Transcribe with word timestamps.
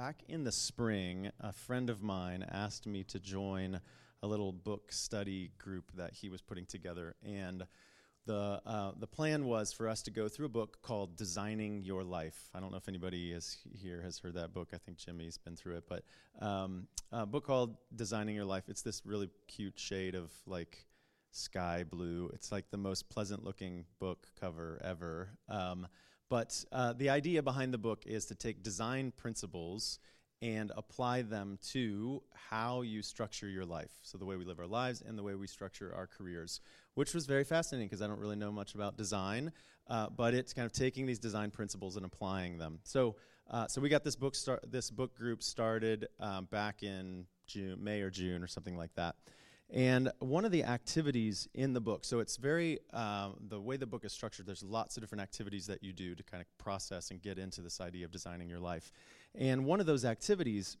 back 0.00 0.22
in 0.30 0.44
the 0.44 0.52
spring, 0.52 1.30
a 1.40 1.52
friend 1.52 1.90
of 1.90 2.02
mine 2.02 2.42
asked 2.50 2.86
me 2.86 3.04
to 3.04 3.18
join 3.18 3.78
a 4.22 4.26
little 4.26 4.50
book 4.50 4.90
study 4.90 5.50
group 5.58 5.92
that 5.94 6.14
he 6.14 6.30
was 6.30 6.40
putting 6.40 6.64
together. 6.64 7.14
And 7.22 7.66
the, 8.24 8.62
uh, 8.64 8.92
the 8.98 9.06
plan 9.06 9.44
was 9.44 9.74
for 9.74 9.86
us 9.86 10.00
to 10.04 10.10
go 10.10 10.26
through 10.26 10.46
a 10.46 10.48
book 10.50 10.78
called 10.80 11.18
Designing 11.18 11.82
Your 11.82 12.02
Life. 12.02 12.48
I 12.54 12.60
don't 12.60 12.70
know 12.70 12.78
if 12.78 12.88
anybody 12.88 13.32
is 13.32 13.58
here 13.74 14.00
has 14.00 14.18
heard 14.18 14.32
that 14.36 14.54
book. 14.54 14.70
I 14.72 14.78
think 14.78 14.96
Jimmy's 14.96 15.36
been 15.36 15.54
through 15.54 15.76
it. 15.76 15.84
But 15.86 16.04
um, 16.40 16.86
a 17.12 17.26
book 17.26 17.46
called 17.46 17.76
Designing 17.94 18.34
Your 18.34 18.46
Life. 18.46 18.70
It's 18.70 18.80
this 18.80 19.04
really 19.04 19.28
cute 19.48 19.78
shade 19.78 20.14
of 20.14 20.32
like 20.46 20.86
sky 21.30 21.84
blue. 21.84 22.30
It's 22.32 22.50
like 22.50 22.70
the 22.70 22.78
most 22.78 23.10
pleasant 23.10 23.44
looking 23.44 23.84
book 23.98 24.28
cover 24.40 24.80
ever. 24.82 25.28
Um, 25.46 25.86
but 26.30 26.64
uh, 26.72 26.94
the 26.94 27.10
idea 27.10 27.42
behind 27.42 27.74
the 27.74 27.78
book 27.78 28.04
is 28.06 28.24
to 28.26 28.34
take 28.34 28.62
design 28.62 29.12
principles 29.16 29.98
and 30.40 30.72
apply 30.76 31.20
them 31.22 31.58
to 31.72 32.22
how 32.32 32.80
you 32.80 33.02
structure 33.02 33.48
your 33.48 33.66
life. 33.66 33.90
So, 34.00 34.16
the 34.16 34.24
way 34.24 34.36
we 34.36 34.44
live 34.46 34.58
our 34.58 34.66
lives 34.66 35.02
and 35.06 35.18
the 35.18 35.22
way 35.22 35.34
we 35.34 35.46
structure 35.46 35.92
our 35.94 36.06
careers, 36.06 36.60
which 36.94 37.12
was 37.12 37.26
very 37.26 37.44
fascinating 37.44 37.88
because 37.88 38.00
I 38.00 38.06
don't 38.06 38.20
really 38.20 38.36
know 38.36 38.52
much 38.52 38.74
about 38.74 38.96
design, 38.96 39.52
uh, 39.88 40.08
but 40.08 40.32
it's 40.32 40.54
kind 40.54 40.64
of 40.64 40.72
taking 40.72 41.04
these 41.04 41.18
design 41.18 41.50
principles 41.50 41.96
and 41.96 42.06
applying 42.06 42.56
them. 42.56 42.78
So, 42.84 43.16
uh, 43.50 43.66
so 43.66 43.80
we 43.80 43.88
got 43.88 44.04
this 44.04 44.16
book, 44.16 44.34
start, 44.34 44.64
this 44.70 44.90
book 44.90 45.14
group 45.14 45.42
started 45.42 46.06
um, 46.20 46.46
back 46.46 46.82
in 46.82 47.26
June, 47.46 47.82
May 47.82 48.00
or 48.00 48.10
June 48.10 48.42
or 48.42 48.46
something 48.46 48.76
like 48.76 48.94
that. 48.94 49.16
And 49.72 50.10
one 50.18 50.44
of 50.44 50.50
the 50.50 50.64
activities 50.64 51.48
in 51.54 51.72
the 51.72 51.80
book, 51.80 52.04
so 52.04 52.18
it's 52.18 52.36
very, 52.36 52.80
um, 52.92 53.36
the 53.48 53.60
way 53.60 53.76
the 53.76 53.86
book 53.86 54.04
is 54.04 54.12
structured, 54.12 54.46
there's 54.46 54.64
lots 54.64 54.96
of 54.96 55.02
different 55.02 55.22
activities 55.22 55.66
that 55.68 55.84
you 55.84 55.92
do 55.92 56.16
to 56.16 56.22
kind 56.24 56.40
of 56.40 56.58
process 56.58 57.12
and 57.12 57.22
get 57.22 57.38
into 57.38 57.60
this 57.60 57.80
idea 57.80 58.04
of 58.04 58.10
designing 58.10 58.48
your 58.48 58.58
life. 58.58 58.90
And 59.34 59.64
one 59.64 59.78
of 59.78 59.86
those 59.86 60.04
activities 60.04 60.76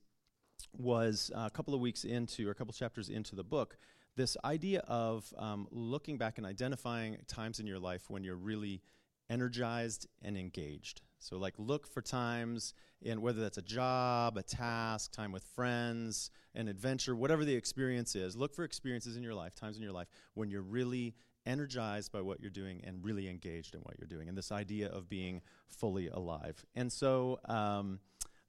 was 0.76 1.30
a 1.36 1.50
couple 1.50 1.72
of 1.72 1.80
weeks 1.80 2.04
into, 2.04 2.48
or 2.48 2.50
a 2.50 2.54
couple 2.54 2.72
chapters 2.72 3.08
into 3.08 3.36
the 3.36 3.44
book, 3.44 3.78
this 4.16 4.36
idea 4.44 4.80
of 4.80 5.32
um, 5.38 5.68
looking 5.70 6.18
back 6.18 6.38
and 6.38 6.46
identifying 6.46 7.18
times 7.28 7.60
in 7.60 7.66
your 7.66 7.78
life 7.78 8.10
when 8.10 8.24
you're 8.24 8.36
really 8.36 8.82
energized 9.30 10.08
and 10.20 10.36
engaged. 10.36 11.02
So, 11.20 11.36
like, 11.38 11.54
look 11.58 11.86
for 11.86 12.02
times 12.02 12.74
in 13.02 13.20
whether 13.20 13.40
that's 13.40 13.58
a 13.58 13.62
job, 13.62 14.36
a 14.36 14.42
task, 14.42 15.12
time 15.12 15.32
with 15.32 15.44
friends, 15.44 16.30
an 16.54 16.66
adventure, 16.66 17.14
whatever 17.14 17.44
the 17.44 17.54
experience 17.54 18.16
is. 18.16 18.36
Look 18.36 18.54
for 18.54 18.64
experiences 18.64 19.16
in 19.16 19.22
your 19.22 19.34
life, 19.34 19.54
times 19.54 19.76
in 19.76 19.82
your 19.82 19.92
life 19.92 20.08
when 20.34 20.50
you're 20.50 20.62
really 20.62 21.14
energized 21.46 22.10
by 22.12 22.20
what 22.20 22.40
you're 22.40 22.50
doing 22.50 22.82
and 22.84 23.04
really 23.04 23.28
engaged 23.28 23.74
in 23.74 23.80
what 23.82 23.94
you're 23.98 24.08
doing. 24.08 24.28
And 24.28 24.36
this 24.36 24.50
idea 24.50 24.88
of 24.88 25.08
being 25.08 25.42
fully 25.68 26.08
alive. 26.08 26.64
And 26.74 26.92
so, 26.92 27.38
um, 27.44 28.00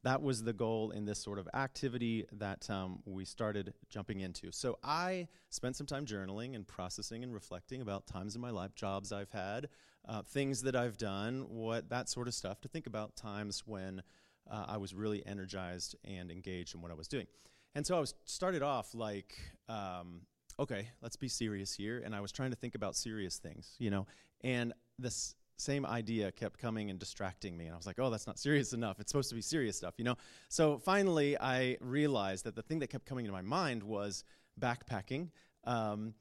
that 0.04 0.22
was 0.22 0.44
the 0.44 0.54
goal 0.54 0.92
in 0.92 1.06
this 1.06 1.20
sort 1.20 1.38
of 1.38 1.48
activity 1.54 2.26
that 2.32 2.68
um, 2.70 3.00
we 3.06 3.24
started 3.24 3.74
jumping 3.90 4.22
into. 4.22 4.52
So 4.52 4.80
I 4.84 5.28
spent 5.50 5.76
some 5.76 5.86
time 5.86 6.06
journaling 6.06 6.56
and 6.56 6.68
processing 6.68 7.24
and 7.24 7.34
reflecting 7.34 7.82
about 7.82 8.08
times 8.08 8.36
in 8.36 8.42
my 8.42 8.50
life, 8.50 8.74
jobs 8.74 9.12
I've 9.12 9.30
had, 9.30 9.70
uh, 10.08 10.22
things 10.22 10.62
that 10.64 10.76
I've 10.76 10.98
done, 10.98 11.46
what 11.50 11.90
that 11.90 12.10
sort 12.10 12.28
of 12.28 12.34
stuff, 12.34 12.62
to 12.62 12.68
think 12.68 12.88
about 12.88 13.16
times 13.16 13.64
when 13.66 14.02
uh, 14.50 14.66
I 14.68 14.78
was 14.78 14.94
really 14.94 15.26
energized 15.26 15.96
and 16.04 16.32
engaged 16.32 16.76
in 16.76 16.82
what 16.82 16.92
I 16.92 16.96
was 16.96 17.08
doing. 17.08 17.28
And 17.76 17.86
so 17.86 17.96
I 17.96 18.00
was 18.00 18.14
started 18.26 18.62
off 18.62 18.94
like, 18.94 19.38
um, 19.70 20.22
okay, 20.60 20.90
let's 21.02 21.16
be 21.16 21.28
serious 21.28 21.74
here, 21.74 22.02
and 22.04 22.16
I 22.16 22.22
was 22.22 22.32
trying 22.32 22.50
to 22.52 22.58
think 22.58 22.76
about 22.76 22.96
serious 22.96 23.38
things, 23.38 23.76
you 23.80 23.90
know, 23.90 24.08
and 24.42 24.74
this 25.00 25.36
same 25.58 25.86
idea 25.86 26.32
kept 26.32 26.60
coming 26.60 26.90
and 26.90 27.00
distracting 27.00 27.56
me. 27.56 27.66
And 27.66 27.74
I 27.74 27.78
was 27.78 27.86
like, 27.86 28.00
oh, 28.00 28.10
that's 28.10 28.28
not 28.28 28.40
serious 28.40 28.74
enough. 28.74 29.00
It's 29.00 29.12
supposed 29.12 29.30
to 29.30 29.36
be 29.36 29.42
serious 29.42 29.78
stuff, 29.78 29.94
you 29.98 30.04
know? 30.04 30.16
So 30.50 30.80
finally, 30.80 31.38
I 31.38 31.78
realized 31.80 32.46
that 32.46 32.56
the 32.56 32.64
thing 32.64 32.80
that 32.80 32.90
kept 32.90 33.06
coming 33.06 33.26
into 33.26 33.34
my 33.34 33.44
mind 33.44 33.84
was 33.84 34.24
backpacking. 34.60 35.30
Um, 35.64 36.16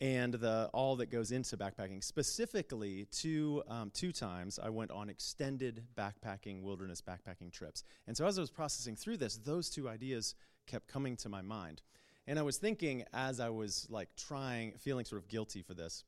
and 0.00 0.34
the 0.34 0.68
all 0.74 0.96
that 0.96 1.10
goes 1.10 1.32
into 1.32 1.56
backpacking. 1.56 2.04
Specifically, 2.04 3.06
two 3.10 3.62
um, 3.68 3.90
two 3.94 4.12
times 4.12 4.58
I 4.62 4.68
went 4.68 4.90
on 4.90 5.08
extended 5.08 5.84
backpacking, 5.96 6.62
wilderness 6.62 7.00
backpacking 7.00 7.52
trips. 7.52 7.84
And 8.06 8.16
so 8.16 8.26
as 8.26 8.38
I 8.38 8.42
was 8.42 8.50
processing 8.50 8.96
through 8.96 9.16
this, 9.18 9.36
those 9.38 9.70
two 9.70 9.88
ideas 9.88 10.34
kept 10.66 10.88
coming 10.88 11.16
to 11.16 11.28
my 11.28 11.42
mind. 11.42 11.82
And 12.26 12.38
I 12.38 12.42
was 12.42 12.56
thinking 12.58 13.04
as 13.14 13.40
I 13.40 13.48
was 13.50 13.86
like 13.88 14.08
trying, 14.16 14.72
feeling 14.78 15.04
sort 15.04 15.22
of 15.22 15.28
guilty 15.28 15.62
for 15.62 15.74
this, 15.74 16.04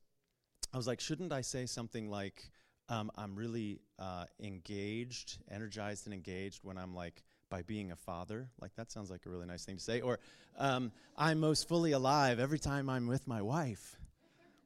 I 0.73 0.77
was 0.77 0.87
like, 0.87 1.01
shouldn't 1.01 1.33
I 1.33 1.41
say 1.41 1.65
something 1.67 2.11
like, 2.11 2.51
um, 2.89 3.11
I'm 3.17 3.37
really 3.37 3.81
uh, 3.99 4.25
engaged, 4.41 5.39
energized, 5.51 6.07
and 6.07 6.15
engaged 6.15 6.65
when 6.65 6.77
I'm 6.77 6.95
like 6.95 7.23
by 7.49 7.63
being 7.63 7.93
a 7.93 7.97
father. 7.97 8.49
Like 8.61 8.75
that 8.77 8.91
sounds 8.91 9.11
like 9.11 9.27
a 9.27 9.31
really 9.31 9.47
nice 9.47 9.65
thing 9.65 9.77
to 9.77 9.83
say. 9.83 10.01
Or 10.01 10.19
um, 10.59 10.93
I'm 11.17 11.41
most 11.41 11.69
fully 11.69 11.93
alive 11.93 12.41
every 12.41 12.59
time 12.59 12.89
I'm 12.89 13.07
with 13.07 13.27
my 13.27 13.43
wife. 13.43 13.97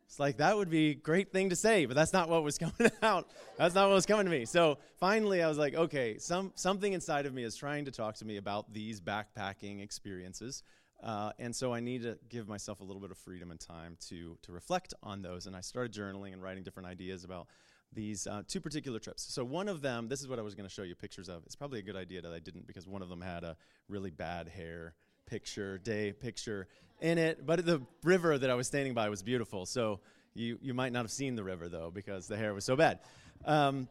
It's 0.06 0.20
like 0.20 0.36
that 0.36 0.56
would 0.56 0.68
be 0.68 0.90
a 0.90 0.94
great 0.94 1.32
thing 1.32 1.48
to 1.48 1.56
say, 1.56 1.86
but 1.86 1.96
that's 1.96 2.12
not 2.12 2.28
what 2.28 2.42
was 2.42 2.58
coming 2.58 2.92
out. 3.02 3.30
That's 3.56 3.74
not 3.74 3.88
what 3.88 3.94
was 3.94 4.04
coming 4.04 4.26
to 4.26 4.30
me. 4.30 4.44
So 4.44 4.76
finally, 5.00 5.42
I 5.42 5.48
was 5.48 5.56
like, 5.56 5.74
okay, 5.74 6.18
some 6.18 6.52
something 6.54 6.92
inside 6.92 7.24
of 7.24 7.32
me 7.32 7.44
is 7.44 7.56
trying 7.56 7.86
to 7.86 7.90
talk 7.90 8.16
to 8.16 8.26
me 8.26 8.36
about 8.36 8.72
these 8.74 9.00
backpacking 9.00 9.82
experiences. 9.82 10.64
Uh, 11.02 11.32
and 11.38 11.56
so 11.56 11.72
I 11.72 11.80
need 11.80 12.02
to 12.02 12.18
give 12.28 12.46
myself 12.46 12.80
a 12.80 12.84
little 12.84 13.00
bit 13.00 13.10
of 13.10 13.16
freedom 13.16 13.50
and 13.50 13.58
time 13.58 13.96
to 14.08 14.36
to 14.42 14.52
reflect 14.52 14.92
on 15.02 15.22
those. 15.22 15.46
And 15.46 15.56
I 15.56 15.62
started 15.62 15.94
journaling 15.94 16.34
and 16.34 16.42
writing 16.42 16.62
different 16.62 16.90
ideas 16.90 17.24
about 17.24 17.46
these 17.94 18.26
uh, 18.26 18.42
two 18.46 18.60
particular 18.60 18.98
trips. 18.98 19.22
So 19.22 19.44
one 19.44 19.68
of 19.68 19.82
them, 19.82 20.08
this 20.08 20.20
is 20.20 20.28
what 20.28 20.38
I 20.38 20.42
was 20.42 20.54
going 20.54 20.68
to 20.68 20.74
show 20.74 20.82
you 20.82 20.94
pictures 20.94 21.28
of. 21.28 21.42
It's 21.44 21.56
probably 21.56 21.78
a 21.78 21.82
good 21.82 21.96
idea 21.96 22.22
that 22.22 22.32
I 22.32 22.38
didn't 22.38 22.66
because 22.66 22.86
one 22.86 23.02
of 23.02 23.08
them 23.08 23.20
had 23.20 23.44
a 23.44 23.56
really 23.88 24.10
bad 24.10 24.48
hair 24.48 24.94
picture, 25.26 25.78
day 25.78 26.12
picture 26.12 26.68
in 27.00 27.18
it. 27.18 27.44
But 27.46 27.64
the 27.64 27.82
river 28.02 28.38
that 28.38 28.50
I 28.50 28.54
was 28.54 28.66
standing 28.66 28.94
by 28.94 29.08
was 29.08 29.22
beautiful. 29.22 29.66
So 29.66 30.00
you 30.34 30.58
you 30.62 30.74
might 30.74 30.92
not 30.92 31.00
have 31.00 31.10
seen 31.10 31.34
the 31.36 31.44
river 31.44 31.68
though 31.68 31.90
because 31.90 32.26
the 32.26 32.36
hair 32.36 32.54
was 32.54 32.64
so 32.64 32.76
bad. 32.76 33.00
Um, 33.44 33.88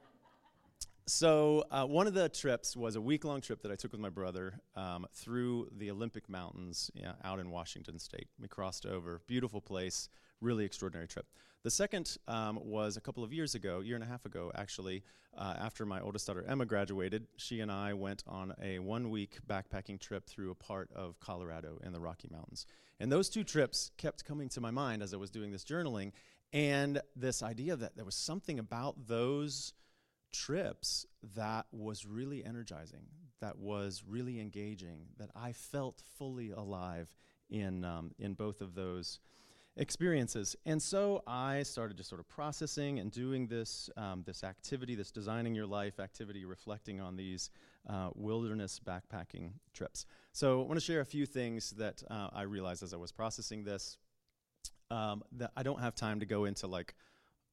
so 1.07 1.65
uh, 1.71 1.85
one 1.85 2.07
of 2.07 2.13
the 2.13 2.29
trips 2.29 2.77
was 2.77 2.95
a 2.95 3.01
week-long 3.01 3.41
trip 3.41 3.61
that 3.63 3.71
I 3.71 3.75
took 3.75 3.91
with 3.91 3.99
my 3.99 4.09
brother 4.09 4.61
um, 4.75 5.05
through 5.13 5.67
the 5.77 5.91
Olympic 5.91 6.29
Mountains 6.29 6.89
yeah, 6.93 7.13
out 7.23 7.39
in 7.39 7.49
Washington 7.49 7.99
State. 7.99 8.27
We 8.39 8.47
crossed 8.47 8.85
over, 8.85 9.21
beautiful 9.27 9.61
place, 9.61 10.09
really 10.39 10.63
extraordinary 10.63 11.07
trip. 11.07 11.25
The 11.63 11.69
second 11.69 12.17
um, 12.27 12.59
was 12.63 12.97
a 12.97 13.01
couple 13.01 13.23
of 13.23 13.31
years 13.31 13.53
ago, 13.53 13.81
year 13.81 13.93
and 13.93 14.03
a 14.03 14.07
half 14.07 14.25
ago, 14.25 14.51
actually, 14.55 15.03
uh, 15.37 15.53
after 15.59 15.85
my 15.85 16.01
oldest 16.01 16.25
daughter 16.25 16.43
Emma 16.47 16.65
graduated. 16.65 17.27
She 17.37 17.59
and 17.59 17.71
I 17.71 17.93
went 17.93 18.23
on 18.25 18.55
a 18.59 18.79
one 18.79 19.11
week 19.11 19.37
backpacking 19.47 19.99
trip 19.99 20.25
through 20.25 20.49
a 20.49 20.55
part 20.55 20.89
of 20.95 21.19
Colorado 21.19 21.77
in 21.83 21.93
the 21.93 21.99
Rocky 21.99 22.29
Mountains. 22.31 22.65
And 22.99 23.11
those 23.11 23.29
two 23.29 23.43
trips 23.43 23.91
kept 23.97 24.25
coming 24.25 24.49
to 24.49 24.61
my 24.61 24.71
mind 24.71 25.03
as 25.03 25.13
I 25.13 25.17
was 25.17 25.29
doing 25.29 25.51
this 25.51 25.63
journaling. 25.63 26.13
And 26.51 26.99
this 27.15 27.43
idea 27.43 27.75
that 27.75 27.95
there 27.95 28.05
was 28.05 28.15
something 28.15 28.57
about 28.57 29.07
those 29.07 29.73
trips 30.31 31.05
that 31.35 31.67
was 31.71 32.07
really 32.07 32.43
energizing, 32.43 33.05
that 33.39 33.59
was 33.59 34.03
really 34.07 34.39
engaging, 34.39 35.05
that 35.19 35.29
I 35.35 35.51
felt 35.51 36.01
fully 36.17 36.49
alive 36.49 37.13
in, 37.51 37.85
um, 37.85 38.15
in 38.17 38.33
both 38.33 38.61
of 38.61 38.73
those 38.73 39.19
experiences. 39.77 40.55
And 40.65 40.81
so 40.81 41.23
I 41.25 41.63
started 41.63 41.97
just 41.97 42.09
sort 42.09 42.19
of 42.19 42.27
processing 42.27 42.99
and 42.99 43.11
doing 43.11 43.47
this, 43.47 43.89
um, 43.97 44.23
this 44.25 44.43
activity, 44.43 44.95
this 44.95 45.11
designing 45.11 45.55
your 45.55 45.65
life 45.65 45.99
activity, 45.99 46.45
reflecting 46.45 46.99
on 46.99 47.15
these 47.15 47.49
uh, 47.89 48.09
wilderness 48.15 48.79
backpacking 48.85 49.51
trips. 49.73 50.05
So 50.33 50.61
I 50.61 50.65
want 50.65 50.75
to 50.75 50.85
share 50.85 51.01
a 51.01 51.05
few 51.05 51.25
things 51.25 51.71
that 51.71 52.03
uh, 52.09 52.29
I 52.33 52.43
realized 52.43 52.83
as 52.83 52.93
I 52.93 52.97
was 52.97 53.11
processing 53.11 53.63
this. 53.63 53.97
Um, 54.89 55.23
that 55.37 55.51
I 55.55 55.63
don't 55.63 55.79
have 55.79 55.95
time 55.95 56.19
to 56.19 56.25
go 56.25 56.43
into 56.43 56.67
like 56.67 56.95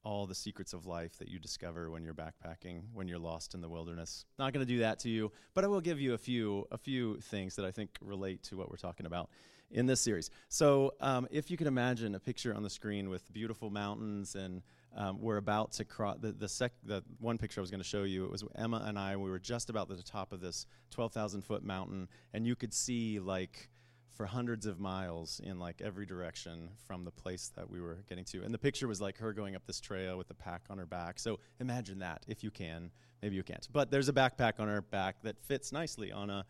all 0.03 0.25
the 0.25 0.35
secrets 0.35 0.73
of 0.73 0.85
life 0.85 1.17
that 1.17 1.27
you 1.27 1.39
discover 1.39 1.91
when 1.91 2.03
you're 2.03 2.13
backpacking, 2.13 2.83
when 2.93 3.07
you're 3.07 3.19
lost 3.19 3.53
in 3.53 3.61
the 3.61 3.69
wilderness. 3.69 4.25
Not 4.37 4.53
going 4.53 4.65
to 4.65 4.71
do 4.71 4.79
that 4.79 4.99
to 4.99 5.09
you, 5.09 5.31
but 5.53 5.63
I 5.63 5.67
will 5.67 5.81
give 5.81 5.99
you 5.99 6.13
a 6.13 6.17
few 6.17 6.65
a 6.71 6.77
few 6.77 7.19
things 7.19 7.55
that 7.55 7.65
I 7.65 7.71
think 7.71 7.91
relate 8.01 8.43
to 8.43 8.57
what 8.57 8.69
we're 8.69 8.77
talking 8.77 9.05
about 9.05 9.29
in 9.71 9.85
this 9.85 10.01
series. 10.01 10.29
So, 10.47 10.93
um, 10.99 11.27
if 11.31 11.51
you 11.51 11.57
can 11.57 11.67
imagine 11.67 12.15
a 12.15 12.19
picture 12.19 12.53
on 12.55 12.63
the 12.63 12.69
screen 12.69 13.09
with 13.09 13.31
beautiful 13.31 13.69
mountains, 13.69 14.35
and 14.35 14.61
um, 14.95 15.21
we're 15.21 15.37
about 15.37 15.71
to 15.73 15.85
cross 15.85 16.17
the 16.19 16.31
the, 16.31 16.47
sec, 16.47 16.71
the 16.83 17.03
one 17.19 17.37
picture 17.37 17.59
I 17.59 17.63
was 17.63 17.71
going 17.71 17.81
to 17.81 17.87
show 17.87 18.03
you. 18.03 18.25
It 18.25 18.31
was 18.31 18.43
Emma 18.55 18.83
and 18.85 18.97
I. 18.97 19.15
We 19.17 19.29
were 19.29 19.39
just 19.39 19.69
about 19.69 19.91
at 19.91 19.97
the 19.97 20.03
top 20.03 20.31
of 20.31 20.41
this 20.41 20.65
12,000 20.91 21.41
foot 21.41 21.63
mountain, 21.63 22.07
and 22.33 22.47
you 22.47 22.55
could 22.55 22.73
see 22.73 23.19
like 23.19 23.69
for 24.13 24.25
hundreds 24.25 24.65
of 24.65 24.79
miles 24.79 25.39
in 25.43 25.59
like 25.59 25.81
every 25.81 26.05
direction 26.05 26.69
from 26.87 27.05
the 27.05 27.11
place 27.11 27.51
that 27.55 27.69
we 27.69 27.79
were 27.79 28.03
getting 28.07 28.25
to. 28.25 28.43
And 28.43 28.53
the 28.53 28.57
picture 28.57 28.87
was 28.87 28.99
like 28.99 29.17
her 29.17 29.33
going 29.33 29.55
up 29.55 29.65
this 29.65 29.79
trail 29.79 30.17
with 30.17 30.29
a 30.29 30.33
pack 30.33 30.63
on 30.69 30.77
her 30.77 30.85
back. 30.85 31.19
So 31.19 31.39
imagine 31.59 31.99
that 31.99 32.25
if 32.27 32.43
you 32.43 32.51
can. 32.51 32.91
Maybe 33.21 33.35
you 33.35 33.43
can't. 33.43 33.67
But 33.71 33.91
there's 33.91 34.09
a 34.09 34.13
backpack 34.13 34.59
on 34.59 34.67
her 34.67 34.81
back 34.81 35.21
that 35.23 35.41
fits 35.43 35.71
nicely 35.71 36.11
on 36.11 36.29
a 36.29 36.45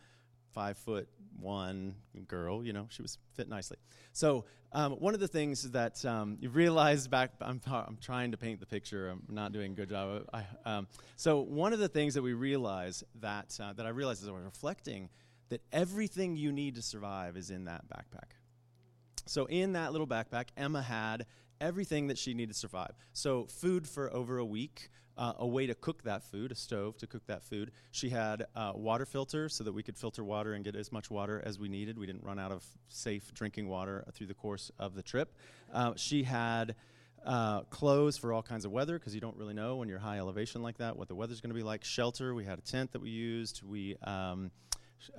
five 0.54 0.78
foot 0.78 1.08
one 1.40 1.96
girl. 2.28 2.64
You 2.64 2.74
know, 2.74 2.88
she 2.90 3.02
was 3.02 3.18
fit 3.34 3.48
nicely. 3.48 3.78
So 4.14 4.46
um, 4.72 4.94
one 4.94 5.14
of 5.14 5.20
the 5.20 5.28
things 5.28 5.72
that 5.72 6.04
um, 6.06 6.38
you 6.40 6.50
realized 6.50 7.10
back, 7.10 7.32
I'm, 7.42 7.62
I'm 7.66 7.98
trying 8.02 8.32
to 8.32 8.38
paint 8.38 8.60
the 8.60 8.66
picture. 8.66 9.10
I'm 9.10 9.24
not 9.30 9.52
doing 9.52 9.72
a 9.72 9.76
good 9.76 9.90
job. 9.90 10.26
I, 10.34 10.44
um, 10.66 10.88
so 11.16 11.42
one 11.42 11.74
of 11.74 11.80
the 11.80 11.88
things 11.88 12.14
that 12.14 12.22
we 12.22 12.34
realized 12.34 13.04
that 13.22 13.58
uh, 13.62 13.74
that 13.74 13.86
I 13.86 13.90
realized 13.90 14.22
as 14.24 14.30
I 14.30 14.32
was 14.32 14.44
reflecting 14.44 15.10
that 15.50 15.62
everything 15.72 16.36
you 16.36 16.52
need 16.52 16.76
to 16.76 16.82
survive 16.82 17.38
is 17.38 17.50
in 17.50 17.66
that 17.66 17.84
backpack. 17.88 18.32
So 19.26 19.46
in 19.46 19.74
that 19.74 19.92
little 19.92 20.08
backpack, 20.08 20.48
Emma 20.58 20.82
had 20.82 21.26
everything 21.62 22.08
that 22.08 22.18
she 22.18 22.34
needed 22.34 22.54
to 22.54 22.60
survive. 22.60 22.94
So 23.14 23.46
food 23.46 23.88
for 23.88 24.14
over 24.14 24.38
a 24.38 24.46
week 24.46 24.90
uh, 25.20 25.34
a 25.40 25.46
way 25.46 25.68
to 25.68 25.76
cook 25.76 26.02
that 26.04 26.24
food, 26.24 26.52
a 26.52 26.56
stove 26.56 26.98
to 26.98 27.06
cook 27.06 27.28
that 27.28 27.44
food. 27.44 27.72
She 27.92 28.10
had 28.10 28.46
a 28.56 28.76
water 28.76 29.06
filter 29.06 29.50
so 29.50 29.66
that 29.66 29.74
we 29.74 29.84
could 29.84 29.98
filter 29.98 30.24
water 30.24 30.54
and 30.54 30.64
get 30.64 30.78
as 30.78 30.94
much 30.94 31.12
water 31.12 31.44
as 31.46 31.60
we 31.60 31.68
needed. 31.68 32.00
We 32.00 32.06
didn't 32.06 32.24
run 32.24 32.40
out 32.40 32.54
of 32.54 32.64
safe 32.88 33.34
drinking 33.34 33.68
water 33.68 34.06
through 34.14 34.28
the 34.28 34.34
course 34.34 34.72
of 34.80 34.96
the 34.96 35.04
trip. 35.04 35.36
Uh, 35.74 35.94
she 35.98 36.24
had 36.24 36.76
uh, 37.26 37.62
clothes 37.64 38.18
for 38.18 38.32
all 38.32 38.42
kinds 38.42 38.64
of 38.64 38.72
weather 38.72 38.98
because 38.98 39.14
you 39.14 39.20
don't 39.20 39.36
really 39.36 39.54
know 39.54 39.76
when 39.76 39.90
you're 39.90 40.00
high 40.00 40.20
elevation 40.20 40.64
like 40.64 40.78
that 40.78 40.96
what 40.96 41.10
the 41.10 41.16
weather's 41.16 41.42
going 41.42 41.50
to 41.50 41.56
be 41.56 41.64
like. 41.64 41.84
Shelter, 41.84 42.34
we 42.34 42.46
had 42.46 42.58
a 42.58 42.62
tent 42.62 42.94
that 42.94 43.02
we 43.02 43.10
used. 43.10 43.62
We 43.62 43.98
um, 44.04 44.52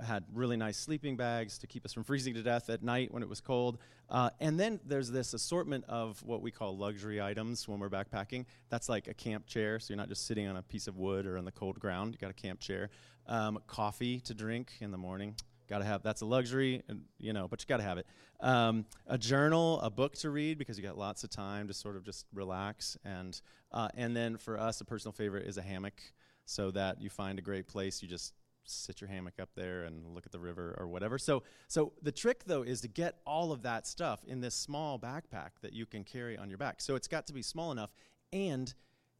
had 0.05 0.23
really 0.33 0.57
nice 0.57 0.77
sleeping 0.77 1.17
bags 1.17 1.57
to 1.59 1.67
keep 1.67 1.85
us 1.85 1.93
from 1.93 2.03
freezing 2.03 2.33
to 2.33 2.43
death 2.43 2.69
at 2.69 2.83
night 2.83 3.13
when 3.13 3.23
it 3.23 3.29
was 3.29 3.41
cold. 3.41 3.77
Uh, 4.09 4.29
and 4.39 4.59
then 4.59 4.79
there's 4.85 5.09
this 5.09 5.33
assortment 5.33 5.85
of 5.87 6.21
what 6.23 6.41
we 6.41 6.51
call 6.51 6.77
luxury 6.77 7.21
items 7.21 7.67
when 7.67 7.79
we're 7.79 7.89
backpacking. 7.89 8.45
That's 8.69 8.89
like 8.89 9.07
a 9.07 9.13
camp 9.13 9.47
chair, 9.47 9.79
so 9.79 9.93
you're 9.93 9.97
not 9.97 10.09
just 10.09 10.27
sitting 10.27 10.47
on 10.47 10.57
a 10.57 10.61
piece 10.61 10.87
of 10.87 10.97
wood 10.97 11.25
or 11.25 11.37
on 11.37 11.45
the 11.45 11.51
cold 11.51 11.79
ground. 11.79 12.13
You 12.13 12.19
got 12.19 12.31
a 12.31 12.33
camp 12.33 12.59
chair. 12.59 12.89
Um, 13.27 13.59
coffee 13.67 14.19
to 14.21 14.33
drink 14.33 14.71
in 14.81 14.91
the 14.91 14.97
morning. 14.97 15.35
Got 15.69 15.79
to 15.79 15.85
have 15.85 16.03
that's 16.03 16.19
a 16.19 16.25
luxury, 16.25 16.83
and, 16.89 17.03
you 17.17 17.31
know, 17.31 17.47
but 17.47 17.61
you 17.61 17.67
got 17.67 17.77
to 17.77 17.83
have 17.83 17.97
it. 17.97 18.05
Um, 18.41 18.85
a 19.07 19.17
journal, 19.17 19.79
a 19.79 19.89
book 19.89 20.15
to 20.15 20.29
read 20.29 20.57
because 20.57 20.77
you 20.77 20.83
got 20.83 20.97
lots 20.97 21.23
of 21.23 21.29
time 21.29 21.67
to 21.69 21.73
sort 21.73 21.95
of 21.95 22.03
just 22.03 22.25
relax. 22.33 22.97
And 23.05 23.39
uh, 23.71 23.87
and 23.95 24.13
then 24.13 24.35
for 24.35 24.59
us, 24.59 24.81
a 24.81 24.85
personal 24.85 25.13
favorite 25.13 25.47
is 25.47 25.57
a 25.57 25.61
hammock, 25.61 26.01
so 26.43 26.71
that 26.71 27.01
you 27.01 27.09
find 27.09 27.39
a 27.39 27.41
great 27.41 27.67
place. 27.67 28.01
You 28.01 28.09
just 28.09 28.33
sit 28.71 29.01
your 29.01 29.09
hammock 29.09 29.39
up 29.39 29.49
there 29.55 29.83
and 29.83 30.13
look 30.13 30.25
at 30.25 30.31
the 30.31 30.39
river 30.39 30.75
or 30.79 30.87
whatever. 30.87 31.17
So, 31.17 31.43
so 31.67 31.93
the 32.01 32.11
trick 32.11 32.43
though 32.45 32.63
is 32.63 32.81
to 32.81 32.87
get 32.87 33.19
all 33.25 33.51
of 33.51 33.61
that 33.63 33.87
stuff 33.87 34.23
in 34.25 34.41
this 34.41 34.55
small 34.55 34.99
backpack 34.99 35.51
that 35.61 35.73
you 35.73 35.85
can 35.85 36.03
carry 36.03 36.37
on 36.37 36.49
your 36.49 36.57
back. 36.57 36.81
So 36.81 36.95
it's 36.95 37.07
got 37.07 37.27
to 37.27 37.33
be 37.33 37.41
small 37.41 37.71
enough, 37.71 37.91
and 38.33 38.73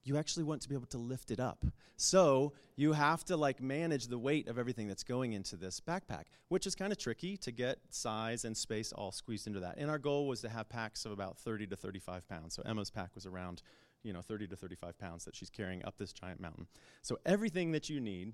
you 0.04 0.18
actually 0.18 0.44
want 0.44 0.62
to 0.62 0.70
be 0.70 0.76
able 0.76 0.88
to 0.88 0.98
lift 0.98 1.32
it 1.32 1.40
up. 1.40 1.66
So 1.96 2.54
you 2.76 2.94
have 2.94 3.24
to 3.26 3.38
like 3.38 3.62
manage 3.62 4.08
the 4.08 4.18
weight 4.18 4.48
of 4.48 4.58
everything 4.58 4.88
that's 4.88 5.04
going 5.04 5.34
into 5.34 5.56
this 5.56 5.80
backpack, 5.80 6.26
which 6.48 6.66
is 6.66 6.74
kind 6.74 6.92
of 6.92 6.98
tricky 6.98 7.38
to 7.38 7.52
get 7.52 7.80
size 7.90 8.44
and 8.44 8.58
space 8.58 8.92
all 8.92 9.12
squeezed 9.12 9.48
into 9.48 9.60
that. 9.60 9.76
And 9.78 9.90
our 9.90 10.00
goal 10.00 10.28
was 10.28 10.42
to 10.42 10.50
have 10.50 10.68
packs 10.68 11.06
of 11.06 11.12
about 11.12 11.38
30 11.38 11.68
to 11.68 11.76
35 11.76 12.28
pounds. 12.28 12.56
So 12.56 12.64
Emma's 12.64 12.90
pack 12.90 13.14
was 13.14 13.28
around, 13.28 13.62
you 14.04 14.14
know, 14.14 14.22
30 14.22 14.48
to 14.48 14.56
35 14.56 14.98
pounds 14.98 15.26
that 15.26 15.36
she's 15.36 15.52
carrying 15.52 15.86
up 15.86 15.98
this 15.98 16.12
giant 16.12 16.40
mountain. 16.40 16.66
So 17.04 17.20
everything 17.26 17.72
that 17.74 17.90
you 17.90 18.00
need 18.00 18.34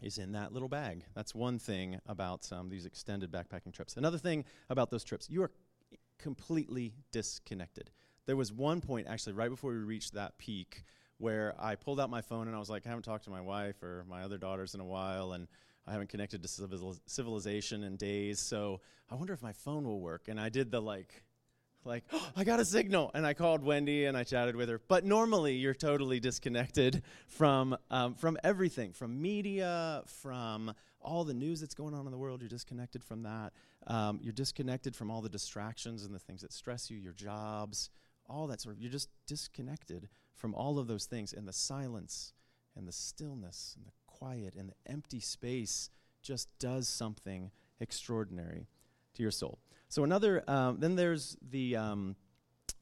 is 0.00 0.18
in 0.18 0.32
that 0.32 0.52
little 0.52 0.68
bag. 0.68 1.04
That's 1.14 1.34
one 1.34 1.58
thing 1.58 1.98
about 2.06 2.50
um, 2.52 2.68
these 2.68 2.86
extended 2.86 3.30
backpacking 3.30 3.72
trips. 3.72 3.96
Another 3.96 4.18
thing 4.18 4.44
about 4.70 4.90
those 4.90 5.04
trips, 5.04 5.28
you 5.28 5.42
are 5.42 5.50
completely 6.18 6.94
disconnected. 7.10 7.90
There 8.26 8.36
was 8.36 8.52
one 8.52 8.80
point, 8.80 9.08
actually, 9.08 9.32
right 9.32 9.50
before 9.50 9.72
we 9.72 9.78
reached 9.78 10.14
that 10.14 10.38
peak, 10.38 10.84
where 11.18 11.54
I 11.58 11.74
pulled 11.74 12.00
out 12.00 12.10
my 12.10 12.22
phone 12.22 12.46
and 12.46 12.56
I 12.56 12.58
was 12.58 12.70
like, 12.70 12.86
I 12.86 12.88
haven't 12.88 13.04
talked 13.04 13.24
to 13.24 13.30
my 13.30 13.40
wife 13.40 13.82
or 13.82 14.04
my 14.08 14.22
other 14.22 14.38
daughters 14.38 14.74
in 14.74 14.80
a 14.80 14.84
while, 14.84 15.32
and 15.32 15.48
I 15.86 15.92
haven't 15.92 16.10
connected 16.10 16.42
to 16.42 16.48
civil- 16.48 16.96
civilization 17.06 17.82
in 17.82 17.96
days, 17.96 18.38
so 18.38 18.80
I 19.10 19.16
wonder 19.16 19.32
if 19.32 19.42
my 19.42 19.52
phone 19.52 19.84
will 19.84 20.00
work. 20.00 20.28
And 20.28 20.40
I 20.40 20.48
did 20.48 20.70
the 20.70 20.80
like, 20.80 21.24
like, 21.84 22.04
oh, 22.12 22.30
I 22.36 22.44
got 22.44 22.60
a 22.60 22.64
signal. 22.64 23.10
And 23.14 23.26
I 23.26 23.34
called 23.34 23.62
Wendy 23.62 24.04
and 24.04 24.16
I 24.16 24.24
chatted 24.24 24.56
with 24.56 24.68
her. 24.68 24.80
But 24.88 25.04
normally 25.04 25.54
you're 25.54 25.74
totally 25.74 26.20
disconnected 26.20 27.02
from, 27.26 27.76
um, 27.90 28.14
from 28.14 28.38
everything, 28.44 28.92
from 28.92 29.20
media, 29.20 30.02
from 30.06 30.72
all 31.00 31.24
the 31.24 31.34
news 31.34 31.60
that's 31.60 31.74
going 31.74 31.94
on 31.94 32.06
in 32.06 32.12
the 32.12 32.18
world. 32.18 32.40
You're 32.40 32.48
disconnected 32.48 33.02
from 33.02 33.22
that. 33.24 33.52
Um, 33.86 34.20
you're 34.22 34.32
disconnected 34.32 34.94
from 34.94 35.10
all 35.10 35.20
the 35.20 35.28
distractions 35.28 36.04
and 36.04 36.14
the 36.14 36.18
things 36.18 36.42
that 36.42 36.52
stress 36.52 36.90
you, 36.90 36.98
your 36.98 37.12
jobs, 37.12 37.90
all 38.28 38.46
that 38.48 38.60
sort 38.60 38.76
of. 38.76 38.80
You're 38.80 38.92
just 38.92 39.08
disconnected 39.26 40.08
from 40.34 40.54
all 40.54 40.78
of 40.78 40.86
those 40.86 41.06
things. 41.06 41.32
And 41.32 41.46
the 41.46 41.52
silence 41.52 42.32
and 42.76 42.86
the 42.86 42.92
stillness 42.92 43.74
and 43.76 43.86
the 43.86 43.92
quiet 44.06 44.54
and 44.56 44.68
the 44.68 44.90
empty 44.90 45.20
space 45.20 45.90
just 46.22 46.48
does 46.60 46.88
something 46.88 47.50
extraordinary 47.80 48.68
to 49.14 49.22
your 49.22 49.32
soul. 49.32 49.58
So 49.92 50.04
another, 50.04 50.42
um, 50.48 50.78
then 50.80 50.96
there's 50.96 51.36
the 51.50 51.76
um, 51.76 52.16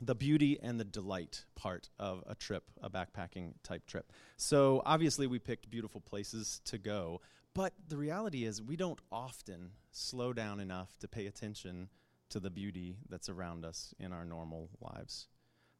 the 0.00 0.14
beauty 0.14 0.60
and 0.62 0.78
the 0.78 0.84
delight 0.84 1.44
part 1.56 1.90
of 1.98 2.22
a 2.28 2.36
trip, 2.36 2.62
a 2.84 2.88
backpacking 2.88 3.54
type 3.64 3.84
trip. 3.84 4.12
So 4.36 4.80
obviously 4.86 5.26
we 5.26 5.40
picked 5.40 5.68
beautiful 5.68 6.00
places 6.00 6.60
to 6.66 6.78
go, 6.78 7.20
but 7.52 7.72
the 7.88 7.96
reality 7.96 8.44
is 8.44 8.62
we 8.62 8.76
don't 8.76 9.00
often 9.10 9.72
slow 9.90 10.32
down 10.32 10.60
enough 10.60 10.96
to 11.00 11.08
pay 11.08 11.26
attention 11.26 11.88
to 12.28 12.38
the 12.38 12.48
beauty 12.48 12.98
that's 13.08 13.28
around 13.28 13.64
us 13.64 13.92
in 13.98 14.12
our 14.12 14.24
normal 14.24 14.68
lives. 14.80 15.26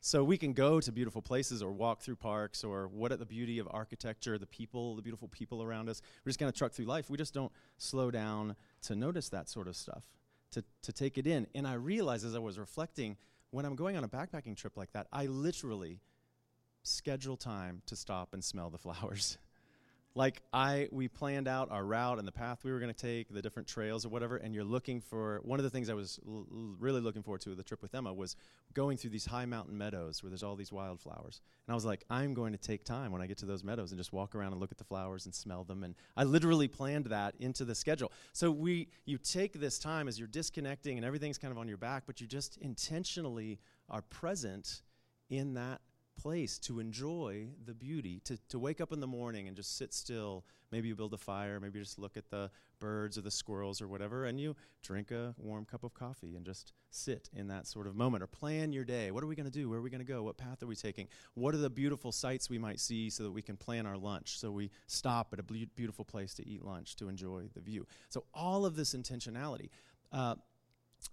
So 0.00 0.24
we 0.24 0.36
can 0.36 0.52
go 0.52 0.80
to 0.80 0.90
beautiful 0.90 1.22
places 1.22 1.62
or 1.62 1.70
walk 1.70 2.02
through 2.02 2.16
parks 2.16 2.64
or 2.64 2.88
what 2.88 3.12
at 3.12 3.20
the 3.20 3.26
beauty 3.26 3.60
of 3.60 3.68
architecture, 3.70 4.36
the 4.36 4.48
people, 4.48 4.96
the 4.96 5.02
beautiful 5.02 5.28
people 5.28 5.62
around 5.62 5.88
us. 5.88 6.02
We're 6.24 6.30
just 6.30 6.40
going 6.40 6.50
to 6.50 6.58
truck 6.58 6.72
through 6.72 6.86
life. 6.86 7.08
We 7.08 7.18
just 7.18 7.34
don't 7.34 7.52
slow 7.78 8.10
down 8.10 8.56
to 8.82 8.96
notice 8.96 9.28
that 9.28 9.48
sort 9.48 9.68
of 9.68 9.76
stuff 9.76 10.02
to, 10.52 10.64
to 10.82 10.92
take 10.92 11.18
it 11.18 11.26
in. 11.26 11.46
And 11.54 11.66
I 11.66 11.74
realized 11.74 12.24
as 12.24 12.34
I 12.34 12.38
was 12.38 12.58
reflecting, 12.58 13.16
when 13.50 13.64
I'm 13.64 13.76
going 13.76 13.96
on 13.96 14.04
a 14.04 14.08
backpacking 14.08 14.56
trip 14.56 14.76
like 14.76 14.92
that, 14.92 15.06
I 15.12 15.26
literally 15.26 16.00
schedule 16.82 17.36
time 17.36 17.82
to 17.86 17.96
stop 17.96 18.32
and 18.32 18.42
smell 18.42 18.70
the 18.70 18.78
flowers. 18.86 19.38
Like 20.14 20.42
I 20.52 20.88
we 20.90 21.06
planned 21.06 21.46
out 21.46 21.70
our 21.70 21.84
route 21.84 22.18
and 22.18 22.26
the 22.26 22.32
path 22.32 22.64
we 22.64 22.72
were 22.72 22.80
going 22.80 22.92
to 22.92 23.00
take, 23.00 23.32
the 23.32 23.42
different 23.42 23.68
trails 23.68 24.04
or 24.04 24.08
whatever, 24.08 24.36
and 24.36 24.54
you're 24.54 24.64
looking 24.64 25.00
for 25.00 25.40
one 25.44 25.60
of 25.60 25.64
the 25.64 25.70
things 25.70 25.88
I 25.88 25.94
was 25.94 26.18
l- 26.26 26.46
really 26.78 27.00
looking 27.00 27.22
forward 27.22 27.42
to 27.42 27.54
the 27.54 27.62
trip 27.62 27.80
with 27.80 27.94
Emma 27.94 28.12
was 28.12 28.34
going 28.74 28.96
through 28.96 29.10
these 29.10 29.26
high 29.26 29.46
mountain 29.46 29.78
meadows 29.78 30.22
where 30.22 30.30
there's 30.30 30.42
all 30.42 30.56
these 30.56 30.72
wildflowers. 30.72 31.40
And 31.66 31.72
I 31.72 31.74
was 31.76 31.84
like, 31.84 32.04
I'm 32.10 32.34
going 32.34 32.52
to 32.52 32.58
take 32.58 32.84
time 32.84 33.12
when 33.12 33.22
I 33.22 33.26
get 33.26 33.38
to 33.38 33.46
those 33.46 33.62
meadows 33.62 33.92
and 33.92 33.98
just 33.98 34.12
walk 34.12 34.34
around 34.34 34.52
and 34.52 34.60
look 34.60 34.72
at 34.72 34.78
the 34.78 34.84
flowers 34.84 35.26
and 35.26 35.34
smell 35.34 35.62
them. 35.62 35.84
And 35.84 35.94
I 36.16 36.24
literally 36.24 36.66
planned 36.66 37.06
that 37.06 37.34
into 37.38 37.64
the 37.64 37.74
schedule. 37.74 38.10
So 38.32 38.50
we 38.50 38.88
you 39.04 39.16
take 39.16 39.60
this 39.60 39.78
time 39.78 40.08
as 40.08 40.18
you're 40.18 40.28
disconnecting 40.28 40.96
and 40.96 41.06
everything's 41.06 41.38
kind 41.38 41.52
of 41.52 41.58
on 41.58 41.68
your 41.68 41.78
back, 41.78 42.02
but 42.06 42.20
you 42.20 42.26
just 42.26 42.56
intentionally 42.56 43.60
are 43.88 44.02
present 44.02 44.82
in 45.28 45.54
that 45.54 45.80
place 46.20 46.58
to 46.58 46.80
enjoy 46.80 47.46
the 47.64 47.72
beauty, 47.72 48.20
to, 48.24 48.36
to 48.48 48.58
wake 48.58 48.80
up 48.80 48.92
in 48.92 49.00
the 49.00 49.06
morning 49.06 49.48
and 49.48 49.56
just 49.56 49.78
sit 49.78 49.94
still. 49.94 50.44
Maybe 50.70 50.88
you 50.88 50.94
build 50.94 51.14
a 51.14 51.18
fire, 51.18 51.58
maybe 51.58 51.78
you 51.78 51.84
just 51.84 51.98
look 51.98 52.16
at 52.16 52.28
the 52.30 52.50
birds 52.78 53.16
or 53.16 53.22
the 53.22 53.30
squirrels 53.30 53.80
or 53.80 53.88
whatever, 53.88 54.26
and 54.26 54.38
you 54.38 54.54
drink 54.82 55.10
a 55.10 55.34
warm 55.38 55.64
cup 55.64 55.82
of 55.82 55.94
coffee 55.94 56.36
and 56.36 56.44
just 56.44 56.72
sit 56.90 57.30
in 57.34 57.48
that 57.48 57.66
sort 57.66 57.86
of 57.86 57.96
moment. 57.96 58.22
Or 58.22 58.26
plan 58.26 58.72
your 58.72 58.84
day. 58.84 59.10
What 59.10 59.24
are 59.24 59.26
we 59.26 59.34
going 59.34 59.50
to 59.50 59.52
do? 59.52 59.70
Where 59.70 59.78
are 59.78 59.82
we 59.82 59.90
going 59.90 60.04
to 60.04 60.12
go? 60.12 60.22
What 60.22 60.36
path 60.36 60.62
are 60.62 60.66
we 60.66 60.76
taking? 60.76 61.08
What 61.34 61.54
are 61.54 61.58
the 61.58 61.70
beautiful 61.70 62.12
sights 62.12 62.50
we 62.50 62.58
might 62.58 62.80
see 62.80 63.08
so 63.08 63.22
that 63.22 63.32
we 63.32 63.42
can 63.42 63.56
plan 63.56 63.86
our 63.86 63.96
lunch? 63.96 64.38
So 64.38 64.50
we 64.50 64.70
stop 64.86 65.32
at 65.32 65.38
a 65.38 65.42
beautiful 65.42 66.04
place 66.04 66.34
to 66.34 66.46
eat 66.46 66.62
lunch 66.62 66.96
to 66.96 67.08
enjoy 67.08 67.44
the 67.54 67.60
view. 67.60 67.86
So 68.10 68.24
all 68.34 68.66
of 68.66 68.76
this 68.76 68.94
intentionality. 68.94 69.70
Uh, 70.12 70.34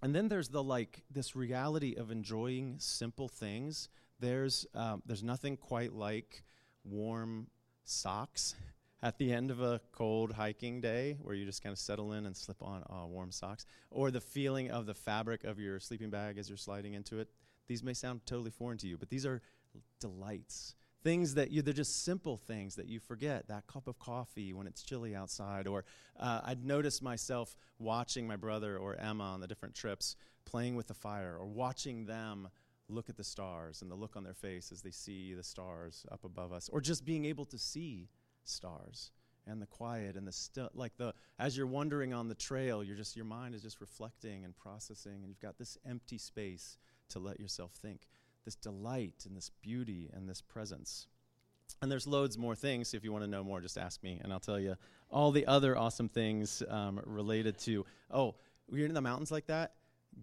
and 0.02 0.14
then 0.14 0.28
there's 0.28 0.48
the 0.48 0.62
like 0.62 1.02
this 1.10 1.34
reality 1.34 1.94
of 1.96 2.10
enjoying 2.10 2.76
simple 2.78 3.28
things 3.28 3.88
there's, 4.20 4.66
um, 4.74 5.02
there's 5.06 5.22
nothing 5.22 5.56
quite 5.56 5.92
like 5.92 6.44
warm 6.84 7.48
socks 7.84 8.54
at 9.02 9.18
the 9.18 9.32
end 9.32 9.50
of 9.50 9.60
a 9.60 9.80
cold 9.92 10.32
hiking 10.32 10.80
day 10.80 11.16
where 11.22 11.34
you 11.34 11.44
just 11.44 11.62
kind 11.62 11.72
of 11.72 11.78
settle 11.78 12.12
in 12.12 12.26
and 12.26 12.36
slip 12.36 12.62
on 12.62 12.82
uh, 12.90 13.06
warm 13.06 13.30
socks, 13.30 13.66
or 13.90 14.10
the 14.10 14.20
feeling 14.20 14.70
of 14.70 14.86
the 14.86 14.94
fabric 14.94 15.44
of 15.44 15.58
your 15.58 15.78
sleeping 15.78 16.10
bag 16.10 16.38
as 16.38 16.48
you're 16.48 16.56
sliding 16.58 16.94
into 16.94 17.18
it. 17.18 17.28
These 17.68 17.82
may 17.82 17.94
sound 17.94 18.22
totally 18.26 18.50
foreign 18.50 18.78
to 18.78 18.88
you, 18.88 18.96
but 18.96 19.10
these 19.10 19.26
are 19.26 19.40
delights. 20.00 20.74
Things 21.04 21.34
that 21.34 21.52
you, 21.52 21.62
they're 21.62 21.72
just 21.72 22.04
simple 22.04 22.36
things 22.36 22.74
that 22.74 22.88
you 22.88 22.98
forget. 22.98 23.46
That 23.48 23.66
cup 23.68 23.86
of 23.86 23.98
coffee 24.00 24.52
when 24.52 24.66
it's 24.66 24.82
chilly 24.82 25.14
outside. 25.14 25.68
Or 25.68 25.84
uh, 26.18 26.40
I'd 26.44 26.64
noticed 26.64 27.02
myself 27.02 27.56
watching 27.78 28.26
my 28.26 28.36
brother 28.36 28.76
or 28.76 28.96
Emma 28.96 29.24
on 29.24 29.40
the 29.40 29.46
different 29.46 29.76
trips 29.76 30.16
playing 30.44 30.74
with 30.74 30.88
the 30.88 30.94
fire 30.94 31.36
or 31.38 31.46
watching 31.46 32.06
them 32.06 32.48
look 32.88 33.08
at 33.08 33.16
the 33.16 33.24
stars 33.24 33.82
and 33.82 33.90
the 33.90 33.94
look 33.94 34.16
on 34.16 34.24
their 34.24 34.34
face 34.34 34.72
as 34.72 34.82
they 34.82 34.90
see 34.90 35.34
the 35.34 35.42
stars 35.42 36.06
up 36.10 36.24
above 36.24 36.52
us, 36.52 36.68
or 36.70 36.80
just 36.80 37.04
being 37.04 37.24
able 37.24 37.44
to 37.46 37.58
see 37.58 38.08
stars 38.44 39.10
and 39.46 39.60
the 39.62 39.66
quiet 39.66 40.16
and 40.16 40.26
the 40.26 40.32
still 40.32 40.70
like 40.74 40.96
the 40.96 41.12
as 41.38 41.56
you're 41.56 41.66
wandering 41.66 42.12
on 42.12 42.28
the 42.28 42.34
trail 42.34 42.82
you're 42.84 42.96
just 42.96 43.16
your 43.16 43.24
mind 43.24 43.54
is 43.54 43.62
just 43.62 43.80
reflecting 43.80 44.44
and 44.44 44.56
processing 44.56 45.20
and 45.20 45.28
you've 45.28 45.40
got 45.40 45.58
this 45.58 45.78
empty 45.86 46.18
space 46.18 46.76
to 47.08 47.18
let 47.18 47.40
yourself 47.40 47.72
think 47.72 48.08
this 48.44 48.54
delight 48.54 49.24
and 49.26 49.36
this 49.36 49.50
beauty 49.62 50.10
and 50.14 50.28
this 50.28 50.40
presence 50.40 51.06
And 51.82 51.90
there's 51.90 52.06
loads 52.06 52.36
more 52.38 52.54
things. 52.54 52.94
If 52.94 53.04
you 53.04 53.12
want 53.12 53.24
to 53.24 53.30
know 53.30 53.44
more, 53.44 53.60
just 53.60 53.78
ask 53.78 54.02
me, 54.02 54.18
and 54.22 54.32
I'll 54.32 54.40
tell 54.40 54.58
you 54.58 54.76
all 55.10 55.30
the 55.30 55.46
other 55.46 55.76
awesome 55.76 56.08
things 56.08 56.62
um, 56.68 57.00
related 57.04 57.58
to. 57.60 57.84
Oh, 58.10 58.34
you're 58.70 58.86
in 58.86 58.94
the 58.94 59.00
mountains 59.00 59.30
like 59.30 59.46
that. 59.46 59.74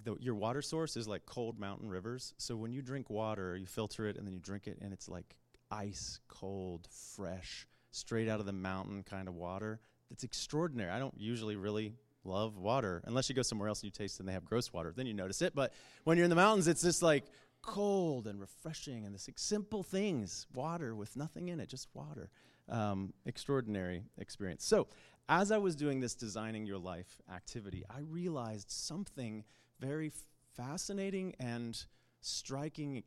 The, 0.04 0.16
your 0.20 0.36
water 0.36 0.62
source 0.62 0.98
is 0.98 1.08
like 1.08 1.26
cold 1.26 1.60
mountain 1.60 1.90
rivers. 1.90 2.34
So 2.38 2.56
when 2.56 2.72
you 2.72 2.82
drink 2.82 3.10
water, 3.10 3.56
you 3.56 3.66
filter 3.66 4.08
it 4.08 4.18
and 4.18 4.26
then 4.28 4.34
you 4.34 4.40
drink 4.40 4.68
it, 4.68 4.78
and 4.82 4.92
it's 4.94 5.08
like 5.08 5.36
ice 5.72 6.20
cold, 6.28 6.88
fresh, 7.16 7.68
straight 7.92 8.28
out 8.28 8.40
of 8.40 8.46
the 8.46 8.54
mountain 8.54 9.04
kind 9.04 9.28
of 9.28 9.36
water. 9.36 9.80
It's 10.12 10.24
extraordinary. 10.24 10.92
I 10.92 11.00
don't 11.00 11.16
usually 11.18 11.56
really 11.56 11.96
love 12.24 12.58
water 12.58 13.02
unless 13.06 13.30
you 13.30 13.36
go 13.36 13.42
somewhere 13.42 13.68
else 13.68 13.82
and 13.82 13.86
you 13.86 13.92
taste 13.92 14.20
and 14.20 14.28
they 14.28 14.34
have 14.34 14.46
gross 14.46 14.74
water. 14.74 14.94
Then 14.96 15.06
you 15.06 15.14
notice 15.14 15.42
it. 15.42 15.54
But 15.56 15.74
when 16.04 16.18
you're 16.18 16.26
in 16.26 16.30
the 16.30 16.36
mountains, 16.36 16.68
it's 16.68 16.82
just 16.82 17.02
like 17.02 17.26
cold 17.62 18.28
and 18.28 18.40
refreshing 18.40 19.06
and 19.06 19.14
this 19.14 19.28
simple 19.36 19.84
things 19.84 20.46
water 20.54 20.96
with 20.96 21.16
nothing 21.16 21.50
in 21.50 21.60
it, 21.60 21.70
just 21.70 21.88
water. 21.94 22.30
Um, 22.68 23.14
extraordinary 23.28 24.04
experience. 24.18 24.66
So, 24.66 24.88
as 25.30 25.52
I 25.52 25.58
was 25.58 25.76
doing 25.76 26.00
this 26.00 26.16
designing 26.16 26.66
your 26.66 26.80
life 26.80 27.22
activity, 27.32 27.84
I 27.90 28.00
realized 28.00 28.72
something 28.72 29.44
very 29.80 30.12
fascinating 30.56 31.36
and 31.40 31.86
striking, 32.22 33.04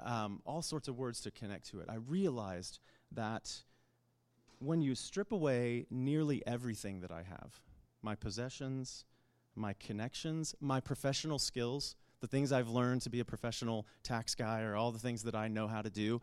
um, 0.00 0.40
all 0.46 0.62
sorts 0.62 0.88
of 0.88 0.96
words 0.96 1.20
to 1.20 1.30
connect 1.30 1.68
to 1.70 1.80
it. 1.80 1.88
I 1.88 1.96
realized 1.96 2.78
that 3.12 3.62
when 4.58 4.80
you 4.80 4.94
strip 4.94 5.32
away 5.32 5.86
nearly 5.90 6.42
everything 6.46 7.00
that 7.00 7.10
I 7.10 7.22
have 7.22 7.60
my 8.02 8.14
possessions, 8.14 9.04
my 9.54 9.74
connections, 9.74 10.54
my 10.60 10.80
professional 10.80 11.38
skills, 11.38 11.94
the 12.20 12.26
things 12.26 12.52
I've 12.52 12.68
learned 12.68 13.02
to 13.02 13.10
be 13.10 13.20
a 13.20 13.24
professional 13.24 13.86
tax 14.02 14.34
guy, 14.34 14.62
or 14.62 14.74
all 14.74 14.90
the 14.90 14.98
things 14.98 15.22
that 15.24 15.34
I 15.34 15.48
know 15.48 15.68
how 15.68 15.82
to 15.82 15.90
do. 15.90 16.20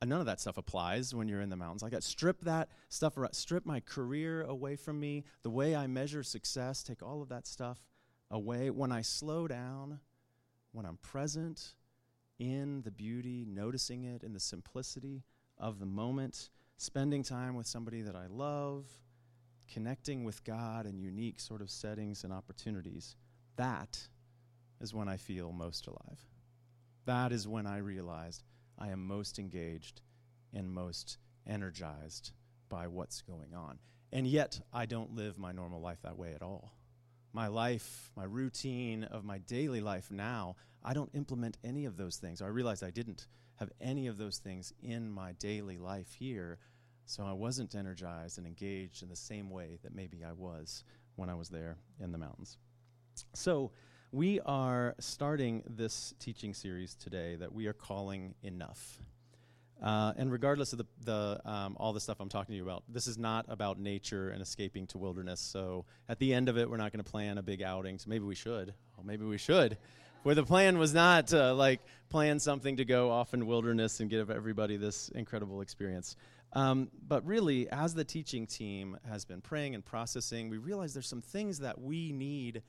Uh, 0.00 0.06
none 0.06 0.20
of 0.20 0.26
that 0.26 0.40
stuff 0.40 0.58
applies 0.58 1.14
when 1.14 1.28
you're 1.28 1.40
in 1.40 1.50
the 1.50 1.56
mountains. 1.56 1.82
I 1.82 1.90
got 1.90 2.02
strip 2.02 2.40
that 2.42 2.70
stuff, 2.88 3.16
strip 3.32 3.64
my 3.64 3.80
career 3.80 4.42
away 4.42 4.76
from 4.76 4.98
me, 4.98 5.24
the 5.42 5.50
way 5.50 5.76
I 5.76 5.86
measure 5.86 6.22
success, 6.22 6.82
take 6.82 7.02
all 7.02 7.22
of 7.22 7.28
that 7.28 7.46
stuff 7.46 7.78
away. 8.32 8.70
When 8.70 8.90
I 8.90 9.02
slow 9.02 9.46
down, 9.46 10.00
when 10.72 10.86
I'm 10.86 10.96
present 10.96 11.74
in 12.38 12.82
the 12.82 12.90
beauty, 12.90 13.46
noticing 13.46 14.02
it 14.02 14.24
in 14.24 14.32
the 14.32 14.40
simplicity 14.40 15.22
of 15.58 15.78
the 15.78 15.86
moment, 15.86 16.50
spending 16.78 17.22
time 17.22 17.54
with 17.54 17.66
somebody 17.66 18.00
that 18.02 18.16
I 18.16 18.26
love, 18.26 18.86
connecting 19.72 20.24
with 20.24 20.42
God 20.42 20.86
in 20.86 20.98
unique 20.98 21.38
sort 21.38 21.60
of 21.60 21.70
settings 21.70 22.24
and 22.24 22.32
opportunities, 22.32 23.16
that 23.56 24.08
is 24.80 24.92
when 24.92 25.08
I 25.08 25.18
feel 25.18 25.52
most 25.52 25.86
alive. 25.86 26.18
That 27.04 27.32
is 27.32 27.46
when 27.46 27.66
I 27.66 27.78
realized 27.78 28.42
I 28.78 28.88
am 28.88 29.06
most 29.06 29.38
engaged 29.38 30.00
and 30.54 30.72
most 30.72 31.18
energized 31.46 32.32
by 32.68 32.86
what's 32.86 33.22
going 33.22 33.54
on. 33.54 33.78
And 34.12 34.26
yet, 34.26 34.60
I 34.72 34.86
don't 34.86 35.14
live 35.14 35.38
my 35.38 35.52
normal 35.52 35.80
life 35.80 36.02
that 36.02 36.18
way 36.18 36.34
at 36.34 36.42
all. 36.42 36.72
My 37.32 37.46
life, 37.46 38.10
my 38.16 38.24
routine 38.24 39.04
of 39.04 39.24
my 39.24 39.38
daily 39.38 39.80
life 39.80 40.10
now, 40.10 40.56
I 40.84 40.92
don't 40.92 41.10
implement 41.14 41.58
any 41.64 41.86
of 41.86 41.96
those 41.96 42.16
things. 42.16 42.42
I 42.42 42.48
realized 42.48 42.84
I 42.84 42.90
didn't 42.90 43.26
have 43.56 43.70
any 43.80 44.06
of 44.06 44.18
those 44.18 44.38
things 44.38 44.72
in 44.82 45.10
my 45.10 45.32
daily 45.32 45.78
life 45.78 46.12
here 46.18 46.58
so 47.04 47.24
I 47.24 47.32
wasn't 47.32 47.74
energized 47.74 48.38
and 48.38 48.46
engaged 48.46 49.02
in 49.02 49.08
the 49.08 49.16
same 49.16 49.50
way 49.50 49.78
that 49.82 49.94
maybe 49.94 50.24
I 50.24 50.32
was 50.32 50.84
when 51.16 51.28
I 51.28 51.34
was 51.34 51.48
there 51.48 51.76
in 52.00 52.12
the 52.12 52.18
mountains. 52.18 52.58
So 53.34 53.72
we 54.12 54.40
are 54.40 54.94
starting 54.98 55.62
this 55.66 56.14
teaching 56.18 56.54
series 56.54 56.94
today 56.94 57.36
that 57.36 57.52
we 57.52 57.66
are 57.66 57.72
calling 57.72 58.34
Enough. 58.42 58.98
Uh, 59.82 60.12
and 60.16 60.30
regardless 60.30 60.72
of 60.72 60.78
the, 60.78 60.86
the 61.04 61.40
um, 61.44 61.76
all 61.80 61.92
the 61.92 62.00
stuff 62.00 62.20
I'm 62.20 62.28
talking 62.28 62.52
to 62.52 62.56
you 62.56 62.62
about, 62.62 62.84
this 62.88 63.08
is 63.08 63.18
not 63.18 63.46
about 63.48 63.80
nature 63.80 64.30
and 64.30 64.40
escaping 64.40 64.86
to 64.88 64.98
wilderness. 64.98 65.40
So 65.40 65.84
at 66.08 66.20
the 66.20 66.32
end 66.32 66.48
of 66.48 66.56
it, 66.56 66.70
we're 66.70 66.76
not 66.76 66.92
going 66.92 67.02
to 67.02 67.10
plan 67.10 67.36
a 67.38 67.42
big 67.42 67.62
outing. 67.62 67.98
So 67.98 68.08
maybe 68.08 68.24
we 68.24 68.36
should. 68.36 68.74
Oh, 68.98 69.02
maybe 69.02 69.24
we 69.24 69.38
should. 69.38 69.76
Where 70.22 70.36
the 70.36 70.44
plan 70.44 70.78
was 70.78 70.94
not 70.94 71.28
to 71.28 71.52
like 71.52 71.80
plan 72.10 72.38
something 72.38 72.76
to 72.76 72.84
go 72.84 73.10
off 73.10 73.34
in 73.34 73.44
wilderness 73.44 73.98
and 73.98 74.08
give 74.08 74.30
everybody 74.30 74.76
this 74.76 75.08
incredible 75.08 75.62
experience. 75.62 76.16
Um, 76.52 76.90
but 77.08 77.26
really, 77.26 77.68
as 77.70 77.94
the 77.94 78.04
teaching 78.04 78.46
team 78.46 78.98
has 79.08 79.24
been 79.24 79.40
praying 79.40 79.74
and 79.74 79.84
processing, 79.84 80.48
we 80.48 80.58
realize 80.58 80.92
there's 80.92 81.08
some 81.08 81.22
things 81.22 81.58
that 81.60 81.80
we 81.80 82.12
need 82.12 82.62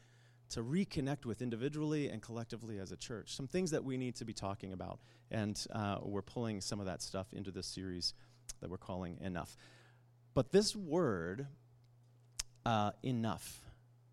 to 0.53 0.63
reconnect 0.63 1.25
with 1.25 1.41
individually 1.41 2.09
and 2.09 2.21
collectively 2.21 2.77
as 2.77 2.91
a 2.91 2.95
church. 2.95 3.35
Some 3.35 3.47
things 3.47 3.71
that 3.71 3.83
we 3.83 3.97
need 3.97 4.15
to 4.17 4.25
be 4.25 4.33
talking 4.33 4.71
about. 4.71 4.99
And 5.31 5.59
uh, 5.73 5.97
we're 6.03 6.21
pulling 6.21 6.61
some 6.61 6.79
of 6.79 6.85
that 6.85 7.01
stuff 7.01 7.33
into 7.33 7.49
this 7.49 7.65
series 7.65 8.13
that 8.61 8.69
we're 8.69 8.77
calling 8.77 9.17
Enough. 9.21 9.57
But 10.35 10.51
this 10.51 10.75
word, 10.75 11.47
uh, 12.65 12.91
enough, 13.03 13.61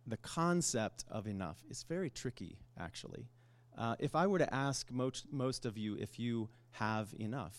the 0.06 0.16
concept 0.16 1.04
of 1.10 1.26
enough, 1.26 1.58
is 1.70 1.82
very 1.82 2.10
tricky, 2.10 2.58
actually. 2.78 3.28
Uh, 3.76 3.96
if 3.98 4.14
I 4.14 4.26
were 4.26 4.38
to 4.38 4.54
ask 4.54 4.90
most, 4.90 5.26
most 5.30 5.66
of 5.66 5.76
you 5.76 5.96
if 5.96 6.18
you 6.18 6.48
have 6.72 7.14
enough, 7.18 7.56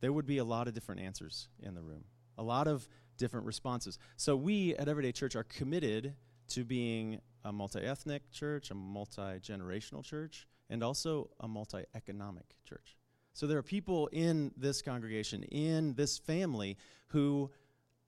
there 0.00 0.12
would 0.12 0.26
be 0.26 0.38
a 0.38 0.44
lot 0.44 0.68
of 0.68 0.74
different 0.74 1.00
answers 1.00 1.48
in 1.62 1.74
the 1.74 1.82
room, 1.82 2.04
a 2.38 2.42
lot 2.42 2.68
of 2.68 2.86
different 3.16 3.46
responses. 3.46 3.98
So 4.16 4.36
we 4.36 4.74
at 4.76 4.88
Everyday 4.88 5.12
Church 5.12 5.36
are 5.36 5.44
committed 5.44 6.14
to 6.48 6.64
being 6.64 7.20
a 7.44 7.52
multi 7.52 7.80
ethnic 7.80 8.30
church, 8.30 8.70
a 8.70 8.74
multi 8.74 9.38
generational 9.40 10.04
church, 10.04 10.46
and 10.68 10.82
also 10.82 11.30
a 11.40 11.48
multi 11.48 11.84
economic 11.94 12.56
church. 12.64 12.96
So 13.32 13.46
there 13.46 13.58
are 13.58 13.62
people 13.62 14.08
in 14.08 14.52
this 14.56 14.82
congregation, 14.82 15.44
in 15.44 15.94
this 15.94 16.18
family, 16.18 16.76
who 17.08 17.50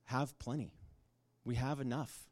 have 0.04 0.38
plenty. 0.38 0.74
We 1.44 1.54
have 1.56 1.80
enough. 1.80 2.28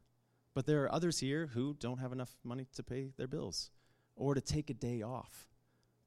But 0.55 0.67
there 0.67 0.83
are 0.85 0.93
others 0.93 1.21
here 1.21 1.47
who 1.47 1.75
don't 1.79 1.99
have 1.99 2.13
enough 2.13 2.37
money 2.45 2.67
to 2.75 2.83
pay 2.83 3.13
their 3.17 3.29
bills 3.29 3.71
or 4.17 4.35
to 4.35 4.41
take 4.41 4.69
a 4.69 4.75
day 4.75 5.03
off 5.03 5.49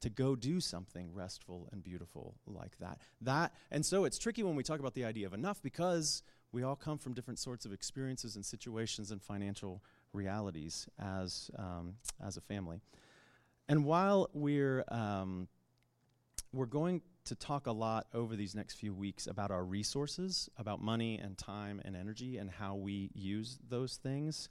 to 0.04 0.10
go 0.10 0.36
do 0.36 0.60
something 0.60 1.14
restful 1.14 1.66
and 1.72 1.82
beautiful 1.82 2.34
like 2.46 2.76
that. 2.78 2.98
That 3.22 3.54
and 3.70 3.84
so 3.84 4.04
it's 4.04 4.18
tricky 4.18 4.42
when 4.42 4.54
we 4.54 4.62
talk 4.62 4.78
about 4.78 4.92
the 4.92 5.06
idea 5.06 5.26
of 5.26 5.32
enough 5.32 5.62
because 5.62 6.22
we 6.52 6.62
all 6.62 6.76
come 6.76 6.98
from 6.98 7.14
different 7.14 7.38
sorts 7.38 7.64
of 7.64 7.72
experiences 7.72 8.36
and 8.36 8.44
situations 8.44 9.10
and 9.10 9.22
financial 9.22 9.82
realities 10.14 10.88
as 10.98 11.50
um, 11.58 11.94
as 12.24 12.36
a 12.36 12.40
family. 12.40 12.80
And 13.68 13.84
while 13.84 14.30
we're 14.32 14.84
um, 14.88 15.48
we're 16.52 16.66
going 16.66 17.02
to 17.24 17.34
talk 17.34 17.66
a 17.66 17.72
lot 17.72 18.06
over 18.14 18.36
these 18.36 18.54
next 18.54 18.74
few 18.74 18.94
weeks 18.94 19.26
about 19.26 19.50
our 19.50 19.64
resources, 19.64 20.48
about 20.58 20.80
money 20.80 21.18
and 21.18 21.36
time 21.38 21.80
and 21.84 21.96
energy, 21.96 22.36
and 22.36 22.50
how 22.50 22.74
we 22.74 23.10
use 23.14 23.58
those 23.68 23.96
things. 23.96 24.48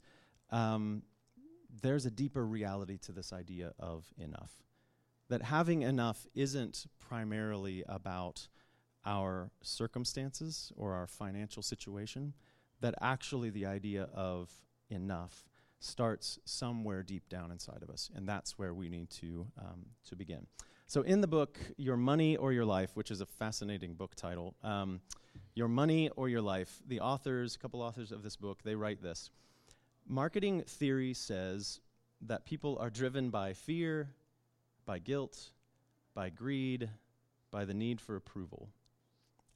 Um, 0.50 1.02
there's 1.82 2.06
a 2.06 2.10
deeper 2.10 2.46
reality 2.46 2.98
to 2.98 3.12
this 3.12 3.32
idea 3.32 3.72
of 3.78 4.06
enough 4.18 4.52
that 5.28 5.42
having 5.42 5.82
enough 5.82 6.26
isn't 6.34 6.86
primarily 6.98 7.82
about 7.88 8.48
our 9.06 9.50
circumstances 9.62 10.72
or 10.76 10.92
our 10.92 11.06
financial 11.06 11.62
situation, 11.62 12.34
that 12.80 12.94
actually 13.00 13.50
the 13.50 13.66
idea 13.66 14.08
of 14.14 14.50
enough 14.90 15.44
starts 15.84 16.38
somewhere 16.44 17.02
deep 17.02 17.28
down 17.28 17.50
inside 17.50 17.82
of 17.82 17.90
us, 17.90 18.10
and 18.14 18.28
that's 18.28 18.58
where 18.58 18.74
we 18.74 18.88
need 18.88 19.10
to, 19.10 19.46
um, 19.58 19.86
to 20.08 20.16
begin. 20.16 20.46
So, 20.86 21.02
in 21.02 21.20
the 21.20 21.26
book, 21.26 21.58
Your 21.76 21.96
Money 21.96 22.36
or 22.36 22.52
Your 22.52 22.64
Life, 22.64 22.90
which 22.94 23.10
is 23.10 23.20
a 23.20 23.26
fascinating 23.26 23.94
book 23.94 24.14
title, 24.14 24.54
um, 24.62 25.00
Your 25.54 25.68
Money 25.68 26.10
or 26.10 26.28
Your 26.28 26.42
Life, 26.42 26.82
the 26.86 27.00
authors, 27.00 27.54
a 27.54 27.58
couple 27.58 27.82
authors 27.82 28.12
of 28.12 28.22
this 28.22 28.36
book, 28.36 28.62
they 28.62 28.74
write 28.74 29.02
this 29.02 29.30
Marketing 30.06 30.62
theory 30.62 31.14
says 31.14 31.80
that 32.20 32.44
people 32.44 32.76
are 32.78 32.90
driven 32.90 33.30
by 33.30 33.52
fear, 33.52 34.10
by 34.84 34.98
guilt, 34.98 35.50
by 36.14 36.30
greed, 36.30 36.90
by 37.50 37.64
the 37.64 37.74
need 37.74 38.00
for 38.00 38.16
approval. 38.16 38.68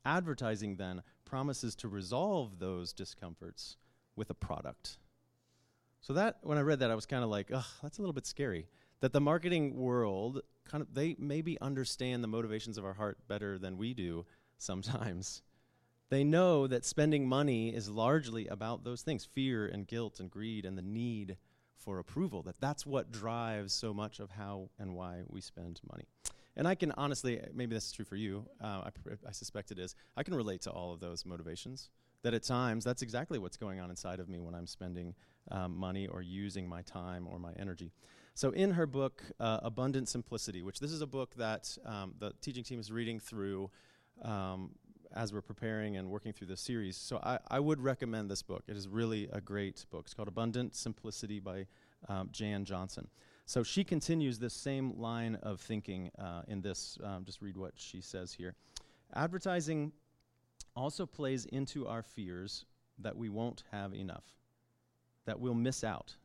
Advertising 0.05 0.77
then 0.77 1.03
promises 1.25 1.75
to 1.77 1.89
resolve 1.89 2.59
those 2.59 2.93
discomforts 2.93 3.77
with 4.17 4.31
a 4.31 4.35
product. 4.35 4.99
So 6.01 6.13
that 6.15 6.39
when 6.43 6.59
I 6.59 6.63
read 6.63 6.81
that 6.81 6.91
I 6.91 6.95
was 6.95 7.07
kind 7.07 7.25
of 7.25 7.31
like, 7.31 7.51
ugh, 7.53 7.65
that's 7.83 7.99
a 7.99 8.03
little 8.03 8.13
bit 8.13 8.27
scary. 8.27 8.67
That 9.01 9.13
the 9.13 9.21
marketing 9.21 9.77
world 9.77 10.41
kind 10.65 10.83
of 10.83 10.95
they 10.95 11.17
maybe 11.19 11.61
understand 11.61 12.23
the 12.23 12.29
motivations 12.29 12.79
of 12.79 12.85
our 12.85 12.95
heart 12.95 13.19
better 13.29 13.59
than 13.59 13.79
we 13.79 13.95
do 13.95 14.27
sometimes. 14.59 15.43
They 16.11 16.25
know 16.25 16.67
that 16.67 16.87
spending 16.87 17.29
money 17.29 17.69
is 17.69 17.91
largely 17.91 18.47
about 18.47 18.83
those 18.83 19.03
things, 19.03 19.27
fear 19.27 19.67
and 19.67 19.87
guilt 19.87 20.21
and 20.21 20.31
greed 20.31 20.65
and 20.65 20.79
the 20.79 20.81
need 20.81 21.37
for 21.77 21.99
approval, 21.99 22.43
that 22.43 22.61
that's 22.61 22.85
what 22.85 23.11
drives 23.11 23.73
so 23.73 23.95
much 23.95 24.21
of 24.21 24.31
how 24.31 24.71
and 24.79 24.95
why 24.95 25.23
we 25.29 25.41
spend 25.41 25.81
money. 25.91 26.05
And 26.57 26.67
I 26.67 26.75
can 26.75 26.93
honestly, 26.93 27.41
maybe 27.55 27.75
this 27.75 27.87
is 27.87 27.93
true 27.93 28.05
for 28.05 28.17
you, 28.17 28.45
uh, 28.61 28.85
I, 28.85 28.91
I 29.29 29.33
suspect 29.33 29.71
it 29.71 29.79
is, 29.79 29.95
I 30.17 30.23
can 30.23 30.35
relate 30.35 30.63
to 30.63 30.71
all 30.71 30.93
of 30.93 31.01
those 31.01 31.25
motivations. 31.25 31.91
That 32.23 32.35
at 32.35 32.43
times, 32.43 32.85
that's 32.85 33.03
exactly 33.03 33.39
what's 33.39 33.57
going 33.57 33.79
on 33.79 33.91
inside 33.91 34.19
of 34.19 34.29
me 34.29 34.41
when 34.41 34.53
I'm 34.53 34.67
spending 34.67 35.15
um, 35.51 35.77
money 35.77 36.07
or 36.07 36.23
using 36.23 36.69
my 36.69 36.83
time 36.83 37.27
or 37.27 37.39
my 37.39 37.53
energy. 37.59 37.93
So, 38.35 38.51
in 38.51 38.71
her 38.73 38.87
book, 38.87 39.23
uh, 39.41 39.61
Abundant 39.63 40.09
Simplicity, 40.09 40.63
which 40.63 40.79
this 40.79 40.93
is 40.93 41.01
a 41.01 41.07
book 41.07 41.35
that 41.37 41.77
um, 41.85 42.15
the 42.19 42.33
teaching 42.41 42.63
team 42.63 42.79
is 42.79 42.93
reading 42.93 43.19
through 43.19 43.71
um, 44.23 44.71
as 45.15 45.33
we're 45.33 45.43
preparing 45.43 45.97
and 45.97 46.09
working 46.11 46.33
through 46.33 46.47
this 46.47 46.61
series. 46.61 46.97
So 46.97 47.19
I, 47.23 47.39
I 47.49 47.61
would 47.61 47.81
recommend 47.81 48.31
this 48.31 48.43
book. 48.43 48.65
It 48.69 48.77
is 48.77 48.89
really 48.89 49.29
a 49.33 49.41
great 49.41 49.87
book. 49.91 50.05
It's 50.05 50.15
called 50.15 50.29
Abundant 50.29 50.75
Simplicity 50.75 51.41
by 51.41 51.67
um, 52.09 52.29
Jan 52.33 52.65
Johnson. 52.65 53.09
So 53.47 53.63
she 53.63 53.83
continues 53.83 54.39
this 54.39 54.55
same 54.55 54.99
line 54.99 55.37
of 55.37 55.61
thinking 55.61 56.11
uh, 56.19 56.43
in 56.49 56.61
this. 56.61 56.99
Um, 57.03 57.25
just 57.25 57.41
read 57.41 57.57
what 57.57 57.73
she 57.77 58.01
says 58.01 58.33
here. 58.33 58.55
Advertising 59.15 59.93
also 60.77 61.07
plays 61.07 61.47
into 61.47 61.87
our 61.87 62.03
fears 62.03 62.67
that 62.99 63.17
we 63.17 63.29
won't 63.29 63.65
have 63.73 63.95
enough, 63.95 64.25
that 65.29 65.39
we'll 65.39 65.53
miss 65.53 65.85
out, 65.85 66.17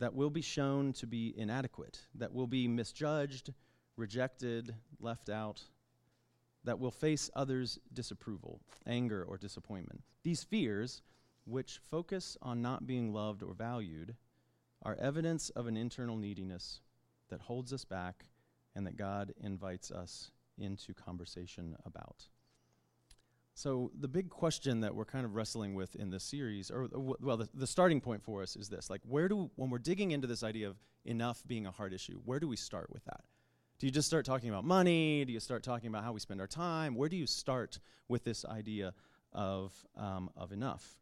that 0.00 0.12
we'll 0.12 0.28
be 0.28 0.42
shown 0.42 0.92
to 0.92 1.06
be 1.06 1.32
inadequate, 1.36 2.00
that 2.16 2.32
we'll 2.32 2.48
be 2.48 2.66
misjudged, 2.66 3.54
rejected, 3.96 4.74
left 4.98 5.30
out, 5.30 5.62
that 6.64 6.80
we'll 6.80 6.90
face 6.90 7.30
others' 7.36 7.78
disapproval, 7.92 8.60
anger, 8.88 9.22
or 9.22 9.38
disappointment. 9.38 10.02
These 10.24 10.42
fears, 10.42 11.00
which 11.44 11.78
focus 11.92 12.36
on 12.42 12.60
not 12.60 12.88
being 12.88 13.12
loved 13.12 13.44
or 13.44 13.54
valued, 13.54 14.16
are 14.82 14.96
evidence 15.00 15.50
of 15.50 15.68
an 15.68 15.76
internal 15.76 16.16
neediness 16.16 16.80
that 17.28 17.42
holds 17.42 17.72
us 17.72 17.84
back 17.84 18.24
and 18.74 18.84
that 18.84 18.96
God 18.96 19.32
invites 19.40 19.92
us 19.92 20.32
into 20.58 20.92
conversation 20.92 21.76
about. 21.86 22.24
So, 23.58 23.90
the 23.98 24.06
big 24.06 24.30
question 24.30 24.82
that 24.82 24.94
we're 24.94 25.04
kind 25.04 25.24
of 25.24 25.34
wrestling 25.34 25.74
with 25.74 25.96
in 25.96 26.10
this 26.10 26.22
series, 26.22 26.70
or, 26.70 26.84
uh, 26.84 27.00
well, 27.18 27.36
the, 27.36 27.48
the 27.52 27.66
starting 27.66 28.00
point 28.00 28.22
for 28.22 28.40
us 28.40 28.54
is 28.54 28.68
this 28.68 28.88
like, 28.88 29.00
where 29.02 29.26
do, 29.26 29.50
when 29.56 29.68
we're 29.68 29.78
digging 29.80 30.12
into 30.12 30.28
this 30.28 30.44
idea 30.44 30.68
of 30.68 30.76
enough 31.04 31.42
being 31.44 31.66
a 31.66 31.72
hard 31.72 31.92
issue, 31.92 32.20
where 32.24 32.38
do 32.38 32.46
we 32.46 32.54
start 32.54 32.88
with 32.92 33.04
that? 33.06 33.22
Do 33.80 33.88
you 33.88 33.90
just 33.90 34.06
start 34.06 34.24
talking 34.24 34.48
about 34.48 34.62
money? 34.62 35.24
Do 35.24 35.32
you 35.32 35.40
start 35.40 35.64
talking 35.64 35.88
about 35.88 36.04
how 36.04 36.12
we 36.12 36.20
spend 36.20 36.40
our 36.40 36.46
time? 36.46 36.94
Where 36.94 37.08
do 37.08 37.16
you 37.16 37.26
start 37.26 37.80
with 38.06 38.22
this 38.22 38.44
idea 38.44 38.94
of, 39.32 39.72
um, 39.96 40.30
of 40.36 40.52
enough? 40.52 40.96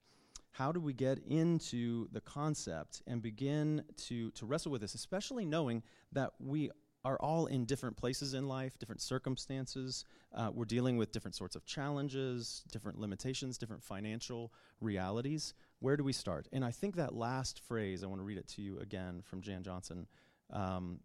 How 0.52 0.72
do 0.72 0.80
we 0.80 0.94
get 0.94 1.18
into 1.28 2.08
the 2.10 2.22
concept 2.22 3.02
and 3.06 3.20
begin 3.20 3.84
to, 4.06 4.30
to 4.30 4.46
wrestle 4.46 4.72
with 4.72 4.80
this, 4.80 4.94
especially 4.94 5.44
knowing 5.44 5.82
that 6.12 6.30
we 6.38 6.70
are 7.06 7.16
all 7.20 7.46
in 7.46 7.64
different 7.64 7.96
places 7.96 8.34
in 8.34 8.48
life, 8.48 8.76
different 8.80 9.00
circumstances. 9.00 10.04
Uh, 10.34 10.50
we're 10.52 10.64
dealing 10.64 10.96
with 10.96 11.12
different 11.12 11.36
sorts 11.36 11.54
of 11.54 11.64
challenges, 11.64 12.64
different 12.72 12.98
limitations, 12.98 13.56
different 13.56 13.80
financial 13.80 14.52
realities. 14.80 15.54
Where 15.78 15.96
do 15.96 16.02
we 16.02 16.12
start? 16.12 16.48
And 16.52 16.64
I 16.64 16.72
think 16.72 16.96
that 16.96 17.14
last 17.14 17.60
phrase, 17.60 18.02
I 18.02 18.08
want 18.08 18.18
to 18.20 18.24
read 18.24 18.38
it 18.38 18.48
to 18.48 18.62
you 18.62 18.80
again 18.80 19.22
from 19.24 19.40
Jan 19.40 19.62
Johnson, 19.62 20.08
um, 20.52 20.98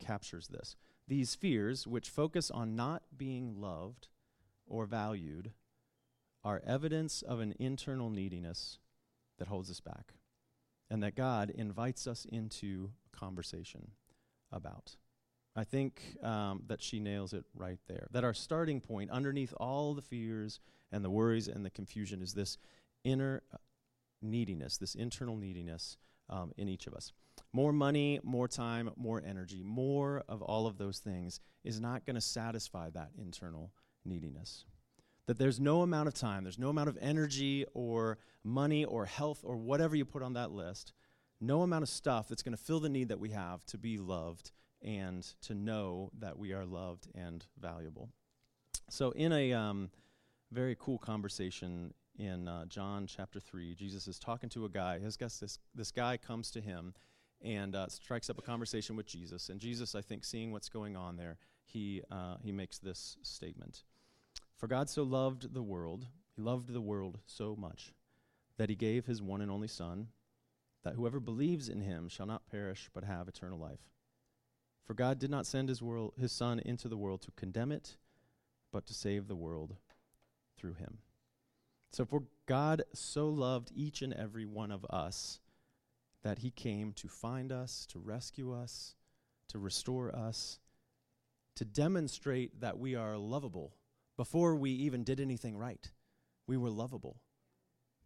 captures 0.00 0.48
this. 0.48 0.74
These 1.06 1.36
fears, 1.36 1.86
which 1.86 2.10
focus 2.10 2.50
on 2.50 2.74
not 2.74 3.04
being 3.16 3.60
loved 3.60 4.08
or 4.66 4.86
valued, 4.86 5.52
are 6.42 6.62
evidence 6.66 7.22
of 7.22 7.38
an 7.38 7.54
internal 7.60 8.10
neediness 8.10 8.80
that 9.38 9.46
holds 9.46 9.70
us 9.70 9.78
back, 9.78 10.14
and 10.90 11.00
that 11.04 11.14
God 11.14 11.50
invites 11.50 12.08
us 12.08 12.24
into 12.24 12.90
conversation 13.12 13.92
about. 14.50 14.96
I 15.56 15.64
think 15.64 16.02
um, 16.22 16.62
that 16.66 16.82
she 16.82 16.98
nails 16.98 17.32
it 17.32 17.44
right 17.54 17.78
there. 17.86 18.08
That 18.10 18.24
our 18.24 18.34
starting 18.34 18.80
point, 18.80 19.10
underneath 19.10 19.54
all 19.58 19.94
the 19.94 20.02
fears 20.02 20.58
and 20.90 21.04
the 21.04 21.10
worries 21.10 21.46
and 21.46 21.64
the 21.64 21.70
confusion, 21.70 22.22
is 22.22 22.34
this 22.34 22.58
inner 23.04 23.42
uh, 23.52 23.58
neediness, 24.20 24.78
this 24.78 24.94
internal 24.94 25.36
neediness 25.36 25.96
um, 26.28 26.52
in 26.56 26.68
each 26.68 26.86
of 26.86 26.94
us. 26.94 27.12
More 27.52 27.72
money, 27.72 28.18
more 28.24 28.48
time, 28.48 28.90
more 28.96 29.22
energy, 29.24 29.62
more 29.62 30.24
of 30.28 30.42
all 30.42 30.66
of 30.66 30.76
those 30.76 30.98
things 30.98 31.40
is 31.62 31.80
not 31.80 32.04
going 32.04 32.14
to 32.14 32.20
satisfy 32.20 32.90
that 32.90 33.10
internal 33.16 33.70
neediness. 34.04 34.64
That 35.26 35.38
there's 35.38 35.60
no 35.60 35.82
amount 35.82 36.08
of 36.08 36.14
time, 36.14 36.44
there's 36.44 36.58
no 36.58 36.68
amount 36.68 36.88
of 36.88 36.98
energy 37.00 37.64
or 37.74 38.18
money 38.42 38.84
or 38.84 39.06
health 39.06 39.40
or 39.44 39.56
whatever 39.56 39.94
you 39.94 40.04
put 40.04 40.22
on 40.22 40.34
that 40.34 40.50
list, 40.50 40.92
no 41.40 41.62
amount 41.62 41.84
of 41.84 41.88
stuff 41.88 42.28
that's 42.28 42.42
going 42.42 42.56
to 42.56 42.62
fill 42.62 42.80
the 42.80 42.88
need 42.88 43.08
that 43.08 43.20
we 43.20 43.30
have 43.30 43.64
to 43.66 43.78
be 43.78 43.98
loved 43.98 44.50
and 44.84 45.24
to 45.42 45.54
know 45.54 46.10
that 46.18 46.38
we 46.38 46.52
are 46.52 46.64
loved 46.64 47.08
and 47.14 47.44
valuable. 47.58 48.10
So, 48.90 49.10
in 49.12 49.32
a 49.32 49.52
um, 49.52 49.90
very 50.52 50.76
cool 50.78 50.98
conversation 50.98 51.94
in 52.18 52.46
uh, 52.46 52.66
John 52.66 53.06
chapter 53.06 53.40
3, 53.40 53.74
Jesus 53.74 54.06
is 54.06 54.18
talking 54.18 54.48
to 54.50 54.66
a 54.66 54.68
guy. 54.68 54.98
His 54.98 55.16
guess 55.16 55.38
this, 55.38 55.58
this 55.74 55.90
guy 55.90 56.16
comes 56.16 56.50
to 56.52 56.60
him 56.60 56.94
and 57.42 57.74
uh, 57.74 57.88
strikes 57.88 58.30
up 58.30 58.38
a 58.38 58.42
conversation 58.42 58.94
with 58.94 59.06
Jesus. 59.06 59.48
And 59.48 59.58
Jesus, 59.58 59.94
I 59.94 60.00
think, 60.00 60.24
seeing 60.24 60.52
what's 60.52 60.68
going 60.68 60.96
on 60.96 61.16
there, 61.16 61.38
he, 61.64 62.02
uh, 62.10 62.36
he 62.42 62.52
makes 62.52 62.78
this 62.78 63.16
statement 63.22 63.82
For 64.56 64.66
God 64.66 64.88
so 64.88 65.02
loved 65.02 65.54
the 65.54 65.62
world, 65.62 66.06
he 66.36 66.42
loved 66.42 66.72
the 66.72 66.80
world 66.80 67.18
so 67.26 67.56
much, 67.56 67.92
that 68.58 68.68
he 68.68 68.76
gave 68.76 69.06
his 69.06 69.22
one 69.22 69.40
and 69.40 69.50
only 69.50 69.68
Son, 69.68 70.08
that 70.84 70.94
whoever 70.94 71.20
believes 71.20 71.68
in 71.68 71.80
him 71.80 72.08
shall 72.08 72.26
not 72.26 72.46
perish 72.46 72.90
but 72.94 73.04
have 73.04 73.28
eternal 73.28 73.58
life. 73.58 73.80
For 74.84 74.94
God 74.94 75.18
did 75.18 75.30
not 75.30 75.46
send 75.46 75.68
his, 75.68 75.82
world, 75.82 76.12
his 76.18 76.32
Son 76.32 76.60
into 76.60 76.88
the 76.88 76.96
world 76.96 77.22
to 77.22 77.30
condemn 77.32 77.72
it, 77.72 77.96
but 78.70 78.86
to 78.86 78.94
save 78.94 79.28
the 79.28 79.36
world 79.36 79.76
through 80.56 80.74
him. 80.74 80.98
So, 81.90 82.04
for 82.04 82.24
God 82.46 82.82
so 82.92 83.28
loved 83.28 83.70
each 83.74 84.02
and 84.02 84.12
every 84.12 84.44
one 84.44 84.70
of 84.70 84.84
us 84.86 85.40
that 86.22 86.40
he 86.40 86.50
came 86.50 86.92
to 86.94 87.08
find 87.08 87.52
us, 87.52 87.86
to 87.90 87.98
rescue 87.98 88.52
us, 88.52 88.94
to 89.48 89.58
restore 89.58 90.14
us, 90.14 90.58
to 91.54 91.64
demonstrate 91.64 92.60
that 92.60 92.78
we 92.78 92.94
are 92.96 93.16
lovable 93.16 93.76
before 94.16 94.56
we 94.56 94.70
even 94.70 95.04
did 95.04 95.20
anything 95.20 95.56
right. 95.56 95.90
We 96.46 96.56
were 96.56 96.70
lovable, 96.70 97.20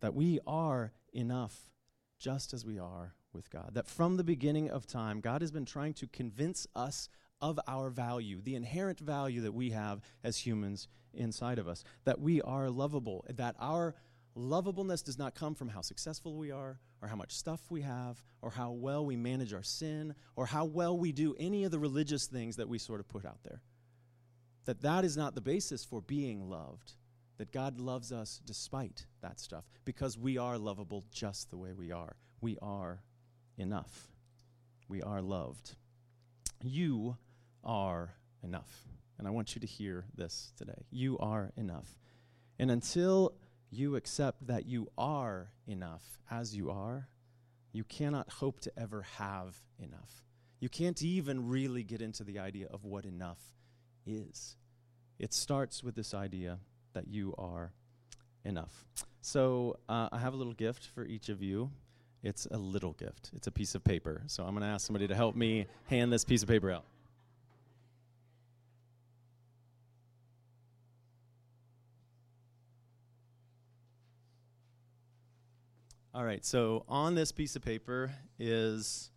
that 0.01 0.15
we 0.15 0.39
are 0.47 0.93
enough 1.13 1.71
just 2.19 2.53
as 2.53 2.65
we 2.65 2.79
are 2.79 3.15
with 3.33 3.51
God. 3.51 3.71
That 3.75 3.87
from 3.87 4.17
the 4.17 4.25
beginning 4.25 4.71
of 4.71 4.87
time, 4.87 5.21
God 5.21 5.41
has 5.41 5.51
been 5.51 5.65
trying 5.65 5.95
to 5.95 6.07
convince 6.07 6.67
us 6.75 7.09
of 7.41 7.61
our 7.69 7.91
value, 7.91 8.41
the 8.43 8.55
inherent 8.55 9.01
value 9.01 9.43
that 9.43 9.55
we 9.55 9.71
have 9.71 10.01
as 10.25 10.39
humans 10.39 10.89
inside 11.15 11.59
of 11.59 11.69
us, 11.69 11.85
that 12.05 12.21
we 12.21 12.43
are 12.43 12.69
lovable, 12.69 13.25
that 13.29 13.55
our 13.61 13.95
lovableness 14.35 15.03
does 15.03 15.19
not 15.19 15.35
come 15.35 15.55
from 15.55 15.69
how 15.69 15.81
successful 15.81 16.37
we 16.37 16.51
are, 16.51 16.79
or 17.01 17.09
how 17.09 17.17
much 17.17 17.33
stuff 17.33 17.61
we 17.71 17.83
have, 17.83 18.23
or 18.43 18.51
how 18.51 18.73
well 18.73 19.05
we 19.07 19.17
manage 19.17 19.53
our 19.53 19.63
sin, 19.63 20.15
or 20.37 20.47
how 20.47 20.65
well 20.65 20.99
we 20.99 21.13
do 21.13 21.35
any 21.39 21.65
of 21.65 21.71
the 21.71 21.79
religious 21.79 22.27
things 22.27 22.57
that 22.57 22.69
we 22.69 22.79
sort 22.79 23.01
of 23.01 23.09
put 23.09 23.25
out 23.25 23.39
there. 23.45 23.63
That 24.65 24.83
that 24.83 25.05
is 25.05 25.17
not 25.17 25.35
the 25.35 25.41
basis 25.41 25.85
for 25.85 26.01
being 26.01 26.51
loved. 26.51 26.95
That 27.39 27.53
God 27.53 27.79
loves 27.79 28.11
us 28.11 28.41
despite 28.45 29.07
that 29.23 29.39
stuff, 29.39 29.65
because 29.85 30.19
we 30.19 30.39
are 30.39 30.59
lovable 30.59 31.05
just 31.13 31.51
the 31.51 31.57
way 31.57 31.73
we 31.73 31.93
are. 31.93 32.17
We 32.41 32.59
are 32.61 33.01
enough. 33.59 34.09
We 34.89 35.03
are 35.03 35.21
loved. 35.21 35.75
You 36.63 37.17
are 37.63 38.15
enough. 38.43 38.87
And 39.19 39.27
I 39.27 39.31
want 39.31 39.55
you 39.55 39.61
to 39.61 39.67
hear 39.67 40.07
this 40.15 40.53
today. 40.57 40.87
You 40.91 41.19
are 41.19 41.53
enough. 41.57 41.99
And 42.59 42.71
until 42.71 43.35
you 43.71 43.97
accept 43.97 44.47
that 44.47 44.67
you 44.67 44.89
are 44.97 45.51
enough 45.67 46.19
as 46.31 46.57
you 46.57 46.71
are, 46.71 47.09
you 47.73 47.85
cannot 47.85 48.31
hope 48.31 48.61
to 48.61 48.73
ever 48.79 49.03
have 49.19 49.57
enough. 49.79 50.25
You 50.61 50.69
can't 50.69 51.01
even 51.03 51.49
really 51.49 51.83
get 51.83 52.01
into 52.01 52.25
the 52.25 52.39
idea 52.39 52.67
of 52.71 52.85
what 52.85 53.05
enough 53.05 53.41
is. 54.07 54.57
It 55.19 55.35
starts 55.35 55.85
with 55.85 55.95
this 55.95 56.15
idea 56.15 56.59
that 56.95 57.09
you 57.09 57.35
are 57.37 57.73
enough. 58.45 58.87
So 59.21 59.79
uh, 59.89 60.09
I 60.11 60.19
have 60.19 60.33
a 60.33 60.37
little 60.37 60.55
gift 60.55 60.87
for 60.95 61.05
each 61.05 61.29
of 61.29 61.43
you. 61.43 61.71
It's 62.23 62.47
a 62.51 62.59
little 62.59 62.93
gift, 62.93 63.31
it's 63.35 63.47
a 63.47 63.53
piece 63.53 63.75
of 63.75 63.85
paper. 63.85 64.23
So 64.27 64.43
I'm 64.45 64.51
going 64.51 64.63
to 64.63 64.69
ask 64.69 64.87
somebody 64.87 65.07
to 65.09 65.15
help 65.15 65.37
me 65.37 65.67
hand 65.87 66.13
this 66.13 66.25
piece 66.25 66.43
of 66.43 66.49
paper 66.49 66.71
out. 66.71 66.85
All 76.15 76.25
right, 76.25 76.45
so 76.45 76.85
on 76.89 77.15
this 77.15 77.31
piece 77.31 77.55
of 77.55 77.63
paper 77.63 78.11
is 78.41 79.11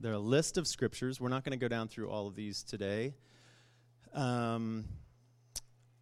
there 0.00 0.14
a 0.14 0.18
list 0.18 0.58
of 0.58 0.66
scriptures. 0.66 1.20
We're 1.20 1.28
not 1.28 1.44
going 1.44 1.56
to 1.56 1.62
go 1.62 1.68
down 1.68 1.86
through 1.86 2.10
all 2.10 2.26
of 2.26 2.34
these 2.34 2.64
today. 2.64 3.14
Um, 4.12 4.86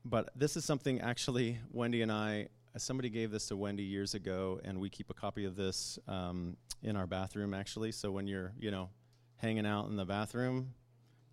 but 0.05 0.31
this 0.35 0.57
is 0.57 0.65
something 0.65 1.03
actually 1.03 1.59
Wendy 1.71 2.01
and 2.01 2.11
I 2.11 2.49
somebody 2.77 3.11
gave 3.11 3.31
this 3.31 3.49
to 3.49 3.57
Wendy 3.57 3.83
years 3.83 4.15
ago, 4.15 4.61
and 4.65 4.81
we 4.81 4.91
keep 4.91 5.11
a 5.11 5.15
copy 5.15 5.45
of 5.45 5.57
this 5.57 5.99
um, 6.07 6.57
in 6.83 6.97
our 6.97 7.07
bathroom, 7.07 7.55
actually. 7.55 7.93
So 7.93 8.11
when 8.11 8.27
you're, 8.27 8.53
you 8.59 8.71
know, 8.71 8.91
hanging 9.37 9.67
out 9.67 9.89
in 9.89 9.97
the 9.97 10.05
bathroom, 10.05 10.75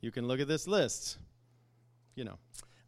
you 0.01 0.11
can 0.11 0.27
look 0.27 0.39
at 0.39 0.47
this 0.47 0.67
list. 0.67 1.17
You 2.15 2.23
know, 2.23 2.39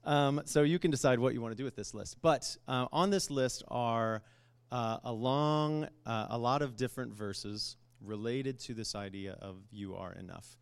um, 0.03 0.41
so 0.45 0.63
you 0.63 0.79
can 0.79 0.89
decide 0.89 1.19
what 1.19 1.33
you 1.33 1.41
want 1.41 1.51
to 1.51 1.57
do 1.57 1.65
with 1.65 1.75
this 1.75 1.93
list. 1.93 2.17
But 2.21 2.55
uh, 2.67 2.87
on 2.93 3.09
this 3.09 3.29
list 3.29 3.63
are 3.67 4.23
uh, 4.71 4.99
a 5.03 5.11
long, 5.11 5.87
uh, 6.05 6.27
a 6.29 6.37
lot 6.37 6.61
of 6.61 6.77
different 6.77 7.13
verses 7.13 7.75
related 8.01 8.59
to 8.59 8.73
this 8.73 8.95
idea 8.95 9.37
of 9.41 9.57
you 9.71 9.95
are 9.95 10.13
enough. 10.13 10.57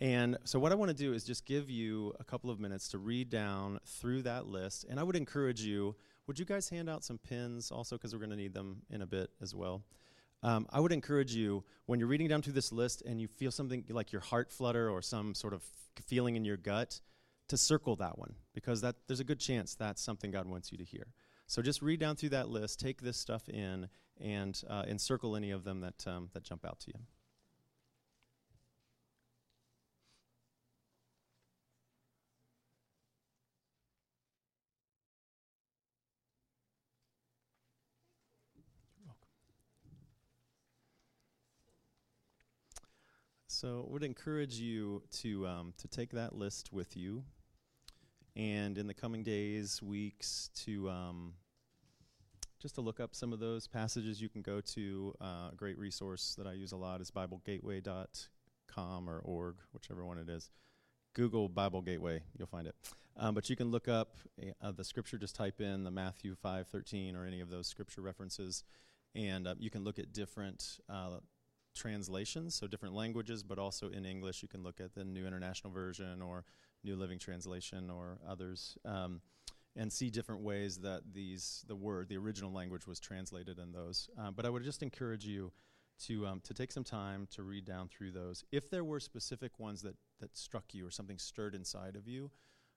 And 0.00 0.38
so, 0.44 0.58
what 0.58 0.72
I 0.72 0.76
want 0.76 0.88
to 0.90 0.96
do 0.96 1.12
is 1.12 1.24
just 1.24 1.44
give 1.44 1.68
you 1.68 2.14
a 2.18 2.24
couple 2.24 2.50
of 2.50 2.58
minutes 2.58 2.88
to 2.88 2.98
read 2.98 3.28
down 3.28 3.78
through 3.86 4.22
that 4.22 4.46
list. 4.46 4.86
And 4.88 4.98
I 4.98 5.02
would 5.02 5.16
encourage 5.16 5.60
you 5.60 5.94
Would 6.30 6.38
you 6.38 6.44
guys 6.44 6.68
hand 6.68 6.88
out 6.88 7.02
some 7.02 7.18
pins 7.18 7.72
also 7.72 7.96
because 7.96 8.12
we're 8.12 8.20
going 8.20 8.30
to 8.30 8.36
need 8.36 8.54
them 8.54 8.82
in 8.88 9.02
a 9.02 9.06
bit 9.06 9.30
as 9.42 9.52
well? 9.52 9.82
Um, 10.44 10.64
I 10.70 10.78
would 10.78 10.92
encourage 10.92 11.34
you 11.34 11.64
when 11.86 11.98
you're 11.98 12.06
reading 12.06 12.28
down 12.28 12.40
through 12.40 12.52
this 12.52 12.70
list 12.70 13.02
and 13.04 13.20
you 13.20 13.26
feel 13.26 13.50
something 13.50 13.84
like 13.88 14.12
your 14.12 14.20
heart 14.20 14.52
flutter 14.52 14.88
or 14.88 15.02
some 15.02 15.34
sort 15.34 15.54
of 15.54 15.64
feeling 16.06 16.36
in 16.36 16.44
your 16.44 16.56
gut, 16.56 17.00
to 17.48 17.56
circle 17.56 17.96
that 17.96 18.16
one 18.16 18.36
because 18.54 18.80
that 18.82 18.94
there's 19.08 19.18
a 19.18 19.24
good 19.24 19.40
chance 19.40 19.74
that's 19.74 20.00
something 20.00 20.30
God 20.30 20.46
wants 20.46 20.70
you 20.70 20.78
to 20.78 20.84
hear. 20.84 21.08
So 21.48 21.62
just 21.62 21.82
read 21.82 21.98
down 21.98 22.14
through 22.14 22.28
that 22.28 22.48
list, 22.48 22.78
take 22.78 23.02
this 23.02 23.16
stuff 23.16 23.48
in, 23.48 23.88
and 24.20 24.62
uh, 24.70 24.84
encircle 24.86 25.34
any 25.34 25.50
of 25.50 25.64
them 25.64 25.80
that 25.80 26.06
um, 26.06 26.30
that 26.34 26.44
jump 26.44 26.64
out 26.64 26.78
to 26.82 26.92
you. 26.94 27.00
So, 43.60 43.84
would 43.90 44.02
encourage 44.02 44.54
you 44.54 45.02
to 45.20 45.46
um, 45.46 45.74
to 45.76 45.86
take 45.86 46.12
that 46.12 46.34
list 46.34 46.72
with 46.72 46.96
you, 46.96 47.22
and 48.34 48.78
in 48.78 48.86
the 48.86 48.94
coming 48.94 49.22
days, 49.22 49.82
weeks, 49.82 50.48
to 50.64 50.88
um, 50.88 51.34
just 52.58 52.76
to 52.76 52.80
look 52.80 53.00
up 53.00 53.14
some 53.14 53.34
of 53.34 53.38
those 53.38 53.66
passages. 53.66 54.18
You 54.18 54.30
can 54.30 54.40
go 54.40 54.62
to 54.62 55.14
uh, 55.20 55.50
a 55.52 55.54
great 55.54 55.78
resource 55.78 56.34
that 56.38 56.46
I 56.46 56.54
use 56.54 56.72
a 56.72 56.78
lot 56.78 57.02
is 57.02 57.10
BibleGateway.com 57.10 59.10
or 59.10 59.18
org, 59.18 59.56
whichever 59.74 60.06
one 60.06 60.16
it 60.16 60.30
is. 60.30 60.48
Google 61.12 61.50
Bible 61.50 61.82
Gateway, 61.82 62.22
you'll 62.38 62.48
find 62.48 62.66
it. 62.66 62.76
Um, 63.18 63.34
but 63.34 63.50
you 63.50 63.56
can 63.56 63.70
look 63.70 63.88
up 63.88 64.16
uh, 64.62 64.72
the 64.72 64.84
scripture. 64.84 65.18
Just 65.18 65.36
type 65.36 65.60
in 65.60 65.84
the 65.84 65.90
Matthew 65.90 66.34
five 66.34 66.66
thirteen 66.68 67.14
or 67.14 67.26
any 67.26 67.42
of 67.42 67.50
those 67.50 67.66
scripture 67.66 68.00
references, 68.00 68.64
and 69.14 69.46
uh, 69.46 69.54
you 69.58 69.68
can 69.68 69.84
look 69.84 69.98
at 69.98 70.14
different 70.14 70.78
uh, 70.88 71.18
translations, 71.74 72.54
so 72.54 72.66
different 72.66 72.94
languages, 72.94 73.42
but 73.42 73.58
also 73.58 73.90
in 73.90 74.04
English. 74.04 74.42
You 74.42 74.48
can 74.48 74.62
look 74.62 74.80
at 74.80 74.94
the 74.94 75.04
New 75.04 75.26
International 75.26 75.72
Version 75.72 76.22
or 76.22 76.44
New 76.84 76.96
Living 76.96 77.18
Translation 77.18 77.90
or 77.90 78.18
others, 78.28 78.76
um, 78.84 79.20
and 79.76 79.92
see 79.92 80.10
different 80.10 80.42
ways 80.42 80.78
that 80.78 81.02
these 81.12 81.64
the 81.68 81.76
word, 81.76 82.08
the 82.08 82.16
original 82.16 82.52
language, 82.52 82.86
was 82.86 83.00
translated 83.00 83.58
in 83.58 83.72
those. 83.72 84.08
Uh, 84.18 84.30
but 84.30 84.44
I 84.44 84.50
would 84.50 84.64
just 84.64 84.82
encourage 84.82 85.24
you 85.24 85.52
to 86.06 86.26
um, 86.26 86.40
to 86.44 86.54
take 86.54 86.72
some 86.72 86.84
time 86.84 87.28
to 87.32 87.42
read 87.42 87.64
down 87.64 87.88
through 87.88 88.12
those. 88.12 88.44
If 88.50 88.70
there 88.70 88.84
were 88.84 89.00
specific 89.00 89.58
ones 89.58 89.82
that 89.82 89.96
that 90.20 90.36
struck 90.36 90.74
you 90.74 90.86
or 90.86 90.90
something 90.90 91.18
stirred 91.18 91.54
inside 91.54 91.96
of 91.96 92.08
you, 92.08 92.30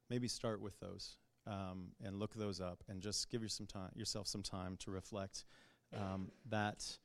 maybe 0.10 0.28
start 0.28 0.62
with 0.62 0.80
those 0.80 1.18
um, 1.48 1.88
and 2.04 2.20
look 2.20 2.36
those 2.36 2.62
up, 2.62 2.84
and 2.88 3.02
just 3.02 3.30
give 3.30 3.42
you 3.42 3.50
some 3.50 3.66
time, 3.66 3.92
yourself 3.96 4.28
some 4.28 4.44
time 4.44 4.78
to 4.78 4.92
reflect 4.92 5.46
um, 5.96 6.32
that 6.50 6.98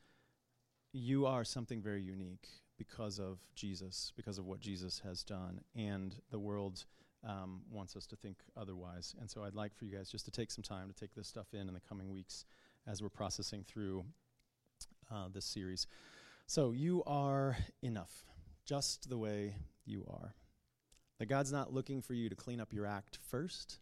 you 0.92 1.26
are 1.26 1.44
something 1.44 1.82
very 1.82 2.02
unique 2.02 2.48
because 2.78 3.18
of 3.18 3.38
Jesus, 3.54 4.12
because 4.16 4.38
of 4.38 4.46
what 4.46 4.60
Jesus 4.60 5.00
has 5.04 5.22
done, 5.22 5.60
and 5.74 6.14
the 6.30 6.38
world 6.38 6.84
um, 7.26 7.62
wants 7.70 7.96
us 7.96 8.06
to 8.06 8.16
think 8.16 8.38
otherwise. 8.56 9.14
And 9.20 9.28
so 9.28 9.42
I'd 9.42 9.54
like 9.54 9.74
for 9.74 9.84
you 9.84 9.96
guys 9.96 10.08
just 10.10 10.24
to 10.26 10.30
take 10.30 10.50
some 10.50 10.62
time 10.62 10.88
to 10.88 10.94
take 10.94 11.14
this 11.14 11.26
stuff 11.26 11.48
in 11.52 11.68
in 11.68 11.74
the 11.74 11.80
coming 11.80 12.10
weeks 12.10 12.44
as 12.86 13.02
we're 13.02 13.08
processing 13.08 13.64
through 13.66 14.04
uh, 15.12 15.28
this 15.32 15.44
series. 15.44 15.86
So 16.46 16.72
you 16.72 17.02
are 17.06 17.56
enough, 17.82 18.24
just 18.64 19.10
the 19.10 19.18
way 19.18 19.56
you 19.84 20.06
are. 20.08 20.34
That 21.18 21.26
God's 21.26 21.52
not 21.52 21.74
looking 21.74 22.00
for 22.00 22.14
you 22.14 22.28
to 22.28 22.36
clean 22.36 22.60
up 22.60 22.72
your 22.72 22.86
act 22.86 23.18
first. 23.28 23.80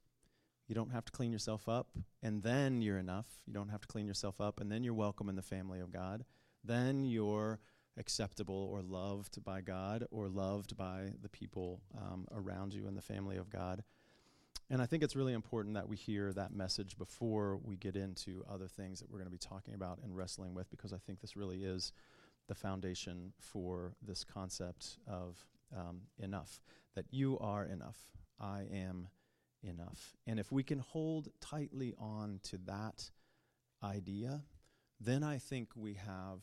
You 0.67 0.75
don't 0.75 0.91
have 0.91 1.05
to 1.05 1.13
clean 1.13 1.31
yourself 1.31 1.69
up, 1.69 1.89
and 2.23 2.43
then 2.43 2.81
you're 2.81 2.99
enough. 2.99 3.27
You 3.47 3.53
don't 3.53 3.69
have 3.69 3.83
to 3.83 3.87
clean 3.87 4.07
yourself 4.07 4.41
up, 4.41 4.59
and 4.59 4.73
then 4.73 4.83
you're 4.83 4.95
welcome 4.95 5.29
in 5.29 5.37
the 5.37 5.43
family 5.43 5.79
of 5.79 5.93
God 5.93 6.25
then 6.67 7.05
you're 7.05 7.61
acceptable 7.99 8.69
or 8.71 8.83
loved 8.83 9.43
by 9.43 9.61
God 9.61 10.05
or 10.11 10.29
loved 10.29 10.77
by 10.77 11.13
the 11.23 11.29
people 11.29 11.81
um, 11.97 12.27
around 12.31 12.75
you 12.75 12.87
in 12.87 12.95
the 12.95 13.03
family 13.03 13.37
of 13.37 13.49
God. 13.49 13.83
And 14.69 14.83
I 14.83 14.87
think 14.87 15.03
it's 15.03 15.17
really 15.17 15.33
important 15.33 15.77
that 15.77 15.89
we 15.89 15.97
hear 15.97 16.33
that 16.33 16.53
message 16.53 16.99
before 16.99 17.59
we 17.63 17.77
get 17.77 17.97
into 17.97 18.45
other 18.51 18.67
things 18.67 18.99
that 18.99 19.09
we're 19.09 19.19
going 19.19 19.31
to 19.31 19.31
be 19.31 19.39
talking 19.39 19.75
about 19.75 20.01
and 20.03 20.17
wrestling 20.17 20.55
with, 20.55 20.69
because 20.71 20.93
I 20.93 20.99
think 20.99 21.21
this 21.21 21.37
really 21.37 21.63
is 21.63 21.93
the 22.49 22.55
foundation 22.55 23.33
for 23.39 23.95
this 24.03 24.25
concept 24.25 24.99
of 25.07 25.45
um, 25.77 26.03
enough 26.19 26.61
that 26.95 27.07
you 27.11 27.39
are 27.39 27.65
enough. 27.65 27.99
I 28.41 28.65
am 28.73 29.09
enough. 29.63 30.17
And 30.27 30.41
if 30.41 30.51
we 30.51 30.63
can 30.63 30.81
hold 30.81 31.29
tightly 31.41 31.95
on 31.99 32.41
to 32.45 32.59
that 32.67 33.11
idea, 33.83 34.43
then 35.01 35.23
I 35.23 35.39
think 35.39 35.71
we 35.77 35.95
have 35.95 36.41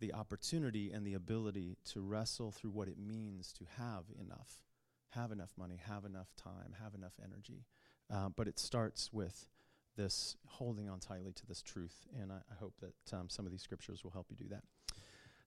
the 0.00 0.12
opportunity 0.12 0.90
and 0.90 1.06
the 1.06 1.14
ability 1.14 1.76
to 1.92 2.00
wrestle 2.00 2.52
through 2.52 2.70
what 2.70 2.88
it 2.88 2.98
means 2.98 3.52
to 3.54 3.64
have 3.78 4.04
enough, 4.20 4.62
have 5.10 5.32
enough 5.32 5.52
money, 5.56 5.80
have 5.82 6.04
enough 6.04 6.28
time, 6.36 6.74
have 6.82 6.94
enough 6.94 7.14
energy. 7.22 7.64
Uh, 8.12 8.28
but 8.28 8.46
it 8.46 8.58
starts 8.58 9.12
with 9.12 9.48
this 9.96 10.36
holding 10.46 10.88
on 10.88 11.00
tightly 11.00 11.32
to 11.32 11.46
this 11.46 11.62
truth, 11.62 12.06
and 12.20 12.30
I, 12.30 12.36
I 12.50 12.54
hope 12.58 12.74
that 12.80 13.16
um, 13.16 13.28
some 13.28 13.46
of 13.46 13.52
these 13.52 13.62
scriptures 13.62 14.04
will 14.04 14.10
help 14.10 14.26
you 14.30 14.36
do 14.36 14.48
that. 14.48 14.62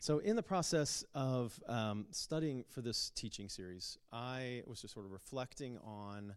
So, 0.02 0.20
in 0.20 0.36
the 0.36 0.44
process 0.44 1.04
of 1.14 1.60
um, 1.68 2.08
studying 2.12 2.64
for 2.70 2.82
this 2.82 3.12
teaching 3.16 3.50
series, 3.50 3.98
I 4.12 4.64
was 4.66 4.82
just 4.82 4.94
sort 4.94 5.06
of 5.06 5.12
reflecting 5.12 5.78
on 5.80 6.36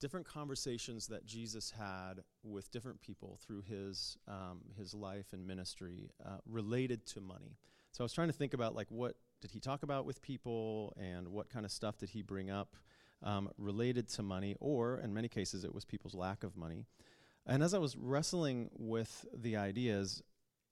different 0.00 0.26
conversations 0.26 1.08
that 1.08 1.26
Jesus 1.26 1.72
had 1.76 2.22
with 2.42 2.70
different 2.70 3.00
people 3.00 3.38
through 3.44 3.62
his 3.62 4.16
um, 4.28 4.60
his 4.76 4.94
life 4.94 5.32
and 5.32 5.46
ministry 5.46 6.10
uh, 6.24 6.38
related 6.46 7.06
to 7.06 7.20
money. 7.20 7.56
So 7.92 8.02
I 8.02 8.04
was 8.04 8.12
trying 8.12 8.28
to 8.28 8.34
think 8.34 8.54
about 8.54 8.74
like 8.74 8.90
what 8.90 9.16
did 9.40 9.50
he 9.50 9.60
talk 9.60 9.82
about 9.82 10.04
with 10.04 10.22
people 10.22 10.92
and 10.96 11.28
what 11.28 11.48
kind 11.48 11.64
of 11.64 11.72
stuff 11.72 11.96
did 11.98 12.10
he 12.10 12.22
bring 12.22 12.50
up 12.50 12.76
um, 13.22 13.50
related 13.58 14.08
to 14.10 14.22
money, 14.22 14.56
or 14.60 14.98
in 14.98 15.12
many 15.12 15.28
cases 15.28 15.64
it 15.64 15.74
was 15.74 15.84
people's 15.84 16.14
lack 16.14 16.44
of 16.44 16.56
money. 16.56 16.84
And 17.46 17.62
as 17.62 17.72
I 17.74 17.78
was 17.78 17.96
wrestling 17.96 18.70
with 18.76 19.24
the 19.34 19.56
ideas 19.56 20.22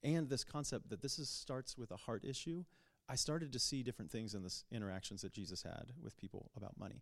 and 0.03 0.29
this 0.29 0.43
concept 0.43 0.89
that 0.89 1.01
this 1.01 1.17
is, 1.17 1.27
starts 1.27 1.77
with 1.77 1.91
a 1.91 1.97
heart 1.97 2.23
issue, 2.23 2.63
I 3.09 3.15
started 3.15 3.51
to 3.53 3.59
see 3.59 3.83
different 3.83 4.11
things 4.11 4.33
in 4.33 4.43
the 4.43 4.53
interactions 4.71 5.21
that 5.21 5.33
Jesus 5.33 5.63
had 5.63 5.93
with 6.01 6.17
people 6.17 6.51
about 6.55 6.77
money. 6.77 7.01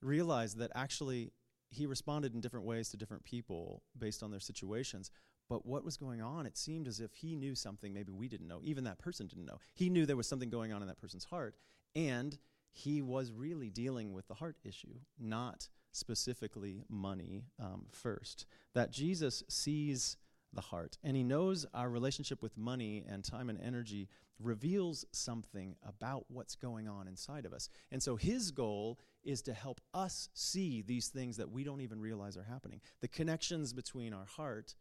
Realized 0.00 0.58
that 0.58 0.72
actually 0.74 1.30
he 1.72 1.86
responded 1.86 2.34
in 2.34 2.40
different 2.40 2.66
ways 2.66 2.88
to 2.90 2.96
different 2.96 3.24
people 3.24 3.82
based 3.98 4.22
on 4.22 4.30
their 4.30 4.40
situations. 4.40 5.10
But 5.48 5.66
what 5.66 5.84
was 5.84 5.96
going 5.96 6.22
on, 6.22 6.46
it 6.46 6.56
seemed 6.56 6.86
as 6.86 7.00
if 7.00 7.14
he 7.14 7.34
knew 7.34 7.54
something 7.54 7.92
maybe 7.92 8.12
we 8.12 8.28
didn't 8.28 8.48
know. 8.48 8.60
Even 8.62 8.84
that 8.84 8.98
person 8.98 9.26
didn't 9.26 9.46
know. 9.46 9.58
He 9.74 9.90
knew 9.90 10.06
there 10.06 10.16
was 10.16 10.28
something 10.28 10.50
going 10.50 10.72
on 10.72 10.82
in 10.82 10.88
that 10.88 11.00
person's 11.00 11.24
heart. 11.24 11.56
And 11.94 12.38
he 12.72 13.02
was 13.02 13.32
really 13.32 13.68
dealing 13.68 14.12
with 14.12 14.28
the 14.28 14.34
heart 14.34 14.56
issue, 14.64 14.94
not 15.18 15.68
specifically 15.92 16.84
money 16.88 17.44
um, 17.60 17.86
first. 17.90 18.46
That 18.74 18.90
Jesus 18.90 19.42
sees 19.48 20.16
the 20.54 20.60
heart 20.60 20.98
and 21.02 21.16
he 21.16 21.22
knows 21.22 21.66
our 21.74 21.88
relationship 21.88 22.42
with 22.42 22.56
money 22.56 23.04
and 23.08 23.24
time 23.24 23.48
and 23.48 23.60
energy 23.60 24.08
reveals 24.38 25.04
something 25.12 25.76
about 25.86 26.24
what's 26.28 26.56
going 26.56 26.88
on 26.88 27.06
inside 27.08 27.46
of 27.46 27.52
us. 27.52 27.68
And 27.90 28.02
so 28.02 28.16
his 28.16 28.50
goal 28.50 28.98
is 29.24 29.42
to 29.42 29.52
help 29.52 29.80
us 29.94 30.28
see 30.34 30.82
these 30.82 31.08
things 31.08 31.36
that 31.36 31.50
we 31.50 31.64
don't 31.64 31.80
even 31.80 32.00
realize 32.00 32.36
are 32.36 32.42
happening. 32.42 32.80
The 33.00 33.08
connections 33.08 33.72
between 33.72 34.12
our 34.12 34.26
heart 34.26 34.74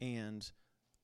and 0.00 0.50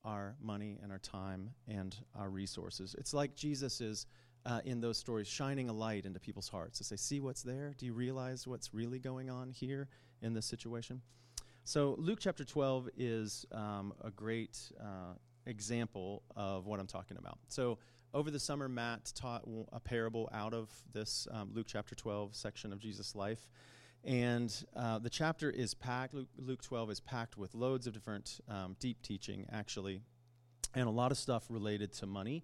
our 0.04 0.34
money 0.40 0.78
and 0.82 0.90
our 0.90 0.98
time 0.98 1.50
and 1.68 1.94
our 2.18 2.30
resources. 2.30 2.94
It's 2.98 3.14
like 3.14 3.34
Jesus 3.34 3.80
is 3.80 4.06
uh, 4.46 4.60
in 4.64 4.80
those 4.80 4.96
stories 4.96 5.28
shining 5.28 5.68
a 5.68 5.72
light 5.72 6.06
into 6.06 6.18
people's 6.18 6.48
hearts 6.48 6.78
to 6.78 6.84
say, 6.84 6.96
See 6.96 7.20
what's 7.20 7.42
there? 7.42 7.74
Do 7.76 7.86
you 7.86 7.92
realize 7.92 8.46
what's 8.46 8.72
really 8.72 8.98
going 8.98 9.28
on 9.30 9.50
here 9.50 9.88
in 10.22 10.32
this 10.32 10.46
situation? 10.46 11.02
So, 11.70 11.94
Luke 11.98 12.18
chapter 12.20 12.42
12 12.42 12.88
is 12.96 13.46
um, 13.52 13.94
a 14.02 14.10
great 14.10 14.58
uh, 14.80 15.14
example 15.46 16.24
of 16.34 16.66
what 16.66 16.80
I'm 16.80 16.88
talking 16.88 17.16
about. 17.16 17.38
So, 17.46 17.78
over 18.12 18.28
the 18.32 18.40
summer, 18.40 18.68
Matt 18.68 19.12
taught 19.14 19.44
a 19.72 19.78
parable 19.78 20.28
out 20.32 20.52
of 20.52 20.68
this 20.92 21.28
um, 21.30 21.50
Luke 21.54 21.68
chapter 21.68 21.94
12 21.94 22.34
section 22.34 22.72
of 22.72 22.80
Jesus' 22.80 23.14
life. 23.14 23.48
And 24.02 24.52
uh, 24.74 24.98
the 24.98 25.10
chapter 25.10 25.48
is 25.48 25.72
packed, 25.72 26.12
Luke, 26.12 26.26
Luke, 26.38 26.60
12 26.60 26.90
is 26.90 26.98
packed 26.98 27.38
with 27.38 27.54
loads 27.54 27.86
of 27.86 27.92
different 27.92 28.40
um, 28.48 28.74
deep 28.80 29.00
teaching, 29.02 29.46
actually, 29.52 30.00
and 30.74 30.88
a 30.88 30.90
lot 30.90 31.12
of 31.12 31.18
stuff 31.18 31.44
related 31.48 31.92
to 31.92 32.06
money. 32.08 32.42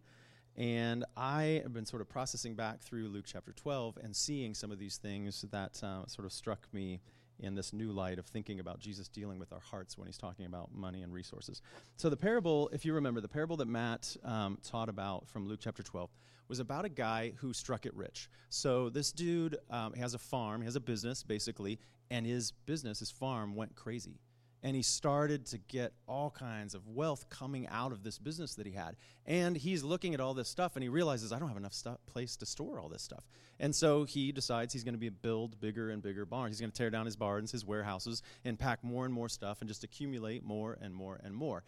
And 0.54 1.04
I 1.16 1.62
have 1.64 1.72
been 1.72 1.84
sort 1.84 2.00
of 2.00 2.08
processing 2.08 2.54
back 2.54 2.80
through 2.80 3.08
Luke 3.08 3.24
chapter 3.26 3.50
12 3.50 3.98
and 4.04 4.14
seeing 4.14 4.54
some 4.54 4.70
of 4.70 4.78
these 4.78 4.98
things 4.98 5.44
that 5.50 5.82
uh, 5.82 6.06
sort 6.06 6.26
of 6.26 6.32
struck 6.32 6.68
me 6.72 7.00
in 7.40 7.54
this 7.54 7.72
new 7.72 7.92
light 7.92 8.18
of 8.18 8.26
thinking 8.26 8.60
about 8.60 8.78
Jesus 8.78 9.08
dealing 9.08 9.38
with 9.38 9.52
our 9.52 9.60
hearts 9.60 9.98
when 9.98 10.06
he's 10.06 10.18
talking 10.18 10.46
about 10.46 10.74
money 10.74 11.02
and 11.02 11.12
resources. 11.12 11.62
So, 11.96 12.08
the 12.08 12.16
parable, 12.16 12.68
if 12.72 12.84
you 12.84 12.94
remember, 12.94 13.20
the 13.20 13.28
parable 13.28 13.56
that 13.58 13.68
Matt 13.68 14.16
um, 14.24 14.58
taught 14.62 14.88
about 14.88 15.28
from 15.28 15.46
Luke 15.46 15.60
chapter 15.62 15.82
12 15.82 16.10
was 16.48 16.60
about 16.60 16.84
a 16.84 16.88
guy 16.88 17.32
who 17.36 17.52
struck 17.52 17.86
it 17.86 17.94
rich. 17.94 18.28
So, 18.48 18.88
this 18.88 19.12
dude 19.12 19.56
um, 19.70 19.94
has 19.94 20.14
a 20.14 20.18
farm, 20.18 20.60
he 20.60 20.64
has 20.66 20.76
a 20.76 20.80
business 20.80 21.22
basically, 21.22 21.78
and 22.10 22.24
his 22.26 22.52
business, 22.52 23.00
his 23.00 23.10
farm, 23.10 23.54
went 23.54 23.74
crazy. 23.74 24.20
And 24.66 24.74
he 24.74 24.82
started 24.82 25.46
to 25.46 25.58
get 25.58 25.92
all 26.08 26.28
kinds 26.28 26.74
of 26.74 26.88
wealth 26.88 27.30
coming 27.30 27.68
out 27.68 27.92
of 27.92 28.02
this 28.02 28.18
business 28.18 28.56
that 28.56 28.66
he 28.66 28.72
had. 28.72 28.96
And 29.24 29.56
he's 29.56 29.84
looking 29.84 30.12
at 30.12 30.18
all 30.18 30.34
this 30.34 30.48
stuff 30.48 30.74
and 30.74 30.82
he 30.82 30.88
realizes, 30.88 31.32
I 31.32 31.38
don't 31.38 31.46
have 31.46 31.56
enough 31.56 31.72
stu- 31.72 31.96
place 32.06 32.36
to 32.38 32.46
store 32.46 32.80
all 32.80 32.88
this 32.88 33.00
stuff. 33.00 33.22
And 33.60 33.72
so 33.72 34.02
he 34.02 34.32
decides 34.32 34.72
he's 34.72 34.82
going 34.82 34.94
to 34.94 34.98
be 34.98 35.08
build 35.08 35.60
bigger 35.60 35.90
and 35.90 36.02
bigger 36.02 36.26
barns. 36.26 36.56
He's 36.56 36.60
going 36.60 36.72
to 36.72 36.76
tear 36.76 36.90
down 36.90 37.06
his 37.06 37.14
barns, 37.14 37.52
his 37.52 37.64
warehouses, 37.64 38.24
and 38.44 38.58
pack 38.58 38.82
more 38.82 39.04
and 39.04 39.14
more 39.14 39.28
stuff 39.28 39.58
and 39.60 39.68
just 39.68 39.84
accumulate 39.84 40.42
more 40.42 40.76
and 40.82 40.92
more 40.92 41.20
and 41.22 41.32
more. 41.32 41.62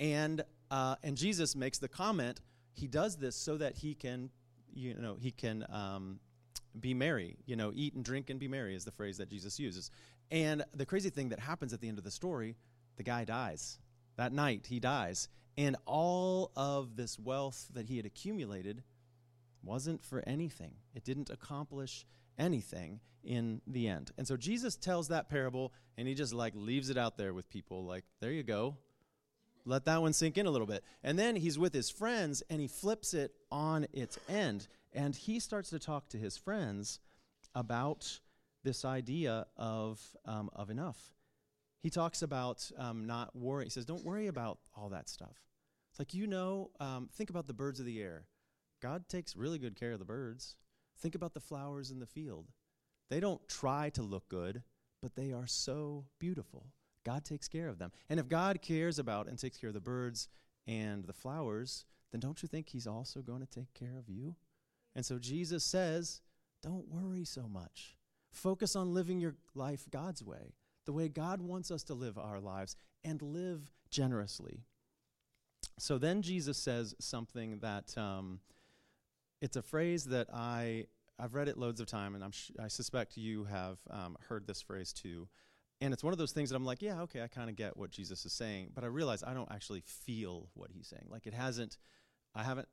And, 0.00 0.42
uh, 0.72 0.96
and 1.04 1.16
Jesus 1.16 1.54
makes 1.54 1.78
the 1.78 1.86
comment, 1.86 2.40
he 2.72 2.88
does 2.88 3.14
this 3.14 3.36
so 3.36 3.58
that 3.58 3.76
he 3.76 3.94
can, 3.94 4.28
you 4.74 4.94
know, 4.94 5.14
he 5.20 5.30
can 5.30 5.64
um, 5.70 6.18
be 6.80 6.94
merry. 6.94 7.36
You 7.46 7.54
know, 7.54 7.70
eat 7.72 7.94
and 7.94 8.04
drink 8.04 8.28
and 8.28 8.40
be 8.40 8.48
merry 8.48 8.74
is 8.74 8.84
the 8.84 8.90
phrase 8.90 9.18
that 9.18 9.28
Jesus 9.28 9.60
uses. 9.60 9.92
And 10.30 10.64
the 10.74 10.86
crazy 10.86 11.10
thing 11.10 11.30
that 11.30 11.40
happens 11.40 11.72
at 11.72 11.80
the 11.80 11.88
end 11.88 11.98
of 11.98 12.04
the 12.04 12.10
story, 12.10 12.56
the 12.96 13.02
guy 13.02 13.24
dies. 13.24 13.78
That 14.16 14.32
night, 14.32 14.66
he 14.68 14.80
dies. 14.80 15.28
And 15.56 15.76
all 15.86 16.52
of 16.56 16.96
this 16.96 17.18
wealth 17.18 17.66
that 17.74 17.86
he 17.86 17.96
had 17.96 18.06
accumulated 18.06 18.82
wasn't 19.62 20.02
for 20.02 20.22
anything, 20.26 20.72
it 20.94 21.04
didn't 21.04 21.30
accomplish 21.30 22.06
anything 22.38 23.00
in 23.22 23.60
the 23.66 23.88
end. 23.88 24.10
And 24.16 24.26
so 24.26 24.36
Jesus 24.36 24.76
tells 24.76 25.08
that 25.08 25.28
parable 25.28 25.72
and 25.98 26.08
he 26.08 26.14
just 26.14 26.32
like 26.32 26.54
leaves 26.56 26.88
it 26.88 26.96
out 26.96 27.18
there 27.18 27.34
with 27.34 27.50
people 27.50 27.84
like, 27.84 28.04
there 28.20 28.32
you 28.32 28.42
go. 28.42 28.76
Let 29.66 29.84
that 29.84 30.00
one 30.00 30.14
sink 30.14 30.38
in 30.38 30.46
a 30.46 30.50
little 30.50 30.66
bit. 30.66 30.82
And 31.04 31.18
then 31.18 31.36
he's 31.36 31.58
with 31.58 31.74
his 31.74 31.90
friends 31.90 32.42
and 32.48 32.60
he 32.60 32.66
flips 32.66 33.12
it 33.12 33.34
on 33.52 33.86
its 33.92 34.18
end. 34.28 34.68
And 34.94 35.14
he 35.14 35.38
starts 35.38 35.70
to 35.70 35.78
talk 35.78 36.08
to 36.08 36.16
his 36.16 36.38
friends 36.38 36.98
about 37.54 38.20
this 38.62 38.84
idea 38.84 39.46
of, 39.56 40.00
um, 40.26 40.50
of 40.54 40.70
enough. 40.70 40.98
He 41.82 41.90
talks 41.90 42.22
about 42.22 42.70
um, 42.76 43.06
not 43.06 43.34
worry. 43.34 43.64
He 43.64 43.70
says, 43.70 43.86
Don't 43.86 44.04
worry 44.04 44.26
about 44.26 44.58
all 44.76 44.90
that 44.90 45.08
stuff. 45.08 45.36
It's 45.90 45.98
like, 45.98 46.14
you 46.14 46.26
know, 46.26 46.70
um, 46.78 47.08
think 47.14 47.30
about 47.30 47.46
the 47.46 47.54
birds 47.54 47.80
of 47.80 47.86
the 47.86 48.00
air. 48.00 48.26
God 48.82 49.08
takes 49.08 49.36
really 49.36 49.58
good 49.58 49.76
care 49.76 49.92
of 49.92 49.98
the 49.98 50.04
birds. 50.04 50.56
Think 50.98 51.14
about 51.14 51.34
the 51.34 51.40
flowers 51.40 51.90
in 51.90 51.98
the 51.98 52.06
field. 52.06 52.48
They 53.08 53.20
don't 53.20 53.46
try 53.48 53.90
to 53.90 54.02
look 54.02 54.28
good, 54.28 54.62
but 55.02 55.16
they 55.16 55.32
are 55.32 55.46
so 55.46 56.04
beautiful. 56.18 56.66
God 57.04 57.24
takes 57.24 57.48
care 57.48 57.68
of 57.68 57.78
them. 57.78 57.92
And 58.08 58.20
if 58.20 58.28
God 58.28 58.60
cares 58.62 58.98
about 58.98 59.26
and 59.26 59.38
takes 59.38 59.56
care 59.56 59.68
of 59.68 59.74
the 59.74 59.80
birds 59.80 60.28
and 60.66 61.04
the 61.04 61.12
flowers, 61.12 61.86
then 62.12 62.20
don't 62.20 62.42
you 62.42 62.48
think 62.48 62.68
He's 62.68 62.86
also 62.86 63.20
going 63.20 63.40
to 63.40 63.46
take 63.46 63.72
care 63.74 63.98
of 63.98 64.08
you? 64.08 64.36
And 64.94 65.04
so 65.04 65.18
Jesus 65.18 65.64
says, 65.64 66.20
Don't 66.62 66.88
worry 66.88 67.24
so 67.24 67.48
much. 67.48 67.96
Focus 68.30 68.76
on 68.76 68.94
living 68.94 69.20
your 69.20 69.34
life 69.54 69.86
God's 69.90 70.22
way, 70.22 70.54
the 70.86 70.92
way 70.92 71.08
God 71.08 71.40
wants 71.40 71.70
us 71.70 71.82
to 71.84 71.94
live 71.94 72.18
our 72.18 72.40
lives, 72.40 72.76
and 73.04 73.20
live 73.22 73.70
generously. 73.90 74.64
So 75.78 75.98
then 75.98 76.22
Jesus 76.22 76.58
says 76.58 76.94
something 77.00 77.58
that 77.60 77.96
um, 77.96 78.40
it's 79.40 79.56
a 79.56 79.62
phrase 79.62 80.04
that 80.06 80.28
I 80.32 80.86
I've 81.18 81.34
read 81.34 81.48
it 81.48 81.58
loads 81.58 81.80
of 81.80 81.86
time, 81.86 82.14
and 82.14 82.34
sh- 82.34 82.50
I 82.58 82.68
suspect 82.68 83.16
you 83.16 83.44
have 83.44 83.78
um, 83.90 84.16
heard 84.28 84.46
this 84.46 84.62
phrase 84.62 84.92
too. 84.92 85.28
And 85.82 85.92
it's 85.92 86.04
one 86.04 86.12
of 86.12 86.18
those 86.18 86.32
things 86.32 86.50
that 86.50 86.56
I'm 86.56 86.64
like, 86.64 86.82
yeah, 86.82 87.02
okay, 87.02 87.22
I 87.22 87.26
kind 87.26 87.50
of 87.50 87.56
get 87.56 87.76
what 87.76 87.90
Jesus 87.90 88.24
is 88.24 88.32
saying, 88.32 88.70
but 88.74 88.84
I 88.84 88.86
realize 88.86 89.22
I 89.22 89.34
don't 89.34 89.50
actually 89.50 89.82
feel 89.84 90.48
what 90.54 90.70
he's 90.70 90.86
saying. 90.86 91.06
Like 91.10 91.26
it 91.26 91.34
hasn't, 91.34 91.78
I 92.34 92.42
haven't, 92.42 92.68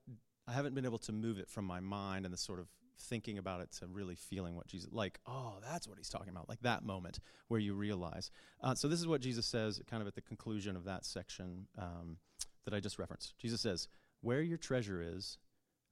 I 0.47 0.53
haven't 0.53 0.75
been 0.75 0.85
able 0.85 0.97
to 0.99 1.11
move 1.11 1.39
it 1.39 1.49
from 1.49 1.65
my 1.65 1.79
mind 1.79 2.25
and 2.25 2.33
the 2.33 2.37
sort 2.37 2.59
of 2.59 2.67
thinking 2.97 3.37
about 3.37 3.61
it 3.61 3.71
to 3.79 3.87
really 3.87 4.15
feeling 4.15 4.55
what 4.55 4.67
Jesus, 4.67 4.89
like, 4.91 5.19
oh, 5.25 5.55
that's 5.63 5.87
what 5.87 5.97
he's 5.97 6.09
talking 6.09 6.29
about, 6.29 6.49
like 6.49 6.61
that 6.61 6.83
moment 6.83 7.19
where 7.47 7.59
you 7.59 7.73
realize. 7.73 8.31
Uh, 8.61 8.75
so 8.75 8.87
this 8.87 8.99
is 8.99 9.07
what 9.07 9.21
Jesus 9.21 9.45
says, 9.45 9.81
kind 9.89 10.01
of 10.01 10.07
at 10.07 10.15
the 10.15 10.21
conclusion 10.21 10.75
of 10.75 10.85
that 10.85 11.05
section 11.05 11.67
um, 11.77 12.17
that 12.65 12.73
I 12.73 12.79
just 12.79 12.99
referenced. 12.99 13.37
Jesus 13.37 13.61
says, 13.61 13.87
"Where 14.21 14.41
your 14.41 14.57
treasure 14.57 15.01
is, 15.01 15.37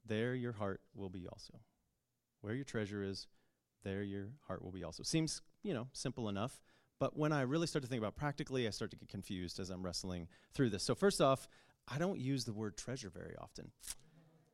there 0.05 0.35
your 0.35 0.53
heart 0.53 0.81
will 0.93 1.09
be 1.09 1.27
also. 1.27 1.59
Where 2.41 2.53
your 2.53 2.65
treasure 2.65 3.03
is, 3.03 3.27
there 3.83 4.03
your 4.03 4.29
heart 4.47 4.63
will 4.63 4.71
be 4.71 4.83
also." 4.83 5.03
Seems, 5.03 5.41
you 5.63 5.73
know, 5.73 5.87
simple 5.93 6.29
enough. 6.29 6.61
But 6.99 7.17
when 7.17 7.33
I 7.33 7.41
really 7.41 7.67
start 7.67 7.83
to 7.83 7.89
think 7.89 8.01
about 8.01 8.15
practically, 8.15 8.67
I 8.67 8.69
start 8.69 8.91
to 8.91 8.97
get 8.97 9.09
confused 9.09 9.59
as 9.59 9.69
I'm 9.69 9.83
wrestling 9.83 10.27
through 10.53 10.69
this. 10.69 10.83
So, 10.83 10.95
first 10.95 11.21
off, 11.21 11.47
I 11.87 11.97
don't 11.97 12.19
use 12.19 12.45
the 12.45 12.53
word 12.53 12.77
treasure 12.77 13.09
very 13.09 13.35
often. 13.37 13.71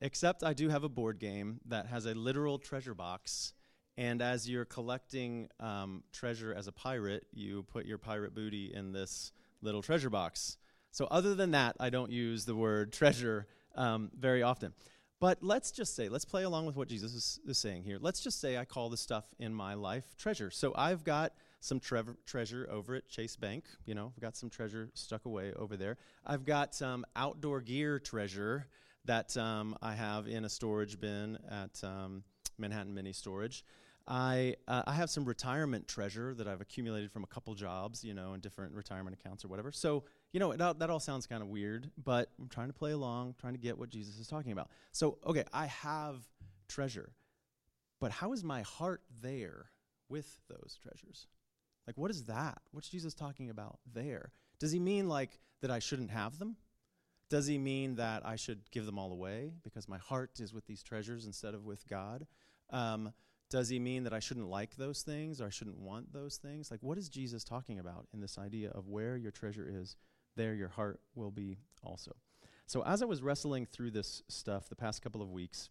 Except 0.02 0.44
I 0.44 0.54
do 0.54 0.70
have 0.70 0.84
a 0.84 0.90
board 0.90 1.20
game 1.20 1.60
that 1.68 1.86
has 1.86 2.06
a 2.06 2.16
literal 2.16 2.58
treasure 2.58 2.96
box. 2.96 3.54
And 3.98 4.22
as 4.22 4.50
you're 4.50 4.66
collecting 4.66 5.48
um, 5.60 6.04
treasure 6.12 6.54
as 6.54 6.68
a 6.68 6.72
pirate, 6.72 7.28
you 7.32 7.64
put 7.64 7.86
your 7.86 8.00
pirate 8.00 8.34
booty 8.34 8.74
in 8.74 8.94
this 8.94 9.32
little 9.62 9.84
treasure 9.84 10.10
box. 10.10 10.58
So, 10.90 11.06
other 11.06 11.36
than 11.36 11.52
that, 11.52 11.76
I 11.80 11.90
don't 11.90 12.12
use 12.12 12.46
the 12.46 12.56
word 12.56 12.92
treasure 13.02 13.48
um, 13.76 14.10
very 14.18 14.42
often. 14.42 14.74
But 15.20 15.44
let's 15.44 15.72
just 15.72 15.96
say, 15.96 16.10
let's 16.10 16.26
play 16.26 16.44
along 16.44 16.66
with 16.66 16.76
what 16.76 16.88
Jesus 16.88 17.14
is, 17.14 17.40
is, 17.46 17.60
saying 17.60 17.84
here. 17.84 18.00
Let's 18.02 18.22
just 18.22 18.42
say 18.42 18.58
I 18.58 18.66
call 18.66 18.90
the 18.90 18.98
stuff 18.98 19.26
in 19.38 19.54
my 19.54 19.76
life 19.76 20.18
treasure. 20.18 20.50
So, 20.50 20.74
I've 20.76 21.04
got 21.04 21.34
some 21.60 21.80
tre- 21.80 22.02
treasure 22.26 22.68
over 22.72 22.96
at 22.96 23.08
Chase 23.08 23.36
Bank. 23.36 23.66
You 23.86 23.94
know, 23.94 24.12
I've 24.16 24.22
got 24.22 24.36
some 24.36 24.50
treasure 24.50 24.90
stuck 24.96 25.26
away 25.26 25.54
over 25.56 25.78
there. 25.78 25.98
I've 26.26 26.44
got 26.44 26.74
some 26.74 27.06
outdoor 27.16 27.62
gear 27.62 28.00
treasure 28.00 28.66
that 29.06 29.36
um, 29.38 29.76
I 29.82 29.94
have 29.94 30.28
in 30.28 30.46
a 30.46 30.50
storage 30.50 31.00
bin 31.00 31.38
at 31.50 31.84
um, 31.84 32.24
Manhattan 32.58 32.94
Mini 32.94 33.14
Storage. 33.14 33.64
I, 34.08 34.56
uh, 34.68 34.84
I 34.88 34.94
have 34.94 35.10
some 35.10 35.26
retirement 35.26 35.88
treasure 35.88 36.34
that 36.36 36.48
I've 36.48 36.62
accumulated 36.62 37.12
from 37.12 37.24
a 37.24 37.28
couple 37.28 37.54
jobs, 37.54 38.04
you 38.04 38.14
know, 38.14 38.34
in 38.34 38.40
different 38.40 38.74
retirement 38.74 39.18
accounts 39.20 39.46
or 39.46 39.48
whatever. 39.48 39.72
So, 39.72 40.04
you 40.34 40.40
know, 40.40 40.54
that, 40.54 40.80
that 40.80 40.90
all 40.90 41.00
sounds 41.00 41.28
kind 41.28 41.42
of 41.42 41.50
weird, 41.50 41.90
but 42.04 42.30
I'm 42.40 42.50
trying 42.50 42.68
to 42.68 42.74
play 42.74 42.92
along, 42.92 43.36
trying 43.40 43.54
to 43.54 43.60
get 43.60 43.78
what 43.78 43.90
Jesus 43.90 44.18
is 44.18 44.28
talking 44.28 44.52
about. 44.52 44.70
So, 44.92 45.18
okay, 45.26 45.44
I 45.54 45.68
have 45.68 46.18
treasure, 46.68 47.14
but 48.00 48.12
how 48.12 48.34
is 48.34 48.44
my 48.44 48.64
heart 48.64 49.02
there 49.22 49.68
with 50.10 50.40
those 50.50 50.78
treasures? 50.82 51.28
Like, 51.86 51.98
what 51.98 52.12
is 52.12 52.26
that? 52.26 52.60
What's 52.72 52.90
Jesus 52.90 53.14
talking 53.14 53.50
about 53.50 53.80
there? 53.94 54.32
Does 54.60 54.72
he 54.72 54.80
mean 54.80 55.08
like 55.08 55.40
that 55.62 55.72
I 55.72 55.80
shouldn't 55.80 56.12
have 56.12 56.40
them? 56.40 56.56
Does 57.32 57.48
he 57.48 57.58
mean 57.58 57.96
that 57.96 58.26
I 58.26 58.36
should 58.36 58.70
give 58.72 58.86
them 58.86 59.00
all 59.00 59.14
away 59.14 59.54
because 59.64 59.88
my 59.88 59.98
heart 59.98 60.42
is 60.42 60.54
with 60.54 60.66
these 60.66 60.84
treasures 60.84 61.26
instead 61.26 61.54
of 61.54 61.64
with 61.64 61.88
God? 61.88 62.28
Um, 62.72 63.14
does 63.50 63.70
he 63.70 63.80
mean 63.80 64.04
that 64.04 64.12
I 64.12 64.20
shouldn't 64.20 64.50
like 64.50 64.76
those 64.76 65.02
things 65.02 65.40
or 65.40 65.46
I 65.48 65.50
shouldn't 65.50 65.80
want 65.80 66.12
those 66.12 66.36
things? 66.36 66.70
Like, 66.70 66.84
what 66.84 66.98
is 66.98 67.08
Jesus 67.08 67.46
talking 67.46 67.80
about 67.80 68.06
in 68.14 68.20
this 68.20 68.38
idea 68.38 68.72
of 68.72 68.90
where 68.90 69.16
your 69.16 69.32
treasure 69.32 69.66
is, 69.66 69.96
there 70.36 70.54
your 70.54 70.68
heart 70.68 71.00
will 71.16 71.32
be 71.32 71.60
also? 71.82 72.18
So, 72.66 72.84
as 72.84 73.02
I 73.02 73.06
was 73.06 73.24
wrestling 73.24 73.66
through 73.66 73.92
this 73.92 74.24
stuff 74.28 74.68
the 74.68 74.76
past 74.76 75.02
couple 75.02 75.22
of 75.22 75.32
weeks, 75.32 75.70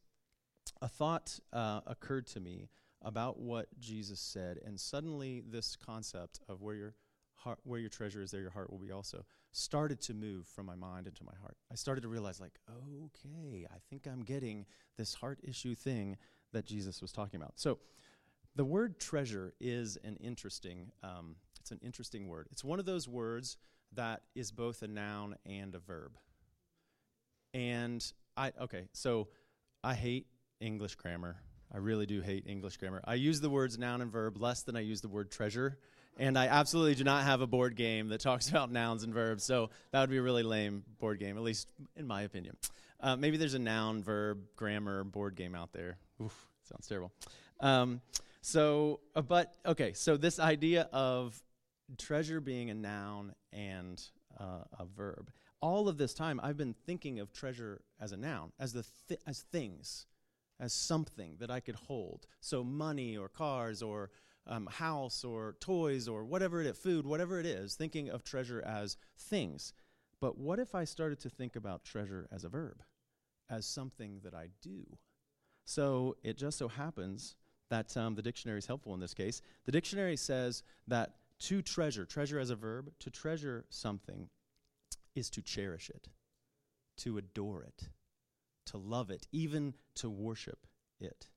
a 0.80 0.88
thought 0.88 1.38
uh, 1.52 1.82
occurred 1.86 2.26
to 2.28 2.40
me 2.40 2.70
about 3.02 3.38
what 3.38 3.66
Jesus 3.78 4.18
said, 4.18 4.58
and 4.64 4.80
suddenly 4.80 5.42
this 5.46 5.76
concept 5.76 6.40
of 6.48 6.62
where 6.62 6.74
your 6.74 6.94
heart, 7.40 7.58
where 7.64 7.80
your 7.80 7.88
treasure 7.88 8.22
is, 8.22 8.30
there 8.30 8.40
your 8.40 8.50
heart 8.50 8.70
will 8.70 8.78
be 8.78 8.92
also, 8.92 9.24
started 9.52 10.00
to 10.02 10.14
move 10.14 10.46
from 10.46 10.66
my 10.66 10.74
mind 10.74 11.06
into 11.06 11.24
my 11.24 11.34
heart. 11.40 11.56
I 11.70 11.74
started 11.74 12.02
to 12.02 12.08
realize, 12.08 12.40
like, 12.40 12.58
okay, 13.04 13.66
I 13.70 13.78
think 13.88 14.06
I'm 14.06 14.22
getting 14.22 14.66
this 14.96 15.14
heart 15.14 15.38
issue 15.42 15.74
thing 15.74 16.16
that 16.52 16.66
Jesus 16.66 17.00
was 17.00 17.12
talking 17.12 17.40
about. 17.40 17.54
So, 17.56 17.78
the 18.56 18.64
word 18.64 18.98
treasure 18.98 19.54
is 19.60 19.96
an 20.04 20.16
interesting. 20.16 20.90
Um, 21.02 21.36
it's 21.60 21.70
an 21.70 21.80
interesting 21.82 22.28
word. 22.28 22.48
It's 22.50 22.64
one 22.64 22.78
of 22.78 22.86
those 22.86 23.08
words 23.08 23.56
that 23.94 24.22
is 24.34 24.50
both 24.50 24.82
a 24.82 24.88
noun 24.88 25.36
and 25.46 25.74
a 25.74 25.78
verb. 25.78 26.16
And 27.54 28.04
I 28.36 28.52
okay, 28.60 28.88
so 28.92 29.28
I 29.82 29.94
hate 29.94 30.26
English 30.60 30.96
grammar. 30.96 31.36
I 31.72 31.78
really 31.78 32.06
do 32.06 32.20
hate 32.20 32.44
English 32.46 32.76
grammar. 32.76 33.00
I 33.04 33.14
use 33.14 33.40
the 33.40 33.50
words 33.50 33.78
noun 33.78 34.00
and 34.00 34.10
verb 34.10 34.40
less 34.40 34.62
than 34.62 34.76
I 34.76 34.80
use 34.80 35.00
the 35.00 35.08
word 35.08 35.30
treasure 35.30 35.78
and 36.18 36.38
I 36.38 36.46
absolutely 36.46 36.94
do 36.94 37.04
not 37.04 37.24
have 37.24 37.40
a 37.40 37.46
board 37.46 37.76
game 37.76 38.08
that 38.08 38.20
talks 38.20 38.48
about 38.50 38.70
nouns 38.70 39.04
and 39.04 39.14
verbs. 39.14 39.44
So 39.44 39.70
that 39.92 40.00
would 40.00 40.10
be 40.10 40.18
a 40.18 40.22
really 40.22 40.42
lame 40.42 40.84
board 40.98 41.18
game, 41.18 41.36
at 41.36 41.42
least 41.42 41.68
in 41.96 42.06
my 42.06 42.22
opinion. 42.22 42.56
Uh, 43.00 43.16
maybe 43.16 43.36
there's 43.36 43.54
a 43.54 43.58
noun, 43.58 44.02
verb, 44.02 44.40
grammar 44.56 45.04
board 45.04 45.34
game 45.34 45.54
out 45.54 45.72
there. 45.72 45.96
Oof, 46.22 46.48
sounds 46.64 46.86
terrible. 46.86 47.12
Um, 47.60 48.00
so, 48.42 49.00
uh, 49.14 49.22
but 49.22 49.54
okay, 49.64 49.92
so 49.92 50.16
this 50.16 50.38
idea 50.38 50.88
of 50.92 51.40
treasure 51.98 52.40
being 52.40 52.70
a 52.70 52.74
noun 52.74 53.34
and 53.52 54.02
uh, 54.38 54.64
a 54.78 54.84
verb. 54.84 55.30
All 55.62 55.88
of 55.88 55.98
this 55.98 56.14
time, 56.14 56.40
I've 56.42 56.56
been 56.56 56.74
thinking 56.86 57.20
of 57.20 57.32
treasure 57.32 57.82
as 58.00 58.12
a 58.12 58.16
noun, 58.16 58.52
as 58.58 58.72
the 58.72 58.84
th- 59.08 59.20
as 59.26 59.40
things, 59.52 60.06
as 60.58 60.72
something 60.72 61.36
that 61.40 61.50
I 61.50 61.60
could 61.60 61.74
hold. 61.74 62.26
So 62.40 62.64
money 62.64 63.16
or 63.16 63.28
cars 63.28 63.82
or 63.82 64.10
um, 64.50 64.66
house 64.66 65.24
or 65.24 65.56
toys 65.60 66.08
or 66.08 66.24
whatever 66.24 66.60
it 66.60 66.66
is, 66.66 66.76
food, 66.76 67.06
whatever 67.06 67.38
it 67.38 67.46
is, 67.46 67.74
thinking 67.74 68.10
of 68.10 68.24
treasure 68.24 68.62
as 68.66 68.96
things. 69.16 69.72
But 70.20 70.36
what 70.36 70.58
if 70.58 70.74
I 70.74 70.84
started 70.84 71.20
to 71.20 71.30
think 71.30 71.56
about 71.56 71.84
treasure 71.84 72.28
as 72.30 72.44
a 72.44 72.48
verb, 72.48 72.82
as 73.48 73.64
something 73.64 74.20
that 74.24 74.34
I 74.34 74.48
do? 74.60 74.84
So 75.64 76.16
it 76.22 76.36
just 76.36 76.58
so 76.58 76.68
happens 76.68 77.36
that 77.70 77.96
um, 77.96 78.16
the 78.16 78.22
dictionary 78.22 78.58
is 78.58 78.66
helpful 78.66 78.92
in 78.92 79.00
this 79.00 79.14
case. 79.14 79.40
The 79.64 79.72
dictionary 79.72 80.16
says 80.16 80.64
that 80.88 81.14
to 81.40 81.62
treasure, 81.62 82.04
treasure 82.04 82.40
as 82.40 82.50
a 82.50 82.56
verb, 82.56 82.90
to 82.98 83.10
treasure 83.10 83.64
something 83.70 84.28
is 85.14 85.30
to 85.30 85.42
cherish 85.42 85.88
it, 85.88 86.08
to 86.98 87.16
adore 87.16 87.62
it, 87.62 87.88
to 88.66 88.78
love 88.78 89.10
it, 89.10 89.26
even 89.32 89.74
to 89.94 90.10
worship 90.10 90.66
it. 91.00 91.28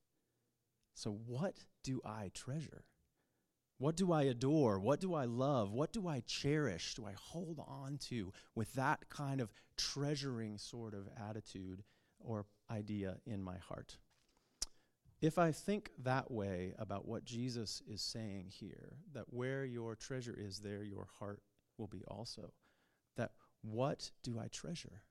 So, 0.95 1.11
what 1.25 1.55
do 1.83 2.01
I 2.03 2.31
treasure? 2.33 2.83
What 3.77 3.95
do 3.95 4.11
I 4.11 4.23
adore? 4.23 4.79
What 4.79 4.99
do 4.99 5.13
I 5.13 5.25
love? 5.25 5.73
What 5.73 5.91
do 5.91 6.07
I 6.07 6.21
cherish? 6.21 6.95
Do 6.95 7.05
I 7.05 7.13
hold 7.17 7.59
on 7.67 7.97
to 8.09 8.31
with 8.55 8.73
that 8.73 9.09
kind 9.09 9.41
of 9.41 9.51
treasuring 9.77 10.57
sort 10.57 10.93
of 10.93 11.09
attitude 11.29 11.83
or 12.19 12.45
idea 12.71 13.17
in 13.25 13.41
my 13.41 13.57
heart? 13.57 13.97
If 15.21 15.37
I 15.37 15.51
think 15.51 15.91
that 16.03 16.29
way 16.29 16.73
about 16.77 17.07
what 17.07 17.23
Jesus 17.23 17.81
is 17.87 18.01
saying 18.01 18.47
here, 18.49 18.97
that 19.13 19.33
where 19.33 19.63
your 19.63 19.95
treasure 19.95 20.35
is, 20.37 20.59
there 20.59 20.83
your 20.83 21.07
heart 21.19 21.41
will 21.77 21.87
be 21.87 22.03
also, 22.07 22.51
that 23.15 23.31
what 23.61 24.11
do 24.21 24.37
I 24.37 24.47
treasure? 24.47 25.03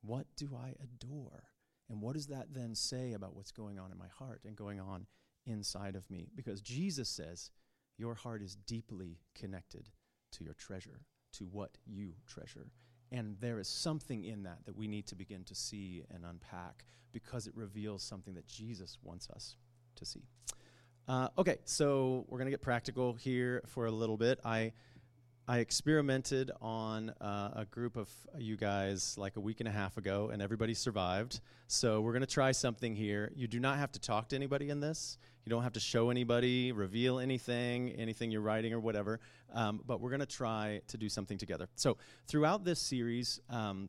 What 0.00 0.26
do 0.36 0.50
I 0.56 0.74
adore? 0.82 1.44
And 1.88 2.00
what 2.00 2.14
does 2.14 2.28
that 2.28 2.54
then 2.54 2.74
say 2.74 3.12
about 3.12 3.34
what's 3.34 3.50
going 3.50 3.78
on 3.78 3.90
in 3.90 3.98
my 3.98 4.08
heart 4.16 4.42
and 4.44 4.56
going 4.56 4.80
on 4.80 5.06
inside 5.44 5.96
of 5.96 6.08
me? 6.08 6.28
Because 6.34 6.60
Jesus 6.60 7.08
says, 7.08 7.50
your 7.98 8.14
heart 8.14 8.42
is 8.42 8.56
deeply 8.66 9.18
connected 9.34 9.88
to 10.32 10.44
your 10.44 10.54
treasure, 10.54 11.00
to 11.32 11.44
what 11.44 11.78
you 11.86 12.14
treasure. 12.26 12.68
And 13.12 13.36
there 13.40 13.58
is 13.58 13.68
something 13.68 14.24
in 14.24 14.42
that 14.42 14.64
that 14.66 14.76
we 14.76 14.88
need 14.88 15.06
to 15.08 15.14
begin 15.14 15.44
to 15.44 15.54
see 15.54 16.02
and 16.12 16.24
unpack 16.24 16.84
because 17.12 17.46
it 17.46 17.54
reveals 17.56 18.02
something 18.02 18.34
that 18.34 18.46
Jesus 18.46 18.98
wants 19.02 19.30
us 19.30 19.56
to 19.94 20.04
see. 20.04 20.24
Uh, 21.08 21.28
okay, 21.38 21.58
so 21.64 22.24
we're 22.28 22.38
going 22.38 22.46
to 22.46 22.50
get 22.50 22.62
practical 22.62 23.14
here 23.14 23.62
for 23.66 23.86
a 23.86 23.90
little 23.90 24.16
bit. 24.16 24.40
I 24.44 24.72
I 25.48 25.58
experimented 25.58 26.50
on 26.60 27.10
uh, 27.20 27.50
a 27.54 27.64
group 27.66 27.96
of 27.96 28.10
you 28.36 28.56
guys 28.56 29.16
like 29.16 29.36
a 29.36 29.40
week 29.40 29.60
and 29.60 29.68
a 29.68 29.72
half 29.72 29.96
ago, 29.96 30.30
and 30.32 30.42
everybody 30.42 30.74
survived. 30.74 31.38
So 31.68 32.00
we're 32.00 32.10
going 32.10 32.22
to 32.22 32.26
try 32.26 32.50
something 32.50 32.96
here. 32.96 33.30
You 33.36 33.46
do 33.46 33.60
not 33.60 33.78
have 33.78 33.92
to 33.92 34.00
talk 34.00 34.28
to 34.30 34.36
anybody 34.36 34.70
in 34.70 34.80
this. 34.80 35.18
You 35.44 35.50
don't 35.50 35.62
have 35.62 35.74
to 35.74 35.80
show 35.80 36.10
anybody, 36.10 36.72
reveal 36.72 37.20
anything, 37.20 37.92
anything 37.92 38.32
you're 38.32 38.40
writing 38.40 38.72
or 38.72 38.80
whatever. 38.80 39.20
Um, 39.54 39.82
but 39.86 40.00
we're 40.00 40.10
going 40.10 40.18
to 40.18 40.26
try 40.26 40.80
to 40.88 40.98
do 40.98 41.08
something 41.08 41.38
together. 41.38 41.68
So 41.76 41.96
throughout 42.26 42.64
this 42.64 42.80
series, 42.80 43.40
um, 43.48 43.88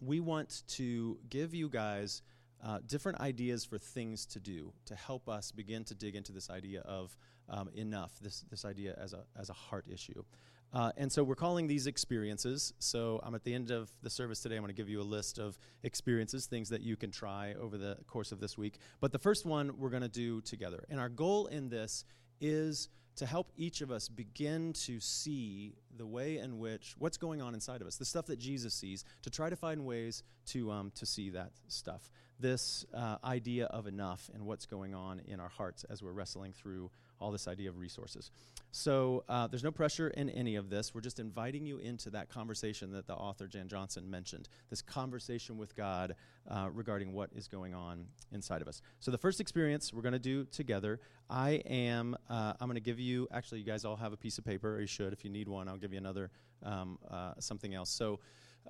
we 0.00 0.20
want 0.20 0.62
to 0.68 1.18
give 1.28 1.54
you 1.54 1.68
guys. 1.68 2.22
Uh, 2.60 2.80
different 2.88 3.20
ideas 3.20 3.64
for 3.64 3.78
things 3.78 4.26
to 4.26 4.40
do 4.40 4.72
to 4.84 4.96
help 4.96 5.28
us 5.28 5.52
begin 5.52 5.84
to 5.84 5.94
dig 5.94 6.16
into 6.16 6.32
this 6.32 6.50
idea 6.50 6.80
of 6.80 7.16
um, 7.48 7.68
enough, 7.76 8.10
this, 8.20 8.44
this 8.50 8.64
idea 8.64 8.98
as 9.00 9.12
a, 9.12 9.22
as 9.38 9.48
a 9.48 9.52
heart 9.52 9.84
issue. 9.88 10.24
Uh, 10.72 10.92
and 10.96 11.10
so 11.10 11.24
we're 11.24 11.34
calling 11.34 11.66
these 11.66 11.86
experiences. 11.86 12.74
So 12.78 13.20
I'm 13.22 13.34
at 13.34 13.44
the 13.44 13.54
end 13.54 13.70
of 13.70 13.90
the 14.02 14.10
service 14.10 14.40
today. 14.40 14.56
I'm 14.56 14.62
going 14.62 14.74
to 14.74 14.76
give 14.76 14.88
you 14.88 15.00
a 15.00 15.02
list 15.02 15.38
of 15.38 15.58
experiences, 15.82 16.46
things 16.46 16.68
that 16.68 16.82
you 16.82 16.96
can 16.96 17.10
try 17.10 17.54
over 17.60 17.78
the 17.78 17.96
course 18.06 18.32
of 18.32 18.40
this 18.40 18.58
week. 18.58 18.78
But 19.00 19.12
the 19.12 19.18
first 19.18 19.46
one 19.46 19.78
we're 19.78 19.90
going 19.90 20.02
to 20.02 20.08
do 20.08 20.40
together. 20.42 20.84
And 20.90 21.00
our 21.00 21.08
goal 21.08 21.46
in 21.46 21.70
this 21.70 22.04
is 22.40 22.88
to 23.16 23.26
help 23.26 23.50
each 23.56 23.80
of 23.80 23.90
us 23.90 24.08
begin 24.08 24.72
to 24.72 25.00
see 25.00 25.74
the 25.96 26.06
way 26.06 26.38
in 26.38 26.58
which 26.58 26.94
what's 26.98 27.16
going 27.16 27.42
on 27.42 27.52
inside 27.52 27.80
of 27.80 27.86
us, 27.86 27.96
the 27.96 28.04
stuff 28.04 28.26
that 28.26 28.38
Jesus 28.38 28.74
sees, 28.74 29.04
to 29.22 29.30
try 29.30 29.50
to 29.50 29.56
find 29.56 29.84
ways 29.84 30.22
to 30.46 30.70
um, 30.70 30.92
to 30.94 31.04
see 31.04 31.30
that 31.30 31.50
stuff. 31.66 32.10
This 32.38 32.86
uh, 32.94 33.16
idea 33.24 33.66
of 33.66 33.88
enough 33.88 34.30
and 34.32 34.44
what's 34.46 34.66
going 34.66 34.94
on 34.94 35.20
in 35.26 35.40
our 35.40 35.48
hearts 35.48 35.84
as 35.90 36.00
we're 36.00 36.12
wrestling 36.12 36.52
through 36.52 36.90
all 37.20 37.30
this 37.30 37.48
idea 37.48 37.68
of 37.68 37.78
resources. 37.78 38.30
So 38.70 39.24
uh, 39.28 39.46
there's 39.46 39.64
no 39.64 39.70
pressure 39.70 40.08
in 40.08 40.28
any 40.30 40.56
of 40.56 40.70
this. 40.70 40.94
We're 40.94 41.00
just 41.00 41.18
inviting 41.18 41.66
you 41.66 41.78
into 41.78 42.10
that 42.10 42.28
conversation 42.28 42.92
that 42.92 43.06
the 43.06 43.14
author 43.14 43.46
Jan 43.46 43.68
Johnson 43.68 44.08
mentioned. 44.10 44.48
This 44.70 44.82
conversation 44.82 45.56
with 45.56 45.74
God 45.74 46.14
uh, 46.48 46.68
regarding 46.72 47.12
what 47.12 47.30
is 47.34 47.48
going 47.48 47.74
on 47.74 48.06
inside 48.32 48.62
of 48.62 48.68
us. 48.68 48.82
So 49.00 49.10
the 49.10 49.18
first 49.18 49.40
experience 49.40 49.92
we're 49.92 50.02
going 50.02 50.12
to 50.12 50.18
do 50.18 50.44
together. 50.44 51.00
I 51.30 51.62
am. 51.66 52.16
Uh, 52.28 52.54
I'm 52.60 52.68
going 52.68 52.76
to 52.76 52.80
give 52.80 53.00
you. 53.00 53.28
Actually, 53.32 53.60
you 53.60 53.66
guys 53.66 53.84
all 53.84 53.96
have 53.96 54.12
a 54.12 54.16
piece 54.16 54.38
of 54.38 54.44
paper, 54.44 54.76
or 54.76 54.80
you 54.80 54.86
should. 54.86 55.12
If 55.12 55.24
you 55.24 55.30
need 55.30 55.48
one, 55.48 55.68
I'll 55.68 55.76
give 55.76 55.92
you 55.92 55.98
another 55.98 56.30
um, 56.62 56.98
uh, 57.10 57.34
something 57.38 57.74
else. 57.74 57.90
So. 57.90 58.20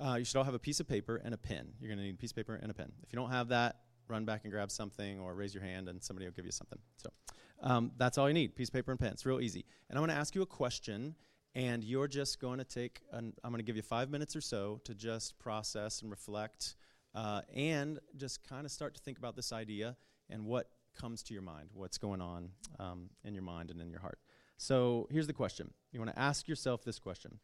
Uh, 0.00 0.14
you 0.14 0.24
should 0.24 0.36
all 0.36 0.44
have 0.44 0.54
a 0.54 0.60
piece 0.60 0.78
of 0.78 0.86
paper 0.86 1.20
and 1.24 1.34
a 1.34 1.36
pen. 1.36 1.66
You're 1.80 1.88
going 1.88 1.98
to 1.98 2.04
need 2.04 2.14
a 2.14 2.18
piece 2.18 2.30
of 2.30 2.36
paper 2.36 2.54
and 2.54 2.70
a 2.70 2.74
pen. 2.74 2.92
If 3.02 3.12
you 3.12 3.16
don't 3.16 3.32
have 3.32 3.48
that, 3.48 3.78
run 4.08 4.24
back 4.24 4.42
and 4.44 4.52
grab 4.52 4.70
something 4.70 5.20
or 5.20 5.34
raise 5.34 5.54
your 5.54 5.62
hand 5.62 5.88
and 5.88 6.02
somebody 6.02 6.26
will 6.26 6.32
give 6.32 6.44
you 6.44 6.52
something. 6.52 6.78
So 6.96 7.10
um, 7.60 7.92
that's 7.96 8.18
all 8.18 8.28
you 8.28 8.34
need 8.34 8.54
piece 8.54 8.68
of 8.68 8.74
paper 8.74 8.90
and 8.90 9.00
pen. 9.00 9.12
It's 9.12 9.26
real 9.26 9.40
easy. 9.40 9.64
And 9.88 9.98
I'm 9.98 10.04
going 10.04 10.14
to 10.14 10.20
ask 10.20 10.34
you 10.34 10.42
a 10.42 10.46
question, 10.46 11.14
and 11.54 11.82
you're 11.82 12.08
just 12.08 12.40
going 12.40 12.58
to 12.58 12.64
take, 12.64 13.00
an, 13.12 13.32
I'm 13.42 13.50
going 13.50 13.58
to 13.58 13.64
give 13.64 13.76
you 13.76 13.82
five 13.82 14.10
minutes 14.10 14.36
or 14.36 14.40
so 14.40 14.80
to 14.84 14.94
just 14.94 15.38
process 15.38 16.02
and 16.02 16.10
reflect 16.10 16.76
uh, 17.14 17.42
and 17.54 17.98
just 18.16 18.46
kind 18.48 18.64
of 18.64 18.70
start 18.70 18.94
to 18.94 19.00
think 19.00 19.18
about 19.18 19.34
this 19.34 19.52
idea 19.52 19.96
and 20.30 20.44
what 20.44 20.70
comes 20.96 21.22
to 21.24 21.34
your 21.34 21.42
mind, 21.42 21.70
what's 21.72 21.98
going 21.98 22.20
on 22.20 22.50
um, 22.78 23.10
in 23.24 23.34
your 23.34 23.42
mind 23.42 23.70
and 23.70 23.80
in 23.80 23.90
your 23.90 24.00
heart. 24.00 24.18
So 24.56 25.06
here's 25.10 25.26
the 25.26 25.32
question 25.32 25.72
you 25.92 26.00
want 26.00 26.12
to 26.12 26.18
ask 26.18 26.48
yourself 26.48 26.84
this 26.84 26.98
question 26.98 27.38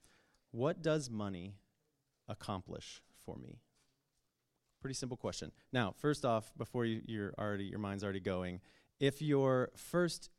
What 0.50 0.82
does 0.82 1.08
money 1.08 1.54
accomplish 2.28 3.02
for 3.24 3.36
me? 3.36 3.60
Pretty 4.80 4.94
simple 4.94 5.16
question. 5.16 5.50
Now, 5.72 5.94
first 5.96 6.24
off, 6.24 6.52
before 6.58 6.84
you, 6.84 7.00
you're 7.06 7.32
already 7.38 7.64
your 7.64 7.78
mind's 7.78 8.04
already 8.04 8.20
going, 8.20 8.60
if 9.00 9.22
your 9.22 9.70
first 9.76 10.30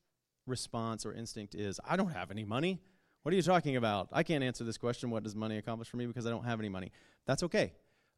response 0.47 1.05
or 1.05 1.13
instinct 1.13 1.55
is, 1.55 1.79
I 1.85 1.95
don't 1.95 2.11
have 2.11 2.31
any 2.31 2.43
money, 2.43 2.79
what 3.23 3.33
are 3.33 3.35
you 3.35 3.41
talking 3.41 3.75
about? 3.75 4.09
I 4.11 4.23
can't 4.23 4.43
answer 4.43 4.63
this 4.63 4.77
question. 4.77 5.09
What 5.09 5.23
does 5.23 5.35
money 5.35 5.57
accomplish 5.57 5.89
for 5.89 5.97
me? 5.97 6.05
Because 6.05 6.27
I 6.27 6.29
don't 6.29 6.45
have 6.45 6.59
any 6.59 6.69
money. 6.69 6.91
That's 7.25 7.41
okay. 7.43 7.73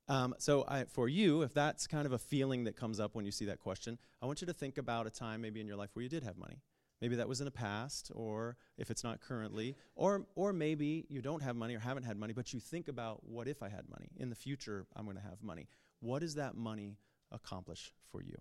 Um, 0.09 0.35
so, 0.37 0.65
I, 0.67 0.85
for 0.85 1.07
you, 1.07 1.41
if 1.41 1.53
that's 1.53 1.87
kind 1.87 2.05
of 2.05 2.13
a 2.13 2.17
feeling 2.17 2.65
that 2.65 2.75
comes 2.75 2.99
up 2.99 3.15
when 3.15 3.25
you 3.25 3.31
see 3.31 3.45
that 3.45 3.59
question, 3.59 3.97
I 4.21 4.25
want 4.25 4.41
you 4.41 4.47
to 4.47 4.53
think 4.53 4.77
about 4.77 5.07
a 5.07 5.09
time 5.09 5.41
maybe 5.41 5.61
in 5.61 5.67
your 5.67 5.75
life 5.75 5.89
where 5.93 6.03
you 6.03 6.09
did 6.09 6.23
have 6.23 6.37
money. 6.37 6.61
Maybe 7.01 7.15
that 7.17 7.29
was 7.29 7.41
in 7.41 7.45
the 7.45 7.51
past, 7.51 8.11
or 8.15 8.57
if 8.77 8.89
it's 8.89 9.03
not 9.03 9.21
currently, 9.21 9.75
or 9.95 10.25
or 10.35 10.51
maybe 10.51 11.05
you 11.09 11.21
don't 11.21 11.43
have 11.43 11.55
money 11.55 11.75
or 11.75 11.79
haven't 11.79 12.03
had 12.03 12.17
money, 12.17 12.33
but 12.33 12.53
you 12.53 12.59
think 12.59 12.87
about 12.87 13.23
what 13.23 13.47
if 13.47 13.61
I 13.61 13.69
had 13.69 13.87
money 13.89 14.09
in 14.17 14.29
the 14.29 14.35
future? 14.35 14.87
I'm 14.95 15.05
going 15.05 15.17
to 15.17 15.23
have 15.23 15.43
money. 15.43 15.67
What 15.99 16.19
does 16.19 16.35
that 16.35 16.55
money 16.55 16.97
accomplish 17.31 17.93
for 18.11 18.21
you? 18.21 18.37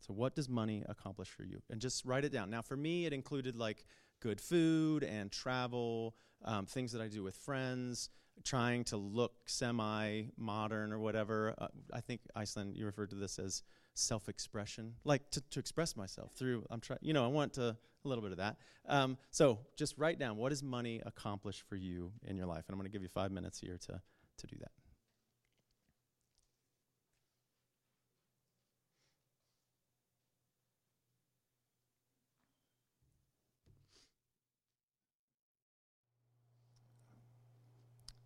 So, 0.00 0.14
what 0.14 0.34
does 0.34 0.48
money 0.48 0.84
accomplish 0.88 1.28
for 1.28 1.44
you? 1.44 1.60
And 1.70 1.80
just 1.80 2.04
write 2.04 2.24
it 2.24 2.32
down. 2.32 2.50
Now, 2.50 2.62
for 2.62 2.76
me, 2.76 3.06
it 3.06 3.12
included 3.12 3.56
like 3.56 3.84
good 4.20 4.40
food 4.40 5.04
and 5.04 5.30
travel, 5.30 6.14
um, 6.44 6.66
things 6.66 6.92
that 6.92 7.02
I 7.02 7.08
do 7.08 7.22
with 7.22 7.36
friends, 7.36 8.10
trying 8.44 8.84
to 8.84 8.96
look 8.96 9.32
semi 9.46 10.24
modern 10.36 10.92
or 10.92 10.98
whatever. 10.98 11.54
Uh, 11.58 11.68
I 11.92 12.00
think 12.00 12.20
Iceland, 12.34 12.76
you 12.76 12.86
referred 12.86 13.10
to 13.10 13.16
this 13.16 13.38
as 13.38 13.62
self 13.94 14.28
expression, 14.28 14.94
like 15.04 15.28
to, 15.30 15.40
to 15.50 15.60
express 15.60 15.96
myself 15.96 16.32
through, 16.32 16.64
I'm 16.70 16.80
trying, 16.80 17.00
you 17.02 17.12
know, 17.12 17.24
I 17.24 17.28
want 17.28 17.54
to, 17.54 17.76
a 18.04 18.08
little 18.08 18.22
bit 18.22 18.32
of 18.32 18.38
that. 18.38 18.56
Um, 18.88 19.18
so, 19.30 19.58
just 19.76 19.98
write 19.98 20.18
down 20.18 20.36
what 20.36 20.50
does 20.50 20.62
money 20.62 21.02
accomplish 21.04 21.62
for 21.68 21.76
you 21.76 22.12
in 22.26 22.36
your 22.36 22.46
life? 22.46 22.64
And 22.68 22.74
I'm 22.74 22.78
going 22.78 22.90
to 22.90 22.92
give 22.92 23.02
you 23.02 23.08
five 23.08 23.32
minutes 23.32 23.58
here 23.58 23.78
to, 23.86 24.00
to 24.38 24.46
do 24.46 24.56
that. 24.60 24.70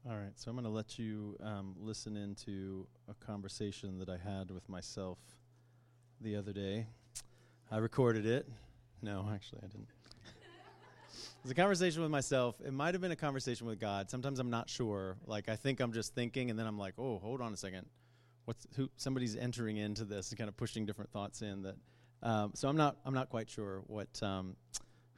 All 0.04 0.16
right, 0.16 0.32
so 0.34 0.50
I'm 0.50 0.56
going 0.56 0.64
to 0.64 0.70
let 0.70 0.98
you 0.98 1.36
um, 1.44 1.76
listen 1.80 2.16
into 2.16 2.88
a 3.08 3.14
conversation 3.24 4.00
that 4.00 4.08
I 4.08 4.16
had 4.16 4.50
with 4.50 4.68
myself 4.68 5.18
the 6.20 6.34
other 6.34 6.52
day. 6.52 6.88
I 7.70 7.76
recorded 7.76 8.26
it. 8.26 8.48
No, 9.00 9.28
actually, 9.32 9.60
I 9.62 9.68
didn't. 9.68 9.86
it 10.24 11.42
was 11.44 11.52
a 11.52 11.54
conversation 11.54 12.02
with 12.02 12.10
myself. 12.10 12.56
It 12.66 12.72
might 12.72 12.94
have 12.94 13.00
been 13.00 13.12
a 13.12 13.16
conversation 13.16 13.64
with 13.68 13.78
God. 13.78 14.10
Sometimes 14.10 14.40
I'm 14.40 14.50
not 14.50 14.68
sure. 14.68 15.18
Like 15.24 15.48
I 15.48 15.54
think 15.54 15.78
I'm 15.78 15.92
just 15.92 16.16
thinking, 16.16 16.50
and 16.50 16.58
then 16.58 16.66
I'm 16.66 16.78
like, 16.78 16.94
oh, 16.98 17.20
hold 17.20 17.40
on 17.40 17.52
a 17.52 17.56
second. 17.56 17.86
What's 18.46 18.66
who? 18.74 18.90
Somebody's 18.96 19.36
entering 19.36 19.76
into 19.76 20.04
this 20.04 20.30
and 20.30 20.38
kind 20.38 20.48
of 20.48 20.56
pushing 20.56 20.84
different 20.84 21.12
thoughts 21.12 21.42
in. 21.42 21.62
That. 21.62 21.76
Um, 22.24 22.50
so 22.54 22.68
I'm 22.68 22.76
not. 22.76 22.96
I'm 23.06 23.14
not 23.14 23.28
quite 23.28 23.48
sure 23.48 23.84
what. 23.86 24.20
Um, 24.20 24.56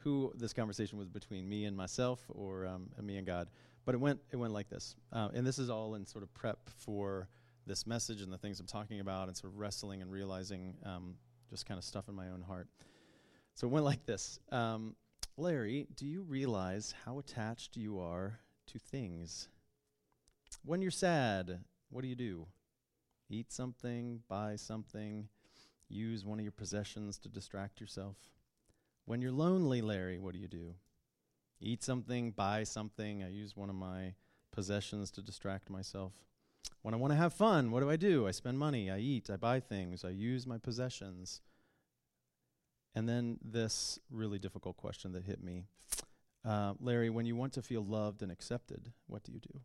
who 0.05 0.31
this 0.35 0.53
conversation 0.53 0.97
was 0.97 1.09
between 1.09 1.49
me 1.49 1.65
and 1.65 1.75
myself, 1.75 2.23
or 2.29 2.65
um, 2.65 2.89
me 3.01 3.17
and 3.17 3.27
God. 3.27 3.49
But 3.85 3.95
it 3.95 3.97
went 3.97 4.21
it 4.31 4.37
went 4.37 4.53
like 4.53 4.69
this, 4.69 4.95
uh, 5.11 5.29
and 5.33 5.45
this 5.45 5.59
is 5.59 5.69
all 5.69 5.95
in 5.95 6.05
sort 6.05 6.23
of 6.23 6.33
prep 6.33 6.69
for 6.77 7.27
this 7.67 7.85
message 7.85 8.21
and 8.21 8.31
the 8.31 8.37
things 8.37 8.59
I'm 8.59 8.67
talking 8.67 9.01
about, 9.01 9.27
and 9.27 9.35
sort 9.35 9.51
of 9.51 9.59
wrestling 9.59 10.01
and 10.01 10.09
realizing 10.09 10.75
um, 10.85 11.15
just 11.49 11.65
kind 11.65 11.77
of 11.77 11.83
stuff 11.83 12.07
in 12.07 12.15
my 12.15 12.29
own 12.29 12.41
heart. 12.41 12.69
So 13.55 13.67
it 13.67 13.71
went 13.71 13.83
like 13.83 14.05
this: 14.05 14.39
um, 14.51 14.95
Larry, 15.37 15.87
do 15.95 16.05
you 16.05 16.21
realize 16.21 16.93
how 17.03 17.19
attached 17.19 17.75
you 17.75 17.99
are 17.99 18.39
to 18.67 18.79
things? 18.79 19.49
When 20.63 20.81
you're 20.81 20.91
sad, 20.91 21.59
what 21.89 22.01
do 22.01 22.07
you 22.07 22.15
do? 22.15 22.47
Eat 23.29 23.51
something, 23.51 24.21
buy 24.29 24.55
something, 24.55 25.27
use 25.89 26.23
one 26.23 26.37
of 26.39 26.45
your 26.45 26.51
possessions 26.51 27.17
to 27.19 27.29
distract 27.29 27.81
yourself. 27.81 28.17
When 29.05 29.21
you're 29.21 29.31
lonely, 29.31 29.81
Larry, 29.81 30.19
what 30.19 30.33
do 30.33 30.39
you 30.39 30.47
do? 30.47 30.75
eat 31.61 31.83
something, 31.83 32.31
buy 32.31 32.63
something. 32.63 33.23
I 33.23 33.29
use 33.29 33.55
one 33.55 33.69
of 33.69 33.75
my 33.75 34.13
possessions 34.51 35.11
to 35.11 35.21
distract 35.21 35.69
myself. 35.69 36.13
When 36.81 36.93
I 36.93 36.97
want 36.97 37.11
to 37.11 37.17
have 37.17 37.33
fun, 37.33 37.71
what 37.71 37.81
do 37.81 37.89
I 37.89 37.95
do? 37.95 38.27
I 38.27 38.31
spend 38.31 38.59
money, 38.59 38.91
I 38.91 38.99
eat, 38.99 39.29
I 39.29 39.35
buy 39.37 39.59
things, 39.59 40.05
I 40.05 40.09
use 40.09 40.45
my 40.45 40.57
possessions. 40.57 41.41
And 42.93 43.09
then 43.09 43.39
this 43.43 43.99
really 44.11 44.39
difficult 44.39 44.77
question 44.77 45.11
that 45.13 45.23
hit 45.23 45.43
me 45.43 45.65
uh, 46.47 46.75
Larry, 46.79 47.09
when 47.09 47.25
you 47.25 47.35
want 47.35 47.53
to 47.53 47.63
feel 47.63 47.83
loved 47.83 48.21
and 48.21 48.31
accepted, 48.31 48.91
what 49.07 49.23
do 49.23 49.31
you 49.31 49.39
do? 49.39 49.61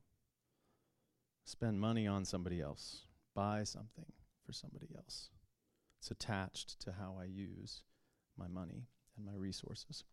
Spend 1.45 1.78
money 1.78 2.07
on 2.07 2.24
somebody 2.24 2.59
else, 2.59 3.03
buy 3.34 3.64
something 3.64 4.07
for 4.47 4.55
somebody 4.55 4.88
else. 4.97 5.28
It's 5.99 6.11
attached 6.11 6.80
to 6.80 6.93
how 6.93 7.18
I 7.20 7.24
use 7.24 7.82
my 8.38 8.49
money 8.49 8.86
and 9.20 9.26
my 9.26 9.38
resources. 9.38 10.04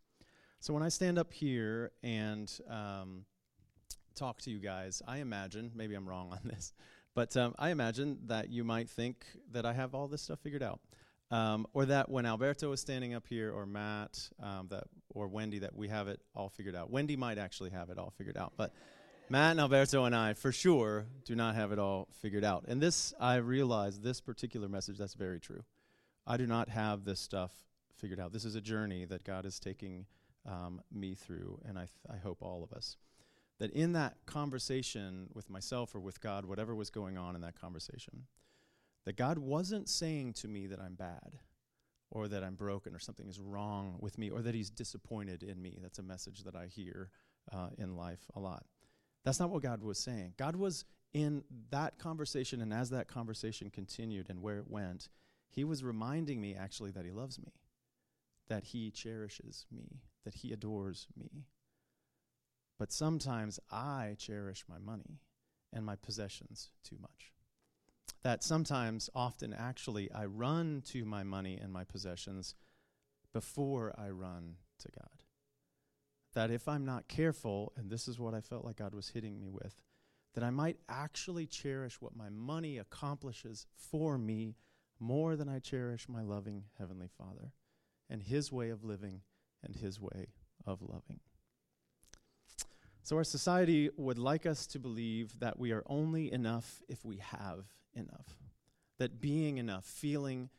So 0.60 0.74
when 0.74 0.82
I 0.82 0.88
stand 0.88 1.18
up 1.18 1.32
here 1.32 1.92
and 2.02 2.50
um, 2.68 3.24
talk 4.14 4.40
to 4.42 4.50
you 4.50 4.58
guys, 4.58 5.02
I 5.06 5.18
imagine, 5.18 5.70
maybe 5.74 5.94
I'm 5.94 6.08
wrong 6.08 6.30
on 6.32 6.40
this, 6.44 6.72
but 7.14 7.36
um, 7.36 7.54
I 7.58 7.70
imagine 7.70 8.18
that 8.26 8.50
you 8.50 8.64
might 8.64 8.88
think 8.88 9.24
that 9.52 9.64
I 9.64 9.72
have 9.72 9.94
all 9.94 10.08
this 10.08 10.22
stuff 10.22 10.40
figured 10.40 10.62
out. 10.62 10.80
Um, 11.30 11.66
or 11.74 11.84
that 11.84 12.08
when 12.08 12.24
Alberto 12.24 12.72
is 12.72 12.80
standing 12.80 13.12
up 13.12 13.26
here, 13.26 13.52
or 13.52 13.66
Matt, 13.66 14.30
um, 14.42 14.68
that, 14.70 14.84
or 15.10 15.28
Wendy, 15.28 15.58
that 15.58 15.76
we 15.76 15.88
have 15.88 16.08
it 16.08 16.22
all 16.34 16.48
figured 16.48 16.74
out. 16.74 16.90
Wendy 16.90 17.16
might 17.16 17.36
actually 17.36 17.68
have 17.68 17.90
it 17.90 17.98
all 17.98 18.14
figured 18.16 18.38
out, 18.38 18.54
but 18.56 18.72
Matt 19.28 19.50
and 19.50 19.60
Alberto 19.60 20.04
and 20.04 20.16
I, 20.16 20.32
for 20.32 20.52
sure, 20.52 21.04
do 21.26 21.36
not 21.36 21.54
have 21.54 21.70
it 21.70 21.78
all 21.78 22.08
figured 22.22 22.44
out. 22.44 22.64
And 22.66 22.80
this, 22.80 23.12
I 23.20 23.36
realize, 23.36 24.00
this 24.00 24.22
particular 24.22 24.70
message, 24.70 24.96
that's 24.96 25.12
very 25.12 25.38
true. 25.38 25.64
I 26.26 26.38
do 26.38 26.46
not 26.46 26.70
have 26.70 27.04
this 27.04 27.20
stuff 27.20 27.52
figured 27.98 28.20
out. 28.20 28.32
This 28.32 28.44
is 28.44 28.54
a 28.54 28.60
journey 28.60 29.04
that 29.04 29.24
God 29.24 29.44
is 29.44 29.58
taking 29.58 30.06
um, 30.46 30.80
me 30.92 31.14
through, 31.14 31.60
and 31.66 31.78
I, 31.78 31.82
th- 31.82 31.90
I 32.10 32.16
hope 32.16 32.38
all 32.40 32.62
of 32.62 32.72
us. 32.72 32.96
That 33.58 33.72
in 33.72 33.92
that 33.94 34.14
conversation 34.24 35.28
with 35.34 35.50
myself 35.50 35.94
or 35.94 36.00
with 36.00 36.20
God, 36.20 36.44
whatever 36.44 36.74
was 36.74 36.90
going 36.90 37.18
on 37.18 37.34
in 37.34 37.40
that 37.42 37.60
conversation, 37.60 38.26
that 39.04 39.16
God 39.16 39.38
wasn't 39.38 39.88
saying 39.88 40.34
to 40.34 40.48
me 40.48 40.66
that 40.68 40.80
I'm 40.80 40.94
bad 40.94 41.38
or 42.10 42.28
that 42.28 42.44
I'm 42.44 42.54
broken 42.54 42.94
or 42.94 42.98
something 42.98 43.28
is 43.28 43.40
wrong 43.40 43.96
with 44.00 44.16
me 44.16 44.30
or 44.30 44.42
that 44.42 44.54
He's 44.54 44.70
disappointed 44.70 45.42
in 45.42 45.60
me. 45.60 45.78
That's 45.82 45.98
a 45.98 46.04
message 46.04 46.44
that 46.44 46.54
I 46.54 46.66
hear 46.66 47.10
uh, 47.52 47.70
in 47.78 47.96
life 47.96 48.30
a 48.36 48.40
lot. 48.40 48.64
That's 49.24 49.40
not 49.40 49.50
what 49.50 49.62
God 49.62 49.82
was 49.82 49.98
saying. 49.98 50.34
God 50.36 50.54
was 50.54 50.84
in 51.12 51.42
that 51.70 51.98
conversation, 51.98 52.60
and 52.60 52.72
as 52.72 52.90
that 52.90 53.08
conversation 53.08 53.70
continued 53.70 54.30
and 54.30 54.40
where 54.40 54.58
it 54.58 54.70
went, 54.70 55.08
He 55.50 55.64
was 55.64 55.82
reminding 55.82 56.40
me 56.40 56.54
actually 56.54 56.92
that 56.92 57.04
He 57.04 57.10
loves 57.10 57.38
me 57.40 57.52
that 58.48 58.64
he 58.64 58.90
cherishes 58.90 59.66
me, 59.70 60.00
that 60.24 60.34
he 60.34 60.52
adores 60.52 61.06
me. 61.16 61.44
But 62.78 62.92
sometimes 62.92 63.58
I 63.70 64.16
cherish 64.18 64.64
my 64.68 64.78
money 64.78 65.20
and 65.72 65.84
my 65.84 65.96
possessions 65.96 66.70
too 66.84 66.96
much. 67.00 67.32
That 68.22 68.42
sometimes, 68.42 69.10
often 69.14 69.52
actually, 69.52 70.10
I 70.12 70.24
run 70.24 70.82
to 70.86 71.04
my 71.04 71.22
money 71.22 71.58
and 71.60 71.72
my 71.72 71.84
possessions 71.84 72.54
before 73.32 73.94
I 73.98 74.10
run 74.10 74.56
to 74.80 74.88
God. 74.90 75.22
That 76.34 76.50
if 76.50 76.68
I'm 76.68 76.84
not 76.84 77.08
careful, 77.08 77.72
and 77.76 77.90
this 77.90 78.08
is 78.08 78.18
what 78.18 78.34
I 78.34 78.40
felt 78.40 78.64
like 78.64 78.76
God 78.76 78.94
was 78.94 79.08
hitting 79.08 79.38
me 79.38 79.48
with, 79.50 79.80
that 80.34 80.44
I 80.44 80.50
might 80.50 80.78
actually 80.88 81.46
cherish 81.46 82.00
what 82.00 82.16
my 82.16 82.28
money 82.28 82.78
accomplishes 82.78 83.66
for 83.76 84.18
me 84.18 84.56
more 85.00 85.36
than 85.36 85.48
I 85.48 85.58
cherish 85.58 86.08
my 86.08 86.22
loving 86.22 86.64
Heavenly 86.78 87.08
Father 87.16 87.52
and 88.10 88.22
His 88.22 88.52
way 88.52 88.70
of 88.70 88.84
living 88.84 89.22
and 89.62 89.74
His 89.74 90.00
way 90.00 90.28
of 90.66 90.82
loving. 90.82 91.20
So, 93.02 93.16
our 93.16 93.24
society 93.24 93.90
would 93.96 94.18
like 94.18 94.44
us 94.44 94.66
to 94.68 94.78
believe 94.78 95.40
that 95.40 95.58
we 95.58 95.72
are 95.72 95.82
only 95.86 96.30
enough 96.32 96.82
if 96.88 97.04
we 97.04 97.16
have 97.18 97.64
enough. 97.94 98.36
That 98.98 99.20
being 99.20 99.58
enough, 99.58 99.84
feeling 99.84 100.50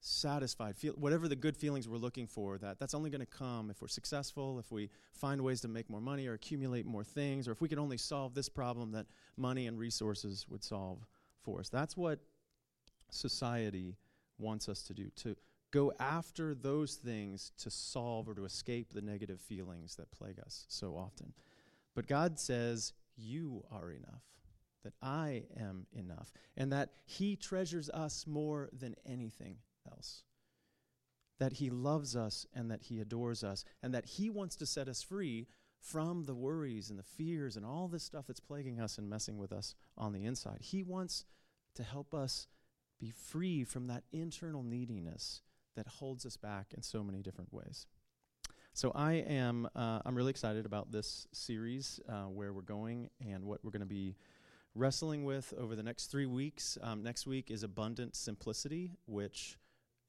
satisfied, 0.00 0.76
feel, 0.76 0.92
whatever 0.94 1.28
the 1.28 1.36
good 1.36 1.56
feelings 1.56 1.88
we're 1.88 1.98
looking 1.98 2.26
for, 2.26 2.58
that 2.58 2.78
that's 2.78 2.94
only 2.94 3.10
going 3.10 3.20
to 3.20 3.26
come 3.26 3.70
if 3.70 3.82
we're 3.82 3.88
successful, 3.88 4.58
if 4.58 4.70
we 4.70 4.88
find 5.12 5.40
ways 5.42 5.60
to 5.60 5.68
make 5.68 5.90
more 5.90 6.00
money 6.00 6.26
or 6.26 6.34
accumulate 6.34 6.86
more 6.86 7.04
things, 7.04 7.46
or 7.46 7.52
if 7.52 7.60
we 7.60 7.68
can 7.68 7.78
only 7.78 7.98
solve 7.98 8.34
this 8.34 8.48
problem 8.48 8.92
that 8.92 9.06
money 9.36 9.66
and 9.66 9.78
resources 9.78 10.46
would 10.48 10.64
solve 10.64 11.06
for 11.42 11.60
us. 11.60 11.68
That's 11.68 11.96
what 11.96 12.20
society 13.10 13.96
wants 14.38 14.68
us 14.68 14.82
to 14.84 14.94
do, 14.94 15.10
to 15.16 15.36
go 15.70 15.92
after 15.98 16.54
those 16.54 16.94
things 16.94 17.52
to 17.58 17.70
solve 17.70 18.28
or 18.28 18.34
to 18.34 18.44
escape 18.44 18.92
the 18.92 19.02
negative 19.02 19.40
feelings 19.40 19.96
that 19.96 20.10
plague 20.10 20.40
us 20.40 20.66
so 20.68 20.96
often. 20.96 21.32
But 21.94 22.06
God 22.06 22.38
says, 22.38 22.92
You 23.16 23.64
are 23.70 23.90
enough, 23.90 24.24
that 24.84 24.94
I 25.02 25.44
am 25.58 25.86
enough, 25.92 26.32
and 26.56 26.72
that 26.72 26.90
He 27.04 27.36
treasures 27.36 27.88
us 27.90 28.26
more 28.26 28.68
than 28.72 28.96
anything 29.06 29.56
else. 29.90 30.24
That 31.38 31.54
He 31.54 31.70
loves 31.70 32.16
us 32.16 32.46
and 32.54 32.70
that 32.70 32.82
He 32.84 33.00
adores 33.00 33.44
us, 33.44 33.64
and 33.82 33.94
that 33.94 34.06
He 34.06 34.30
wants 34.30 34.56
to 34.56 34.66
set 34.66 34.88
us 34.88 35.02
free 35.02 35.46
from 35.80 36.24
the 36.24 36.34
worries 36.34 36.90
and 36.90 36.98
the 36.98 37.04
fears 37.04 37.56
and 37.56 37.64
all 37.64 37.88
this 37.88 38.02
stuff 38.02 38.26
that's 38.26 38.40
plaguing 38.40 38.80
us 38.80 38.98
and 38.98 39.08
messing 39.08 39.38
with 39.38 39.52
us 39.52 39.74
on 39.96 40.12
the 40.12 40.24
inside. 40.24 40.58
He 40.60 40.82
wants 40.82 41.24
to 41.74 41.82
help 41.82 42.14
us 42.14 42.46
be 42.98 43.10
free 43.10 43.64
from 43.64 43.86
that 43.86 44.04
internal 44.12 44.62
neediness 44.62 45.40
that 45.80 45.88
holds 45.88 46.26
us 46.26 46.36
back 46.36 46.74
in 46.76 46.82
so 46.82 47.02
many 47.02 47.22
different 47.22 47.50
ways. 47.54 47.86
So 48.74 48.92
I 48.94 49.14
am 49.14 49.66
uh, 49.74 50.00
I'm 50.04 50.14
really 50.14 50.30
excited 50.30 50.66
about 50.66 50.92
this 50.92 51.26
series, 51.32 52.00
uh, 52.06 52.24
where 52.24 52.52
we're 52.52 52.60
going 52.60 53.08
and 53.26 53.44
what 53.44 53.64
we're 53.64 53.70
going 53.70 53.80
to 53.80 53.86
be 53.86 54.14
wrestling 54.74 55.24
with 55.24 55.54
over 55.58 55.74
the 55.74 55.82
next 55.82 56.08
three 56.08 56.26
weeks. 56.26 56.76
Um, 56.82 57.02
next 57.02 57.26
week 57.26 57.50
is 57.50 57.62
abundant 57.62 58.14
simplicity, 58.14 58.92
which 59.06 59.58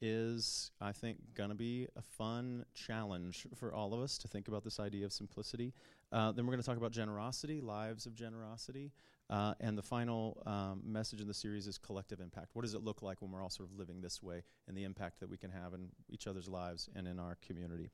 is 0.01 0.71
I 0.81 0.91
think 0.91 1.19
going 1.35 1.51
to 1.51 1.55
be 1.55 1.87
a 1.95 2.01
fun 2.01 2.65
challenge 2.73 3.47
for 3.55 3.73
all 3.73 3.93
of 3.93 4.01
us 4.01 4.17
to 4.19 4.27
think 4.27 4.49
about 4.49 4.65
this 4.65 4.77
idea 4.77 5.05
of 5.05 5.13
simplicity. 5.13 5.73
Uh, 6.11 6.33
then 6.33 6.45
we're 6.45 6.51
going 6.51 6.61
to 6.61 6.67
talk 6.67 6.77
about 6.77 6.91
generosity, 6.91 7.61
lives 7.61 8.05
of 8.05 8.13
generosity. 8.13 8.91
Uh, 9.31 9.53
and 9.61 9.77
the 9.77 9.81
final 9.81 10.43
um, 10.45 10.81
message 10.85 11.21
in 11.21 11.27
the 11.27 11.33
series 11.33 11.65
is 11.65 11.77
collective 11.77 12.19
impact. 12.19 12.49
What 12.51 12.63
does 12.63 12.73
it 12.73 12.83
look 12.83 13.01
like 13.01 13.21
when 13.21 13.31
we're 13.31 13.41
all 13.41 13.49
sort 13.49 13.69
of 13.69 13.77
living 13.77 14.01
this 14.01 14.21
way 14.21 14.43
and 14.67 14.75
the 14.75 14.83
impact 14.83 15.21
that 15.21 15.29
we 15.29 15.37
can 15.37 15.49
have 15.49 15.73
in 15.73 15.87
each 16.09 16.27
other's 16.27 16.49
lives 16.49 16.89
and 16.95 17.07
in 17.07 17.17
our 17.17 17.37
community? 17.47 17.89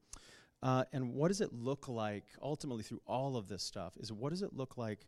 Uh, 0.63 0.85
and 0.91 1.13
what 1.13 1.27
does 1.27 1.39
it 1.39 1.53
look 1.53 1.88
like 1.88 2.25
ultimately 2.41 2.81
through 2.81 3.01
all 3.05 3.38
of 3.38 3.47
this 3.47 3.61
stuff? 3.61 3.93
Is 3.99 4.11
what 4.11 4.31
does 4.31 4.41
it 4.41 4.53
look 4.53 4.77
like 4.77 5.05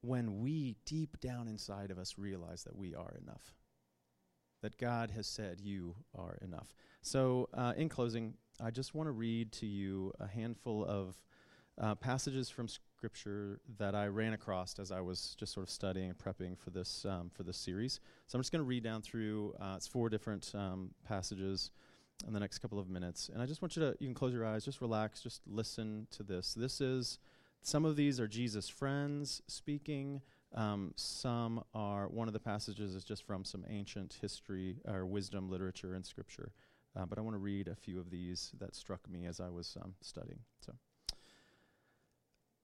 when 0.00 0.40
we 0.40 0.76
deep 0.86 1.20
down 1.20 1.46
inside 1.46 1.90
of 1.90 1.98
us 1.98 2.14
realize 2.16 2.64
that 2.64 2.74
we 2.74 2.94
are 2.94 3.14
enough? 3.22 3.52
That 4.62 4.78
God 4.78 5.10
has 5.10 5.26
said, 5.26 5.60
You 5.60 5.94
are 6.14 6.38
enough. 6.40 6.74
So, 7.02 7.50
uh, 7.52 7.74
in 7.76 7.90
closing, 7.90 8.34
I 8.62 8.70
just 8.70 8.94
want 8.94 9.08
to 9.08 9.12
read 9.12 9.52
to 9.52 9.66
you 9.66 10.12
a 10.20 10.26
handful 10.26 10.84
of 10.86 11.20
uh, 11.78 11.94
passages 11.94 12.48
from 12.48 12.66
scripture 12.66 12.89
that 13.78 13.94
I 13.94 14.06
ran 14.06 14.32
across 14.32 14.78
as 14.78 14.92
I 14.92 15.00
was 15.00 15.34
just 15.38 15.52
sort 15.52 15.64
of 15.64 15.70
studying 15.70 16.10
and 16.10 16.18
prepping 16.18 16.58
for 16.58 16.70
this 16.70 17.04
um, 17.04 17.30
for 17.34 17.42
this 17.42 17.56
series. 17.56 18.00
So 18.26 18.36
I'm 18.36 18.42
just 18.42 18.52
going 18.52 18.62
to 18.62 18.68
read 18.68 18.84
down 18.84 19.02
through. 19.02 19.54
Uh, 19.60 19.74
it's 19.76 19.86
four 19.86 20.08
different 20.08 20.52
um, 20.54 20.90
passages 21.06 21.70
in 22.26 22.32
the 22.32 22.40
next 22.40 22.58
couple 22.58 22.78
of 22.78 22.88
minutes, 22.88 23.30
and 23.32 23.42
I 23.42 23.46
just 23.46 23.62
want 23.62 23.76
you 23.76 23.82
to 23.82 23.96
you 24.00 24.06
can 24.06 24.14
close 24.14 24.32
your 24.32 24.44
eyes, 24.44 24.64
just 24.64 24.80
relax, 24.80 25.20
just 25.20 25.42
listen 25.46 26.06
to 26.12 26.22
this. 26.22 26.54
This 26.54 26.80
is 26.80 27.18
some 27.62 27.84
of 27.84 27.96
these 27.96 28.20
are 28.20 28.28
Jesus' 28.28 28.68
friends 28.68 29.42
speaking. 29.46 30.20
Um, 30.54 30.92
some 30.96 31.62
are 31.74 32.08
one 32.08 32.26
of 32.26 32.34
the 32.34 32.40
passages 32.40 32.94
is 32.94 33.04
just 33.04 33.24
from 33.24 33.44
some 33.44 33.64
ancient 33.68 34.18
history 34.20 34.80
or 34.86 35.06
wisdom 35.06 35.48
literature 35.48 35.94
and 35.94 36.04
scripture. 36.04 36.52
Uh, 36.96 37.06
but 37.06 37.18
I 37.18 37.20
want 37.20 37.34
to 37.34 37.38
read 37.38 37.68
a 37.68 37.76
few 37.76 38.00
of 38.00 38.10
these 38.10 38.50
that 38.58 38.74
struck 38.74 39.08
me 39.08 39.26
as 39.26 39.38
I 39.38 39.48
was 39.48 39.76
um, 39.80 39.94
studying. 40.00 40.40
So. 40.58 40.72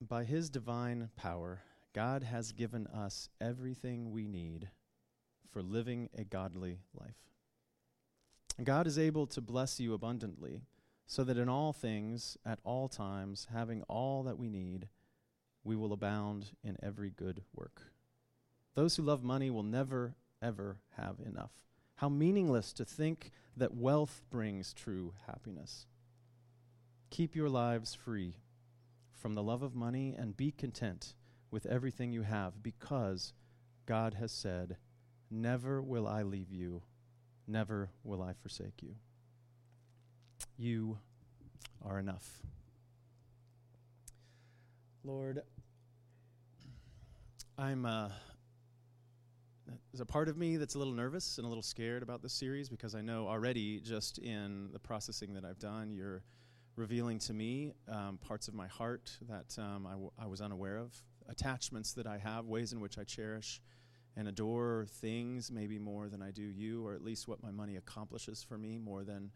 By 0.01 0.25
His 0.25 0.51
divine 0.51 1.09
power, 1.17 1.63
God 1.95 2.23
has 2.23 2.53
given 2.53 2.87
us 2.89 3.31
everything 3.41 4.11
we 4.11 4.27
need 4.27 4.69
for 5.51 5.63
living 5.63 6.11
a 6.17 6.23
godly 6.23 6.81
life. 6.95 7.17
God 8.63 8.87
is 8.87 8.99
able 8.99 9.27
to 9.29 9.41
bless 9.41 9.81
you 9.81 9.95
abundantly, 9.95 10.61
so 11.07 11.25
that 11.25 11.39
in 11.39 11.49
all 11.49 11.73
things, 11.73 12.37
at 12.45 12.59
all 12.63 12.89
times, 12.89 13.47
having 13.51 13.83
all 13.85 14.23
that 14.25 14.39
we 14.39 14.51
need, 14.51 14.89
we 15.65 15.77
will 15.77 15.95
abound 15.95 16.51
in 16.63 16.77
every 16.83 17.11
good 17.11 17.43
work. 17.55 17.81
Those 18.75 18.97
who 18.97 19.03
love 19.03 19.23
money 19.23 19.51
will 19.51 19.63
never, 19.63 20.15
ever 20.43 20.77
have 20.99 21.17
enough. 21.25 21.53
How 21.97 22.11
meaningless 22.11 22.75
to 22.75 22.85
think 22.85 23.31
that 23.57 23.75
wealth 23.75 24.21
brings 24.31 24.75
true 24.75 25.15
happiness. 25.27 25.87
Keep 27.09 27.35
your 27.35 27.49
lives 27.49 27.95
free 27.95 28.37
from 29.17 29.35
the 29.35 29.43
love 29.43 29.63
of 29.63 29.75
money 29.75 30.15
and 30.17 30.37
be 30.37 30.51
content 30.51 31.15
with 31.51 31.67
everything 31.67 32.13
you 32.13 32.23
have 32.23 32.63
because 32.63 33.33
God 33.87 34.15
has 34.15 34.33
said, 34.33 34.77
Never 35.31 35.83
will 35.83 36.07
I 36.07 36.23
leave 36.23 36.53
you, 36.53 36.83
never 37.47 37.91
will 38.05 38.23
I 38.23 38.33
forsake 38.33 38.83
you. 38.83 38.95
You 40.57 40.99
are 41.85 41.99
enough. 41.99 42.41
Lord, 45.03 45.43
I'm. 47.59 47.87
Uh, 47.87 48.11
there's 49.93 50.01
a 50.01 50.07
part 50.07 50.29
of 50.29 50.37
me 50.37 50.57
that's 50.57 50.75
a 50.75 50.79
little 50.79 50.93
nervous 50.93 51.39
and 51.39 51.45
a 51.45 51.49
little 51.49 51.63
scared 51.63 52.03
about 52.03 52.23
this 52.23 52.33
series 52.33 52.69
because 52.69 52.95
I 52.95 53.01
know 53.01 53.27
already, 53.27 53.81
just 53.81 54.19
in 54.19 54.69
the 54.73 54.79
processing 54.79 55.35
that 55.35 55.45
I've 55.45 55.59
done, 55.59 55.93
you're 55.93 56.23
revealing 56.77 57.19
to 57.19 57.33
me 57.33 57.73
um, 57.89 58.19
parts 58.19 58.49
of 58.49 58.55
my 58.55 58.67
heart 58.67 59.11
that 59.29 59.57
um, 59.59 59.87
I, 59.87 59.93
w- 59.93 60.11
I 60.19 60.27
was 60.27 60.41
unaware 60.41 60.77
of, 60.77 60.95
attachments 61.29 61.93
that 61.95 62.07
I 62.07 62.19
have, 62.19 62.47
ways 62.47 62.73
in 62.73 62.81
which 62.81 62.99
I 62.99 63.05
cherish 63.05 63.61
and 64.17 64.29
adore 64.29 64.87
things 65.01 65.51
maybe 65.51 65.79
more 65.79 66.09
than 66.09 66.23
I 66.23 66.31
do 66.31 66.43
you, 66.43 66.87
or 66.87 66.95
at 66.95 67.03
least 67.03 67.29
what 67.29 67.43
my 67.43 67.51
money 67.51 67.77
accomplishes 67.77 68.43
for 68.43 68.57
me 68.57 68.79
more 68.79 69.05
than 69.05 69.31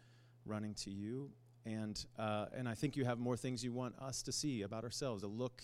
running 0.44 0.74
to 0.74 0.90
you. 0.90 1.30
And, 1.66 2.02
uh, 2.18 2.46
and 2.56 2.68
I 2.68 2.74
think 2.74 2.96
you 2.96 3.04
have 3.04 3.18
more 3.18 3.36
things 3.36 3.62
you 3.62 3.72
want 3.72 3.94
us 3.98 4.22
to 4.22 4.32
see 4.32 4.62
about 4.62 4.84
ourselves, 4.84 5.22
to 5.22 5.28
look 5.28 5.62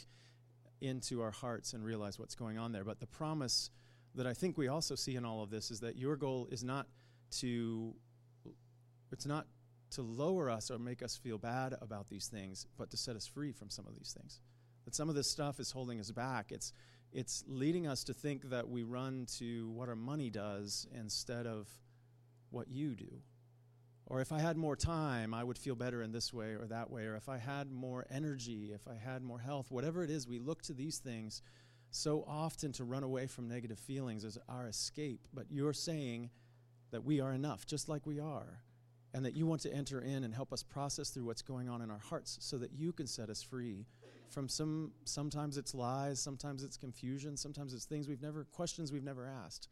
into 0.80 1.22
our 1.22 1.30
hearts 1.30 1.72
and 1.72 1.84
realize 1.84 2.18
what's 2.18 2.34
going 2.34 2.58
on 2.58 2.72
there. 2.72 2.84
But 2.84 3.00
the 3.00 3.06
promise 3.06 3.70
that 4.14 4.26
I 4.26 4.34
think 4.34 4.58
we 4.58 4.68
also 4.68 4.94
see 4.94 5.16
in 5.16 5.24
all 5.24 5.42
of 5.42 5.50
this 5.50 5.70
is 5.70 5.80
that 5.80 5.96
your 5.96 6.16
goal 6.16 6.48
is 6.50 6.64
not 6.64 6.86
to 7.38 7.94
it's 9.12 9.26
not 9.26 9.46
to 9.96 10.02
lower 10.02 10.50
us 10.50 10.70
or 10.70 10.78
make 10.78 11.02
us 11.02 11.16
feel 11.16 11.38
bad 11.38 11.74
about 11.80 12.08
these 12.08 12.28
things, 12.28 12.66
but 12.78 12.90
to 12.90 12.96
set 12.96 13.16
us 13.16 13.26
free 13.26 13.52
from 13.52 13.68
some 13.68 13.86
of 13.86 13.94
these 13.94 14.14
things. 14.16 14.40
That 14.84 14.94
some 14.94 15.08
of 15.08 15.14
this 15.14 15.30
stuff 15.30 15.58
is 15.58 15.72
holding 15.72 15.98
us 16.00 16.10
back. 16.10 16.52
It's 16.52 16.72
it's 17.12 17.44
leading 17.46 17.86
us 17.86 18.04
to 18.04 18.14
think 18.14 18.50
that 18.50 18.68
we 18.68 18.82
run 18.82 19.26
to 19.38 19.70
what 19.70 19.88
our 19.88 19.96
money 19.96 20.28
does 20.28 20.86
instead 20.94 21.46
of 21.46 21.68
what 22.50 22.68
you 22.68 22.94
do. 22.94 23.22
Or 24.06 24.20
if 24.20 24.32
I 24.32 24.38
had 24.38 24.56
more 24.56 24.76
time, 24.76 25.32
I 25.32 25.42
would 25.42 25.58
feel 25.58 25.74
better 25.74 26.02
in 26.02 26.12
this 26.12 26.32
way 26.32 26.54
or 26.54 26.66
that 26.66 26.90
way. 26.90 27.06
Or 27.06 27.16
if 27.16 27.28
I 27.28 27.38
had 27.38 27.72
more 27.72 28.06
energy, 28.10 28.70
if 28.72 28.86
I 28.86 28.94
had 28.94 29.22
more 29.22 29.38
health, 29.38 29.70
whatever 29.70 30.04
it 30.04 30.10
is, 30.10 30.28
we 30.28 30.38
look 30.38 30.62
to 30.62 30.74
these 30.74 30.98
things 30.98 31.42
so 31.90 32.24
often 32.28 32.72
to 32.72 32.84
run 32.84 33.02
away 33.02 33.26
from 33.26 33.48
negative 33.48 33.78
feelings 33.78 34.24
as 34.24 34.38
our 34.48 34.66
escape. 34.66 35.26
But 35.32 35.46
you're 35.50 35.72
saying 35.72 36.30
that 36.90 37.04
we 37.04 37.20
are 37.20 37.32
enough, 37.32 37.66
just 37.66 37.88
like 37.88 38.06
we 38.06 38.20
are, 38.20 38.60
and 39.16 39.24
that 39.24 39.34
you 39.34 39.46
want 39.46 39.62
to 39.62 39.72
enter 39.72 40.02
in 40.02 40.24
and 40.24 40.34
help 40.34 40.52
us 40.52 40.62
process 40.62 41.08
through 41.08 41.24
what's 41.24 41.40
going 41.40 41.70
on 41.70 41.80
in 41.80 41.90
our 41.90 42.02
hearts 42.10 42.36
so 42.42 42.58
that 42.58 42.70
you 42.74 42.92
can 42.92 43.06
set 43.06 43.30
us 43.30 43.42
free 43.42 43.86
from 44.28 44.46
some 44.46 44.92
sometimes 45.04 45.56
it's 45.56 45.74
lies, 45.74 46.20
sometimes 46.20 46.62
it's 46.62 46.76
confusion, 46.76 47.34
sometimes 47.34 47.72
it's 47.72 47.86
things 47.86 48.08
we've 48.08 48.20
never 48.20 48.44
questions 48.52 48.92
we've 48.92 49.02
never 49.02 49.26
asked. 49.26 49.68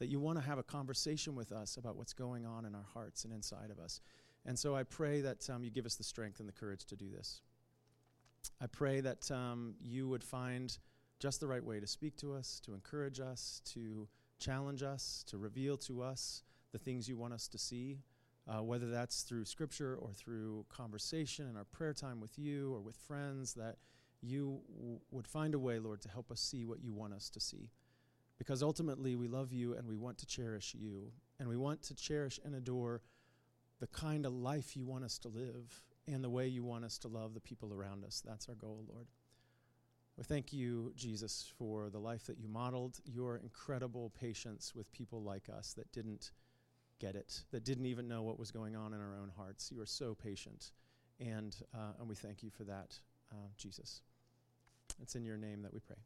That 0.00 0.08
you 0.08 0.18
want 0.18 0.40
to 0.40 0.44
have 0.44 0.58
a 0.58 0.64
conversation 0.64 1.36
with 1.36 1.52
us 1.52 1.76
about 1.76 1.94
what's 1.94 2.12
going 2.14 2.44
on 2.44 2.64
in 2.64 2.74
our 2.74 2.86
hearts 2.92 3.24
and 3.24 3.32
inside 3.32 3.70
of 3.70 3.78
us. 3.78 4.00
And 4.44 4.58
so 4.58 4.74
I 4.74 4.82
pray 4.82 5.20
that 5.20 5.48
um, 5.48 5.62
you 5.62 5.70
give 5.70 5.86
us 5.86 5.94
the 5.94 6.02
strength 6.02 6.40
and 6.40 6.48
the 6.48 6.52
courage 6.52 6.84
to 6.86 6.96
do 6.96 7.10
this. 7.10 7.42
I 8.60 8.66
pray 8.66 9.00
that 9.02 9.30
um, 9.30 9.74
you 9.80 10.08
would 10.08 10.24
find 10.24 10.76
just 11.20 11.38
the 11.38 11.46
right 11.46 11.64
way 11.64 11.78
to 11.78 11.86
speak 11.86 12.16
to 12.16 12.34
us, 12.34 12.60
to 12.64 12.74
encourage 12.74 13.20
us, 13.20 13.62
to 13.66 14.08
challenge 14.40 14.82
us, 14.82 15.22
to 15.28 15.38
reveal 15.38 15.76
to 15.76 16.02
us 16.02 16.42
the 16.72 16.78
things 16.78 17.08
you 17.08 17.16
want 17.16 17.34
us 17.34 17.46
to 17.48 17.58
see, 17.58 17.98
uh, 18.48 18.62
whether 18.62 18.90
that's 18.90 19.22
through 19.22 19.44
scripture 19.44 19.96
or 19.96 20.12
through 20.12 20.64
conversation 20.68 21.48
in 21.48 21.56
our 21.56 21.64
prayer 21.64 21.92
time 21.92 22.20
with 22.20 22.38
you 22.38 22.74
or 22.74 22.80
with 22.80 22.96
friends, 22.96 23.54
that 23.54 23.76
you 24.22 24.60
w- 24.76 25.00
would 25.10 25.26
find 25.26 25.54
a 25.54 25.58
way, 25.58 25.78
Lord, 25.78 26.00
to 26.02 26.08
help 26.08 26.30
us 26.30 26.40
see 26.40 26.64
what 26.64 26.82
you 26.82 26.92
want 26.92 27.14
us 27.14 27.30
to 27.30 27.40
see. 27.40 27.70
Because 28.38 28.62
ultimately, 28.62 29.16
we 29.16 29.28
love 29.28 29.52
you 29.52 29.74
and 29.74 29.86
we 29.86 29.96
want 29.96 30.18
to 30.18 30.26
cherish 30.26 30.74
you, 30.78 31.12
and 31.38 31.48
we 31.48 31.56
want 31.56 31.82
to 31.82 31.94
cherish 31.94 32.40
and 32.44 32.54
adore 32.54 33.02
the 33.80 33.86
kind 33.86 34.26
of 34.26 34.32
life 34.32 34.76
you 34.76 34.86
want 34.86 35.04
us 35.04 35.18
to 35.18 35.28
live 35.28 35.82
and 36.06 36.24
the 36.24 36.30
way 36.30 36.46
you 36.46 36.62
want 36.64 36.84
us 36.84 36.98
to 36.98 37.08
love 37.08 37.34
the 37.34 37.40
people 37.40 37.72
around 37.72 38.04
us. 38.04 38.22
That's 38.26 38.48
our 38.48 38.54
goal, 38.54 38.84
Lord. 38.92 39.06
We 40.16 40.24
thank 40.24 40.52
you, 40.52 40.92
Jesus, 40.96 41.50
for 41.56 41.88
the 41.88 41.98
life 41.98 42.26
that 42.26 42.38
you 42.38 42.48
modeled, 42.48 43.00
your 43.04 43.36
incredible 43.36 44.10
patience 44.10 44.74
with 44.74 44.92
people 44.92 45.22
like 45.22 45.48
us 45.48 45.72
that 45.74 45.90
didn't 45.92 46.30
get 47.00 47.16
it, 47.16 47.42
that 47.50 47.64
didn't 47.64 47.86
even 47.86 48.06
know 48.06 48.22
what 48.22 48.38
was 48.38 48.50
going 48.50 48.76
on 48.76 48.92
in 48.94 49.00
our 49.00 49.16
own 49.20 49.32
hearts. 49.36 49.72
You 49.72 49.80
are 49.80 49.86
so 49.86 50.14
patient, 50.14 50.70
and, 51.18 51.56
uh, 51.74 51.94
and 51.98 52.08
we 52.08 52.14
thank 52.14 52.42
you 52.42 52.50
for 52.50 52.64
that, 52.64 52.98
uh, 53.32 53.48
Jesus. 53.56 54.02
It's 55.02 55.16
in 55.16 55.24
your 55.24 55.36
name 55.36 55.62
that 55.62 55.72
we 55.72 55.80
pray. 55.80 55.96